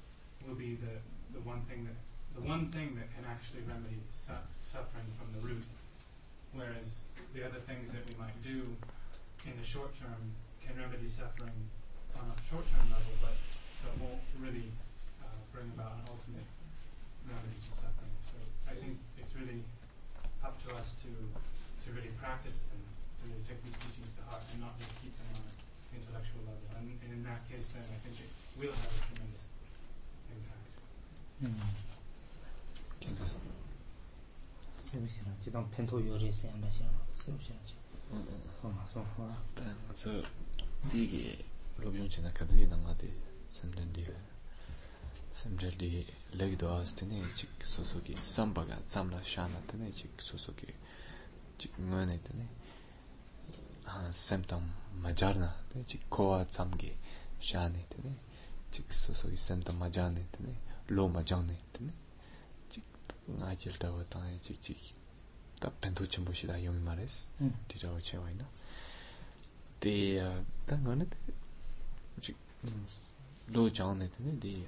[0.48, 1.00] will be the,
[1.34, 1.96] the one thing that
[2.36, 5.64] the one thing that can actually remedy su- suffering from the root,
[6.54, 8.74] whereas the other things that we might do
[9.46, 10.34] in the short term
[10.66, 11.70] can remedy suffering
[12.18, 13.36] on a short term level, but
[14.00, 14.72] won't really
[15.22, 16.48] uh, bring about an ultimate
[17.28, 18.16] remedy to suffering.
[18.24, 19.62] So I think it's really
[20.44, 22.80] up to us to to really practice and
[23.20, 25.56] to really take these teachings to heart and not just keep them on an
[26.00, 26.64] intellectual level.
[26.80, 29.52] And, and in that case, then I think it will have a tremendous
[30.32, 30.72] impact.
[31.44, 31.93] Mm.
[34.85, 36.83] 세우시나 지금 펜토 요리에서 한 번씩
[37.15, 37.59] 세우시나
[38.13, 38.27] 응.
[38.63, 39.01] 어 맞아.
[39.01, 39.45] 어.
[39.95, 40.11] 저
[40.95, 41.45] 이게
[41.77, 43.09] 로비온 지나 가도 나가데
[43.49, 44.07] 선전디
[45.31, 50.67] 선전디 레기도 아스테네 직 소소기 삼바가 잠라 샤나 테네 직 소소기
[51.59, 52.49] 직 뭐네 테네
[53.85, 54.73] 아 셈탐
[55.03, 56.97] 마자르나 테네 직 코아 잠게
[57.41, 58.17] 샤네 테네
[58.71, 61.93] 직 소소기 셈탐 마자네 테네 로 마자네 테네
[63.42, 64.78] 아질 다고 땅에 찍찍
[65.60, 67.30] 다 벤도 좀 보시다 여기 말했어
[67.68, 68.48] 뒤로 채워 있나?
[69.80, 70.20] 디
[70.66, 71.10] 땅은
[72.22, 72.36] 지
[73.48, 74.66] 로장에 되네 디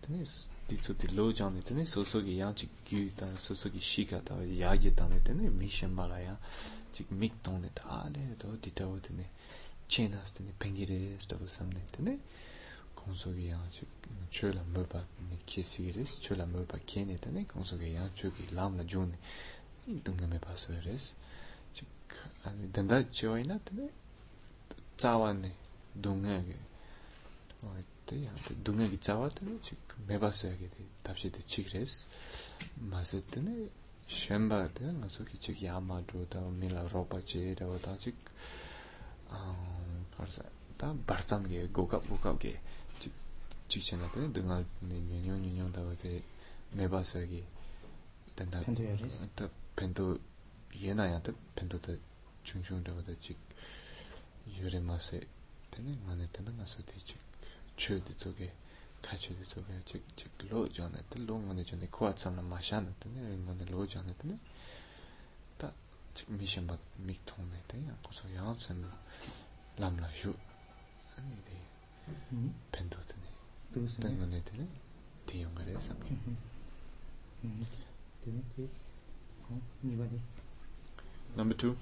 [0.00, 0.24] 되네.
[0.68, 1.84] 디츠티 로장에 되네.
[1.84, 5.48] 소소기 양치 규다 소소기 시가다 야게 땅에 되네.
[5.50, 6.38] 미션 말아야.
[6.92, 9.28] 지 믹동네 다 안에 더 디타고 되네.
[9.88, 10.54] 체나스네.
[10.58, 12.18] 펭기레스 더 something 되네.
[12.99, 13.85] 공속이 양치
[14.35, 14.99] chöla möpa
[15.45, 19.17] kesigiris, chöla möpa kene tane kongsoge yang chöki lamla juni
[20.03, 21.13] dunga me paso eres
[21.73, 21.87] chik
[22.73, 23.89] danda chewa ina tane
[24.97, 25.51] tsawa ne
[25.93, 26.57] dunga ge
[28.63, 30.69] dunga ge tsawa tane chik me paso ya ge
[31.01, 32.05] tabshi de chik res
[32.75, 33.69] masi tane
[34.05, 38.15] shenpa tane nga soki chik yama dro da mila ropa che da wata chik
[40.17, 40.43] karsa
[40.75, 42.59] ta bartsam ge gokap gokap ge
[43.69, 46.23] 직전에 때 등아 년년 년년 다게
[46.71, 47.45] 매바서 여기
[48.35, 50.17] 된다 펜도 요리스 또 펜도
[50.75, 51.95] 예나야 또 펜도 더
[52.43, 53.37] 중중도 직
[54.61, 55.19] 요리 맛에
[55.71, 57.15] 되는 만에 되는 맛에 되지
[57.75, 58.53] 최대 쪽에
[59.01, 64.39] 같이 쪽에 직직 로전에 또 롱만에 전에 코아참나 마샤는 때네 이거는 로전에 때네
[65.57, 65.71] 다
[66.13, 68.89] 지금 미션 받 믹통네 때야 고소 양선
[69.77, 70.33] 람라슈
[71.15, 71.61] 아니 돼
[72.71, 73.28] 펜도 때네
[73.73, 74.67] tūsī nē tēngi nē tēngi
[75.29, 76.19] tēyōng gā rē sāmi
[77.45, 77.65] 음.
[78.25, 78.41] 되네.
[78.55, 78.67] 그
[79.49, 80.19] 어, 이거니.
[81.35, 81.77] Number two.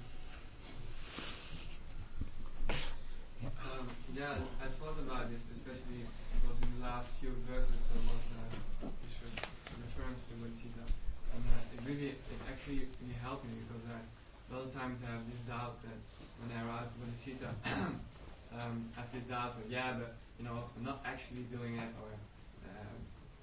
[3.44, 6.04] Um, yeah, I thought about this, especially
[6.36, 9.48] because in the last few verses there was uh, this re-
[9.84, 10.84] reference to Bodhicitta.
[11.32, 15.00] And uh, it really, it actually really helped me because I, a lot of times
[15.00, 15.96] I have this doubt that
[16.40, 17.52] when I arouse Bodhicitta,
[18.60, 22.15] um, I have this doubt that, yeah, but, you know, not actually doing it or,
[22.63, 22.95] um,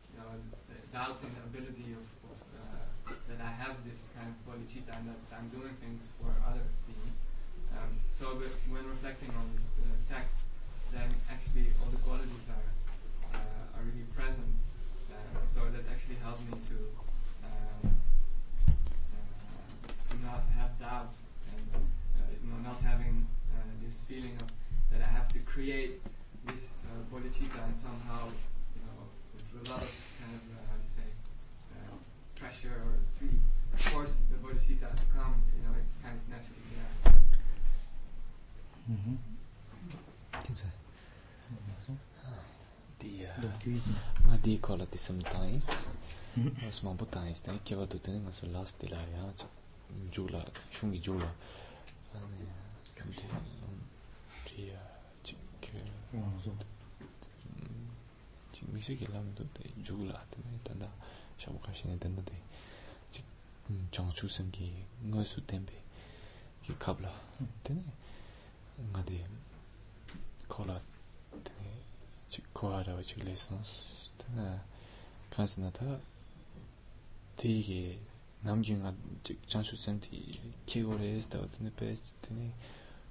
[0.08, 0.32] you know,
[0.92, 5.20] doubting the ability of, of uh, that I have this kind of bodhicitta and that
[5.36, 7.20] I'm doing things for other beings.
[7.76, 8.40] Um, so
[8.72, 10.40] when reflecting on this uh, text,
[10.88, 12.68] then actually all the qualities are
[13.36, 14.56] uh, are really present.
[15.12, 16.78] Uh, so that actually helped me to
[17.44, 17.92] um,
[18.72, 21.12] uh, to not have doubt
[21.52, 24.48] and uh, you know, not having uh, this feeling of
[24.92, 26.00] that I have to create
[26.46, 28.22] this uh, bodhicitta and somehow,
[28.76, 28.98] you know,
[29.48, 31.08] through a lot of kind of, uh, how do you say,
[31.76, 31.96] uh,
[32.40, 33.40] pressure or really
[33.76, 36.92] force the bodhicitta to come, you know, it's kind of naturally there.
[38.90, 39.16] Mm-hmm.
[43.00, 45.66] The, uh, I do call it sometimes.
[46.68, 49.32] Аз мам потайс, тъй кева до тъй на са ласт и лая,
[50.10, 51.30] джула, шунги джула.
[52.96, 53.24] Чунди,
[54.44, 54.80] прия.
[56.15, 56.51] 와서
[58.51, 60.87] chik misi ki lam tu de jula tani tanda
[61.37, 62.35] shabu kashini tanda de
[63.13, 63.25] chik
[63.91, 64.67] changchu sangi
[65.07, 65.73] nga su tempe
[66.63, 67.11] ki kabla
[67.63, 67.83] tani
[68.91, 69.17] nga di
[70.47, 70.77] kola
[71.45, 71.71] tani
[72.29, 73.69] chik kuwa rawa chik lessons
[74.19, 74.59] tani
[75.33, 75.87] kansi na ta
[77.41, 77.99] 되게
[78.41, 78.93] 남긴가
[79.47, 80.29] 장수 센티
[80.67, 81.71] 키고레 스타트 네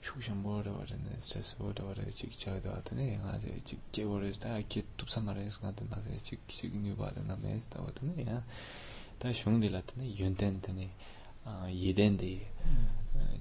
[0.05, 4.05] shukshang bora wara na stress bora wara chik chayda wata ne nga zi chik kye
[4.05, 7.35] wara zi ki tupsa mara zi nga zi nga zi chik chik nyu bada nga
[7.35, 8.43] me zi ta wata ne ya
[9.17, 10.89] ta shungdi la ta ne yunten ta ne
[11.73, 12.45] yiden di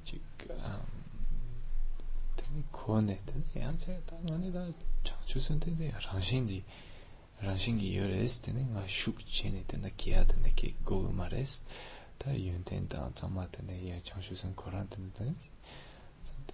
[0.05, 0.81] chik ta
[2.55, 4.65] ne ko ne ta ne ya zi ta nga ne da
[5.03, 6.65] chang chu san ta rangshin di
[7.41, 10.51] rangshin ki yore zi ta ne nga shuk che ne ta na kiya ta ne
[10.55, 11.61] ki go mara zi
[12.16, 15.53] ta yunten ta zama ta ne ya chang chu koran ta ne ta ne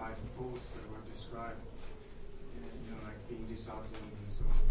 [0.00, 1.60] by force that were described,
[2.56, 4.64] you know, like being disheartened and so on.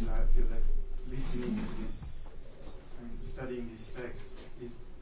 [0.00, 0.64] So I feel like
[1.12, 2.24] listening to this
[2.96, 4.32] and studying this text,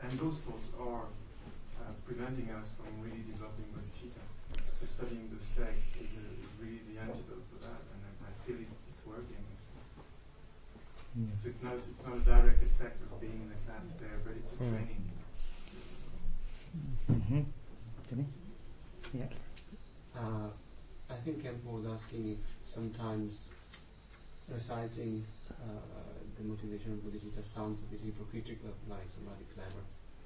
[0.02, 4.26] and those thoughts are uh, preventing us from really developing bodhicitta.
[4.74, 8.32] So studying those texts is, a, is really the antidote for that, and I, I
[8.42, 9.38] feel it, it's working.
[11.14, 11.30] Yeah.
[11.38, 14.34] So it's not, it's not a direct effect of being in the class there, but
[14.34, 14.66] it's a mm.
[14.66, 15.02] training.
[17.06, 17.42] Mm-hmm.
[19.14, 19.26] Yeah.
[20.20, 20.50] Uh,
[21.08, 23.38] I think Khenpo was asking if sometimes
[24.48, 25.54] reciting uh,
[26.36, 29.82] the motivation of bodhicitta sounds a bit hypocritical, like somebody clever.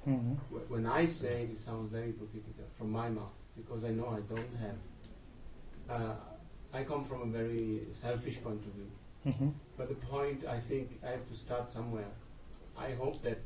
[0.07, 0.37] 음.
[0.51, 4.09] Wh- When I say it, it sounds very hypocritical from my mouth because I know
[4.09, 4.79] I don't have.
[5.89, 6.15] Uh,
[6.73, 8.91] I come from a very selfish point of view.
[9.27, 9.53] 음.
[9.79, 12.11] But the point, I think, I have to start somewhere.
[12.77, 13.39] I hope that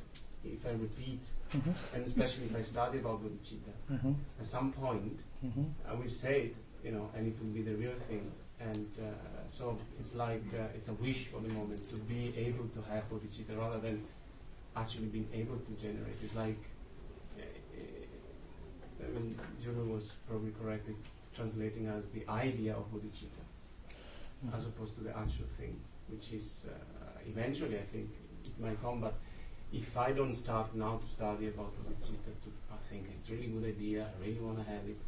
[0.45, 1.95] if I repeat, mm-hmm.
[1.95, 4.13] and especially if I study about bodhicitta, mm-hmm.
[4.39, 5.65] at some point mm-hmm.
[5.89, 8.31] I will say it, you know, and it will be the real thing.
[8.61, 12.67] And uh, so it's like uh, it's a wish for the moment to be able
[12.69, 14.03] to have bodhicitta rather than
[14.77, 16.17] actually being able to generate.
[16.23, 16.59] It's like,
[17.39, 20.97] uh, I mean, Juno was probably correctly
[21.35, 23.45] translating as the idea of bodhicitta,
[24.45, 24.57] mm-hmm.
[24.57, 25.79] as opposed to the actual thing,
[26.09, 26.75] which is uh,
[27.29, 28.09] eventually, I think,
[28.45, 29.15] it might come, but
[29.73, 33.49] if I don't start now to study about bodhicitta, to, I think it's a really
[33.49, 34.99] good idea, I really want to have it,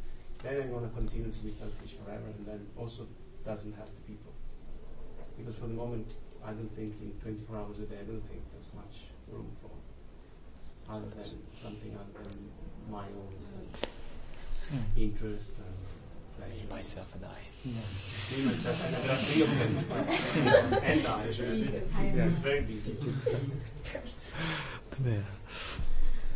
[0.43, 3.07] then I'm going to continue to be selfish forever and then also
[3.45, 4.33] doesn't help the people.
[5.37, 6.11] Because for the moment,
[6.45, 9.71] I don't think in 24 hours a day, I don't think there's much room for
[10.91, 12.51] other than something other than
[12.91, 13.31] my own
[14.71, 14.85] 음.
[14.95, 15.80] interest and
[16.40, 16.74] me pleasure.
[16.74, 17.72] myself and I 네.
[17.72, 19.72] Me, myself, and there are three of them.
[20.84, 21.26] and I.
[22.14, 22.94] Yeah, it's very busy.
[25.02, 25.22] 네.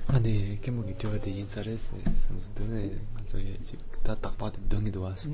[0.08, 1.96] 아니, 개목이 되어도 인사했어.
[2.14, 2.98] 삼수 드네.
[3.26, 3.56] 저기
[4.02, 5.30] 다 딱봐도 등이도 왔어.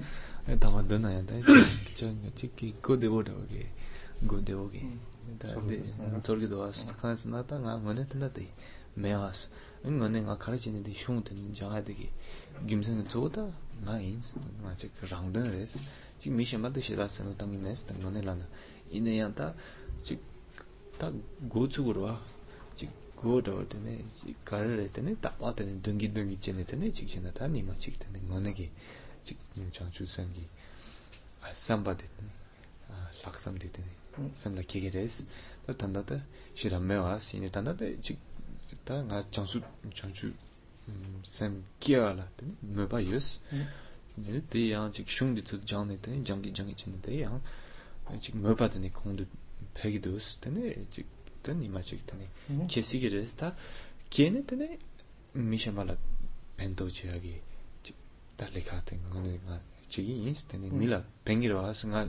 [0.49, 1.41] 에 다만 드나야 돼.
[1.95, 3.71] 저 찍기 고데보다게.
[4.27, 4.87] 고데보게.
[5.39, 5.49] 다
[6.23, 6.95] 저기도 왔어.
[6.97, 8.47] 가서 나타 나 뭐네 틀렸대.
[8.97, 9.51] 메아스
[9.85, 12.11] 응거네 가 가르치는 데 흉된 자하되게
[12.67, 13.47] 김선은 좋다
[13.84, 15.78] nga ins nga chik rangdan res
[16.20, 18.46] chik mi shema de shira sanu tangi mes tang ngone lana
[18.92, 19.54] ina yang ta
[20.04, 20.20] chik
[20.98, 21.12] ta
[21.50, 22.20] go chugurwa
[22.76, 27.08] chik go dawa tene chik kare re tene tawa tene dungi dungi chene tene chik
[27.08, 28.70] chena ta nima chik tene ngone ki
[29.24, 29.38] chik
[29.72, 30.48] changchu sangi
[31.54, 32.32] samba de tene
[33.24, 33.92] laksam de tene
[34.32, 35.26] samla kege res
[35.66, 36.22] ta tanda ta
[36.54, 38.18] shira mewa ina tanda ta chik
[38.84, 39.62] ta nga changchu
[39.94, 40.34] changchu
[41.24, 43.40] sem kia la tani me ba yus.
[43.52, 44.48] Mm.
[44.50, 47.42] Te yang chik shung di tsud jang ne tani jangi jangi chin te yang.
[48.20, 49.26] Chik me ba tani kong du
[49.74, 51.06] pegi dus tani chik
[51.44, 52.68] tani ima chik tani mm.
[52.68, 53.56] kia sigi res ta
[54.10, 54.78] kia ne tani
[55.34, 55.96] mi shamba la
[56.56, 57.36] pento chi agi
[57.84, 57.96] chik
[58.36, 61.06] ta leka tani ngani nga chigi yins tani mi la mm.
[61.24, 62.06] pengi rawas nga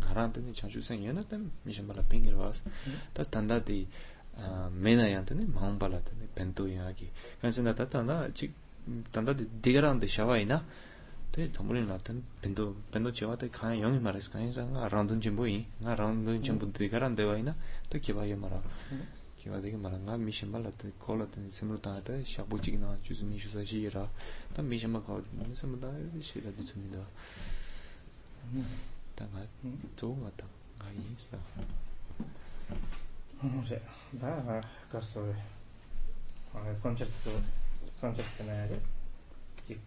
[0.00, 2.62] nga rang tani chanchu san yana tani mi shamba la pengi rawas
[3.12, 3.86] ta tanda di
[4.38, 7.10] mēnā yāntaṋi māṅpa lātaṋi pēntū yāki
[7.42, 8.50] kāñsā nā tātā nā chī
[9.14, 10.60] tāntā dīgarāṋ tā shāvā yī na
[11.32, 14.66] tā yī tāmbūrī nā tāṋ pēntū pēntū chīvā tā kāñā yōngi mā rēs kāñā sā
[14.68, 17.54] ngā rāntuṋ chīmbū yī ngā rāntuṋ chīmbū dīgarāṋ tā wā yī na
[17.90, 18.60] tā kīvā yō mā rā
[19.44, 22.56] kīvā tā kī mā rā ngā mī shimbā lātaṋi kō lātaṋi simrū tā tā shābū
[22.64, 24.04] chī kī nā chūs mī shū sā shī yī rā
[24.56, 25.90] tā mī shimbā kā wā simrū tā
[26.24, 27.04] shī rā tī tsumi tā
[29.20, 29.44] tā ngā
[30.00, 30.48] tsō ngā tā
[30.80, 31.36] ngā yī sā
[33.43, 33.81] 네.
[34.19, 34.61] 다
[34.91, 35.33] 가서
[36.53, 37.41] 아 선처스
[37.93, 38.79] 선처스나래
[39.61, 39.79] 직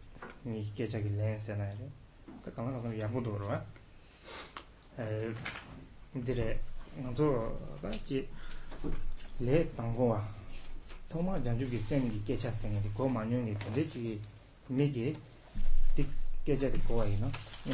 [0.45, 1.77] 니게 저기 렌스나래
[2.43, 3.63] 그 강한 거 야고도 그러와
[4.99, 5.35] 에
[6.13, 6.61] 근데
[6.97, 8.29] 먼저 같이
[9.39, 10.29] 레 당고와
[11.09, 14.21] 토마 장주기 생기 깨차 생기 고 만용이 근데 지
[14.71, 15.15] 니게
[15.95, 16.09] 틱
[16.45, 17.31] 깨자리 고아이나
[17.67, 17.71] 이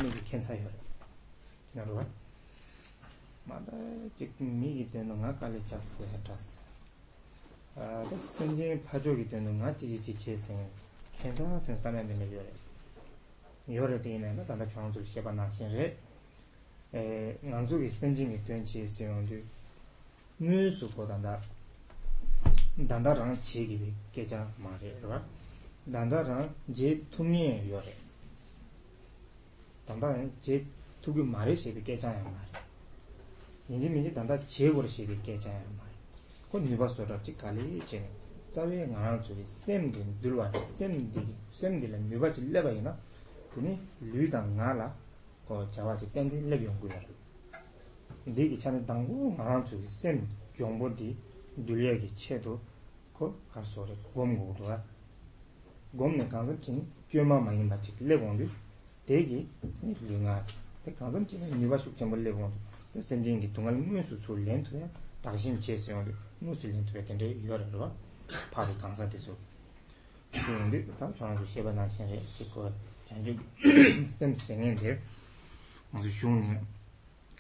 [3.43, 3.73] 게 괜찮아요 여러분 mātā
[4.16, 6.45] chik mī ki tēndu ngā kāli chak sē hē tās
[8.11, 10.61] tā sēnjī pāchō ki tēndu ngā chī chī chī chē sēng
[11.20, 12.55] kēnsā sēng sāmyā tēne yō rē
[13.77, 15.87] yō rē tēne nā tāndā chōng tsuk xeba nā xīn rē
[17.49, 19.41] ngā tsuk ki sēnjī ki tēn chī sē yōng tū
[20.45, 21.39] ngū sū kō tāndā
[22.93, 25.23] tāndā rāng chī ki bī kē chā mā rē rā
[25.89, 27.97] tāndā rāng jē tū mī yō rē
[29.89, 30.62] tāndā rāng jē
[31.03, 32.62] tū kī mā rē shē bī kē chā yā mā rē
[33.69, 35.87] 인지 민지 단다 제고를 시비 깨자야 말.
[36.51, 38.09] 그 니바서라 지칼이 제.
[38.51, 42.97] 자외 나랑 저기 샘디 들와 샘디 샘디를 니바지 레바이나.
[43.55, 44.95] 그니 류당 나라
[45.47, 47.01] 거 자와지 땡디 레비 연구야.
[48.25, 51.16] 네기 차는 당고 나랑 저기 샘 정보디
[51.66, 52.61] 둘이야기 체도
[53.15, 54.83] 그 가서래 곰고도가
[55.97, 58.49] 곰네 간섭 진 꽤마 많이 맞지 레본디
[59.07, 59.49] 대기
[59.83, 60.45] 류가
[60.85, 62.62] 대 간섭 진 니바 숙점 레본디
[63.02, 64.90] semjingi tungal muinsu su lentu ya
[65.22, 66.03] takshin che siyo
[66.40, 67.91] muinsu lentu ya tende yuwara rwa
[68.52, 69.36] pari kansa tisu
[70.34, 72.72] yungdi tam chona su sheba na shen re chiko
[73.07, 73.38] chanju
[74.18, 74.99] sem sengen de
[75.91, 76.57] musu shungni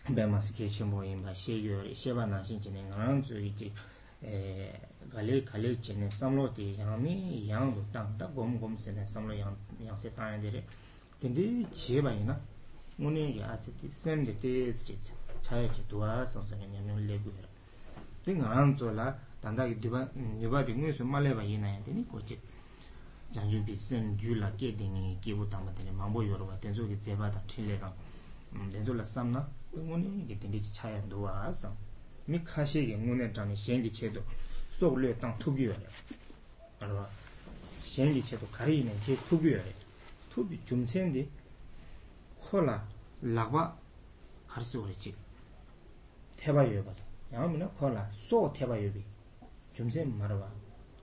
[0.09, 3.71] bema si ke shenpo yinba she yuwa sheba na shen chene ngarang zu iji
[4.21, 4.71] eh,
[5.09, 9.55] gale kale chene samlo di yangmi yang du tang ta gom gom sene samlo yang
[9.95, 10.63] se tanya de re.
[11.19, 12.39] Tende cheba yina
[12.99, 15.13] ngone ya ati semde te chitsa
[15.43, 17.47] chaya ki duwa samsaka nyamyon lebu hira
[18.23, 22.05] di ngaram tso la tanda ki diba nyuba di ngui su maleba yina ya dini
[22.07, 22.39] kochik
[23.29, 27.29] janju bi sen ju la ke dini kibu tamba dini mambu yorwa tenzo ki zeba
[27.29, 27.93] ta chile rang
[28.71, 29.45] tenzo la samna
[29.75, 31.75] nguni ki dini chaya duwa sam
[32.27, 34.23] mi kashi ki nguni tani shengi che do
[34.69, 35.89] sok le tang tubi yore
[36.79, 37.05] arwa
[37.81, 39.73] shengi che do kari ina che tubi yore
[40.29, 41.27] tubi jumsen di
[42.39, 42.81] kola
[43.19, 43.77] lakwa lakba
[44.47, 45.22] karsi yore chik
[46.42, 46.94] 태바요 봐.
[47.32, 49.04] 야면은 콜라 소 태바요비.
[49.74, 50.50] 좀세 말아봐.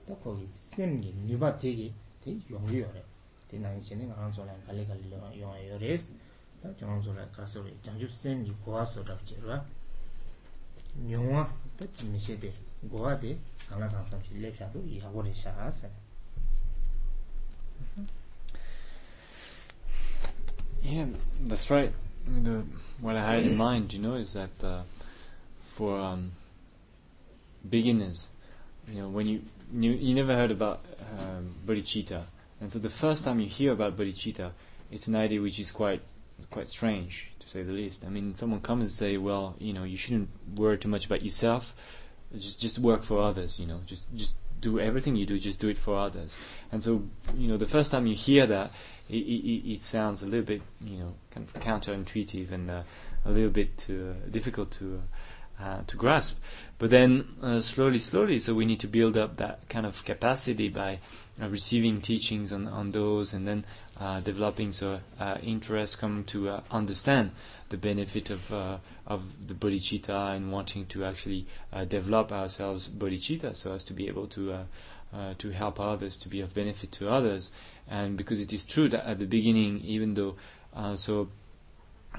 [0.06, 3.04] 또 거기 샘기 뉴바 되게 되게 용이요래.
[3.48, 6.14] 대나이 전에 가는 소리 갈리 갈리 용이요레스.
[6.62, 9.64] 다 저런 소리 가서 장주 샘기 고아서라 지라.
[10.96, 11.46] 뇽와
[11.76, 12.52] 또 미세데
[12.90, 13.38] 고아데
[13.68, 15.90] 하나 가서 질레샤도 이하고레 샤하세.
[20.82, 21.08] Yeah,
[21.48, 21.92] that's right.
[22.26, 22.64] the,
[23.00, 24.82] what I had in mind, you know, is that uh,
[25.71, 26.33] for um,
[27.67, 28.27] beginners.
[28.91, 29.41] You know, when you,
[29.73, 30.83] you you never heard about
[31.19, 32.23] um, bodhicitta,
[32.59, 34.51] and so the first time you hear about bodhicitta,
[34.91, 36.01] it's an idea which is quite
[36.49, 38.03] quite strange to say the least.
[38.05, 41.21] I mean, someone comes and say, "Well, you know, you shouldn't worry too much about
[41.23, 41.73] yourself.
[42.33, 43.59] Just just work for others.
[43.59, 46.37] You know, just just do everything you do, just do it for others."
[46.71, 47.03] And so,
[47.37, 48.71] you know, the first time you hear that,
[49.09, 52.83] it, it, it sounds a little bit, you know, kind of counterintuitive and uh,
[53.23, 54.95] a little bit uh, difficult to.
[54.97, 55.17] Uh,
[55.61, 56.37] uh, to grasp.
[56.79, 60.69] But then uh, slowly, slowly, so we need to build up that kind of capacity
[60.69, 60.97] by
[61.39, 63.65] uh, receiving teachings on, on those, and then
[63.99, 67.31] uh, developing so uh, interest, come to uh, understand
[67.69, 68.51] the benefit of
[69.07, 71.45] of the bodhicitta and wanting to actually
[71.87, 74.65] develop ourselves bodhicitta, so as to be able to.
[75.39, 77.51] To help others, to be of benefit to others,
[77.85, 80.37] and because it is true that at the beginning, even though
[80.95, 81.27] so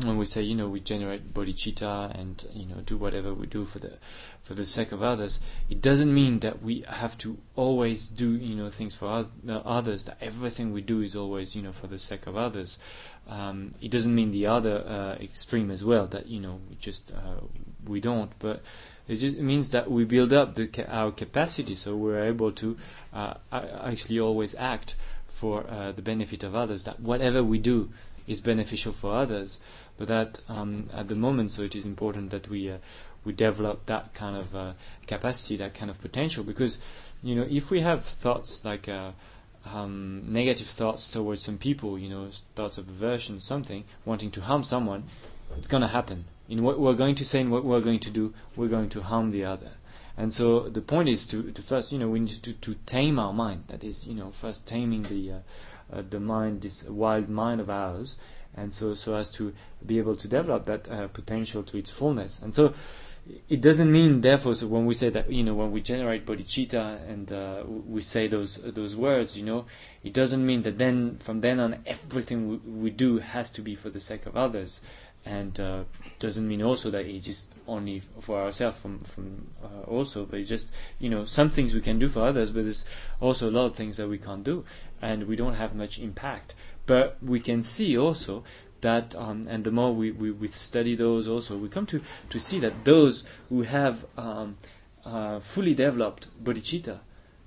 [0.00, 3.66] when we say you know we generate bodhicitta and you know do whatever we do
[3.66, 3.98] for the
[4.42, 5.38] for the sake of others,
[5.70, 10.04] it doesn't mean that we have to always do you know things for others.
[10.04, 12.78] That everything we do is always you know for the sake of others.
[13.28, 16.06] Um, it doesn't mean the other uh, extreme as well.
[16.06, 17.42] That you know we just uh,
[17.86, 18.62] we don't, but
[19.06, 22.76] it just means that we build up the our capacity, so we're able to
[23.12, 24.94] uh, actually always act
[25.26, 26.84] for uh, the benefit of others.
[26.84, 27.90] That whatever we do
[28.26, 29.58] is beneficial for others,
[29.96, 32.78] but that um, at the moment, so it is important that we uh,
[33.24, 34.72] we develop that kind of uh,
[35.06, 36.78] capacity, that kind of potential, because
[37.22, 39.12] you know if we have thoughts like uh,
[39.64, 44.64] um, negative thoughts towards some people, you know, thoughts of aversion, something, wanting to harm
[44.64, 45.04] someone,
[45.56, 46.24] it's going to happen.
[46.48, 49.02] In what we're going to say and what we're going to do, we're going to
[49.02, 49.72] harm the other.
[50.16, 53.18] And so the point is to, to first, you know, we need to, to tame
[53.18, 53.64] our mind.
[53.68, 55.38] That is, you know, first taming the uh,
[55.92, 58.16] uh, the mind, this wild mind of ours,
[58.56, 59.52] and so so as to
[59.84, 62.40] be able to develop that uh, potential to its fullness.
[62.40, 62.74] And so
[63.48, 67.08] it doesn't mean, therefore, so when we say that, you know, when we generate bodhicitta
[67.08, 69.64] and uh, we say those those words, you know,
[70.02, 73.74] it doesn't mean that then from then on everything we, we do has to be
[73.76, 74.80] for the sake of others,
[75.24, 75.84] and uh,
[76.18, 80.48] doesn't mean also that it's just only for ourselves from from uh, also, but it's
[80.48, 82.84] just you know some things we can do for others, but there's
[83.20, 84.64] also a lot of things that we can't do,
[85.00, 86.56] and we don't have much impact.
[86.86, 88.44] But we can see also
[88.80, 92.38] that, um, and the more we, we, we study those also, we come to, to
[92.38, 94.56] see that those who have um,
[95.04, 96.98] uh, fully developed bodhicitta,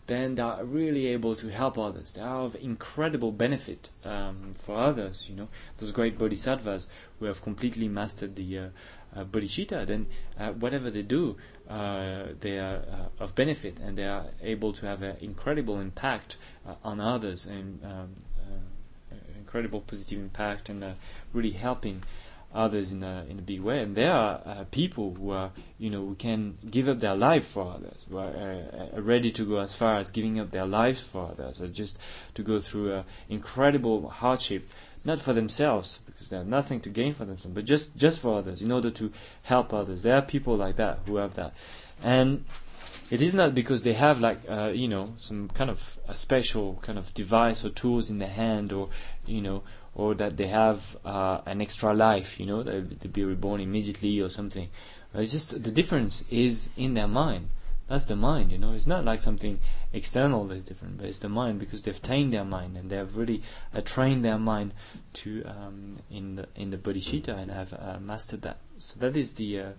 [0.07, 2.11] then they are really able to help others.
[2.11, 5.27] They are of incredible benefit um, for others.
[5.29, 5.47] You know,
[5.77, 6.87] those great bodhisattvas
[7.19, 8.67] who have completely mastered the uh,
[9.15, 10.07] uh, bodhicitta, then
[10.39, 11.37] uh, whatever they do,
[11.69, 16.37] uh, they are uh, of benefit, and they are able to have an incredible impact
[16.67, 18.15] uh, on others and um,
[19.45, 20.91] incredible positive impact and uh,
[21.31, 22.01] really helping
[22.53, 23.81] others in a in a big way.
[23.81, 27.45] And there are uh, people who are you know who can give up their life
[27.45, 31.01] for others, who are uh, ready to go as far as giving up their lives
[31.03, 31.99] for others, or just
[32.33, 34.67] to go through uh, incredible hardship,
[35.03, 38.39] not for themselves because they have nothing to gain for themselves, but just just for
[38.39, 39.11] others in order to
[39.43, 40.01] help others.
[40.01, 41.53] There are people like that who have that,
[42.01, 42.45] and
[43.11, 46.79] it is not because they have like uh, you know some kind of a special
[46.81, 48.89] kind of device or tools in their hand or
[49.25, 49.63] you know
[49.93, 54.29] or that they have uh, an extra life you know they be reborn immediately or
[54.29, 54.69] something.
[55.13, 57.49] Uh, it's just the difference is in their mind.
[57.87, 58.73] That's the mind you know.
[58.73, 59.59] It's not like something
[59.93, 63.17] external that's different but it's the mind because they've tamed their mind and they have
[63.17, 64.73] really uh, trained their mind
[65.13, 68.57] to um, in the in the bodhicitta and have uh, mastered that.
[68.79, 69.69] So that is the uh,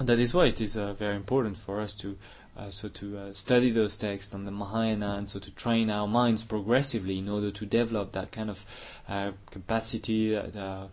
[0.00, 2.16] that is why it is uh, very important for us to
[2.56, 6.06] uh, so to uh, study those texts on the Mahayana and so to train our
[6.06, 8.64] minds progressively in order to develop that kind of
[9.08, 10.86] uh, capacity uh, uh,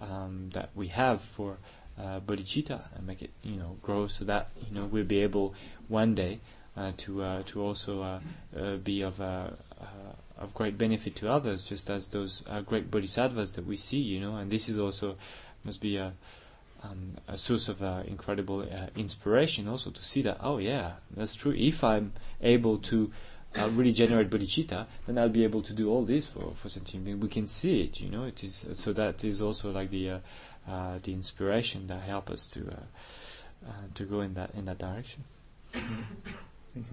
[0.00, 1.58] um, that we have for
[2.00, 5.54] uh, bodhicitta and make it you know grow so that you know we'll be able
[5.88, 6.38] one day
[6.96, 8.20] to to also
[8.84, 13.98] be of of great benefit to others just as those great bodhisattvas that we see
[13.98, 15.16] you know and this is also
[15.64, 16.12] must be a
[16.82, 21.34] um, a source of uh, incredible uh, inspiration also to see that oh yeah that's
[21.34, 21.54] true.
[21.56, 23.10] If I'm able to
[23.56, 27.04] uh, really generate bodhicitta then I'll be able to do all this for for sentient
[27.04, 30.10] beings we can see it you know it is so that is also like the
[30.10, 30.18] uh,
[30.68, 32.60] uh, the inspiration that help us to
[33.66, 35.24] uh, to go in that in that direction.
[35.72, 36.86] Thank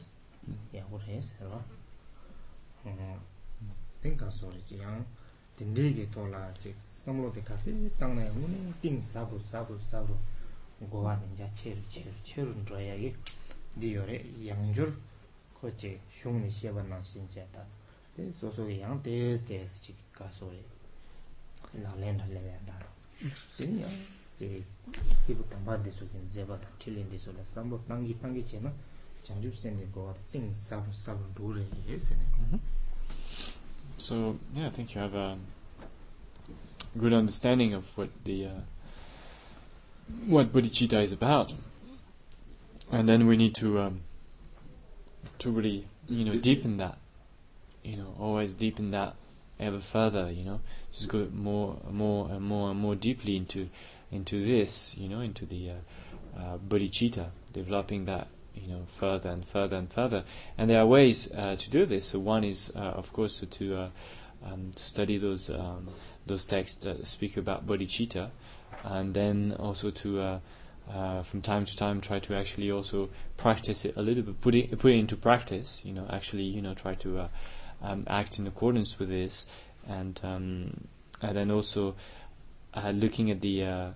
[0.00, 0.15] you.
[0.45, 0.71] 아, 가서 고나 전주선 고아다 지.
[0.71, 0.71] 요와 간디 거인.
[0.71, 0.97] 아, 고아디 야고 포사로스.
[0.97, 1.65] 야고 해서라.
[2.83, 3.21] 어.
[4.01, 5.05] 땡가 소리지 양
[5.55, 10.17] 딘디게 돌아 지 섬로데 같이 땅내 문에 띵 사부 사부 사부
[10.89, 13.15] 고아 닌자 체르 체르 체르 줘야기
[13.79, 14.97] 디요레 양줄
[15.53, 17.63] 코치 슝니 시바나 신제다
[18.17, 20.65] 데 소소게 양 데스 데스 지 가소리
[21.73, 22.79] 나 렌다 레벤다
[23.53, 23.87] 진이야
[24.39, 24.63] 제
[25.27, 28.73] 기부 담바데 소긴 제바다 틸린데 소라 삼보 땅기 땅기 제나
[29.25, 32.21] 장줍센데 고아 띵 사부 사부 도레 예세네
[33.97, 35.37] so yeah I think you have a
[36.97, 38.61] good understanding of what the uh,
[40.25, 41.53] what bodhicitta is about
[42.91, 44.01] and then we need to um,
[45.37, 46.97] to really you know deepen that
[47.83, 49.15] you know, always deepen that
[49.59, 50.61] ever further, you know,
[50.91, 53.69] just go more, more and more and more deeply into,
[54.11, 59.46] into this, you know, into the uh, uh, bodhicitta, developing that, you know, further and
[59.46, 60.24] further and further.
[60.58, 62.06] And there are ways uh, to do this.
[62.06, 63.88] So one is, uh, of course, to, to, uh,
[64.44, 65.88] um, study those um,
[66.26, 68.30] those texts that speak about bodhicitta,
[68.84, 70.38] and then also to uh,
[70.92, 74.54] uh, from time to time try to actually also practice it a little bit, put
[74.54, 75.80] it put it into practice.
[75.84, 77.28] You know, actually, you know, try to uh,
[77.82, 79.46] um, act in accordance with this,
[79.88, 80.86] and um,
[81.22, 81.96] and then also
[82.92, 83.94] looking at the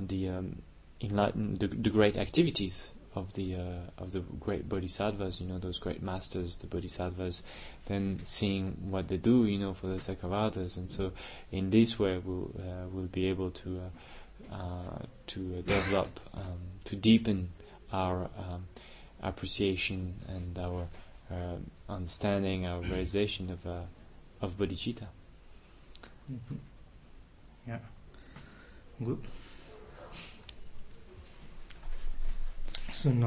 [0.00, 0.62] the um,
[1.00, 5.78] enlightened the, the great activities of the uh, of the great bodhisattvas, you know, those
[5.78, 7.42] great masters, the bodhisattvas,
[7.86, 11.12] then seeing what they do, you know, for the sake of others, and so
[11.50, 13.80] in this way we'll uh, we'll be able to
[14.50, 17.48] uh, uh, to develop, um, to deepen
[17.92, 18.66] our um,
[19.22, 20.86] appreciation and our
[21.30, 21.56] uh,
[21.88, 23.80] understanding, our realization of uh,
[24.42, 25.06] of bodhicitta.
[26.30, 26.58] Mhm.
[27.66, 27.78] Yeah.
[29.04, 29.18] Good.
[33.06, 33.20] Den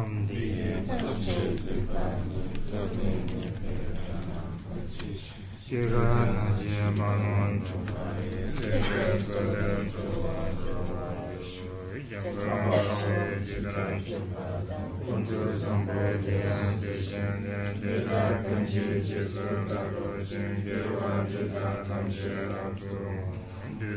[17.82, 18.22] De ta
[21.88, 22.30] kanchi
[23.80, 23.88] wa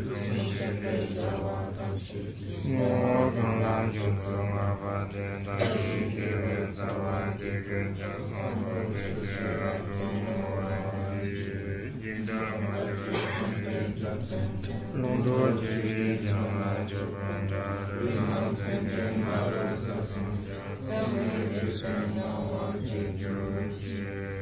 [23.79, 24.42] ji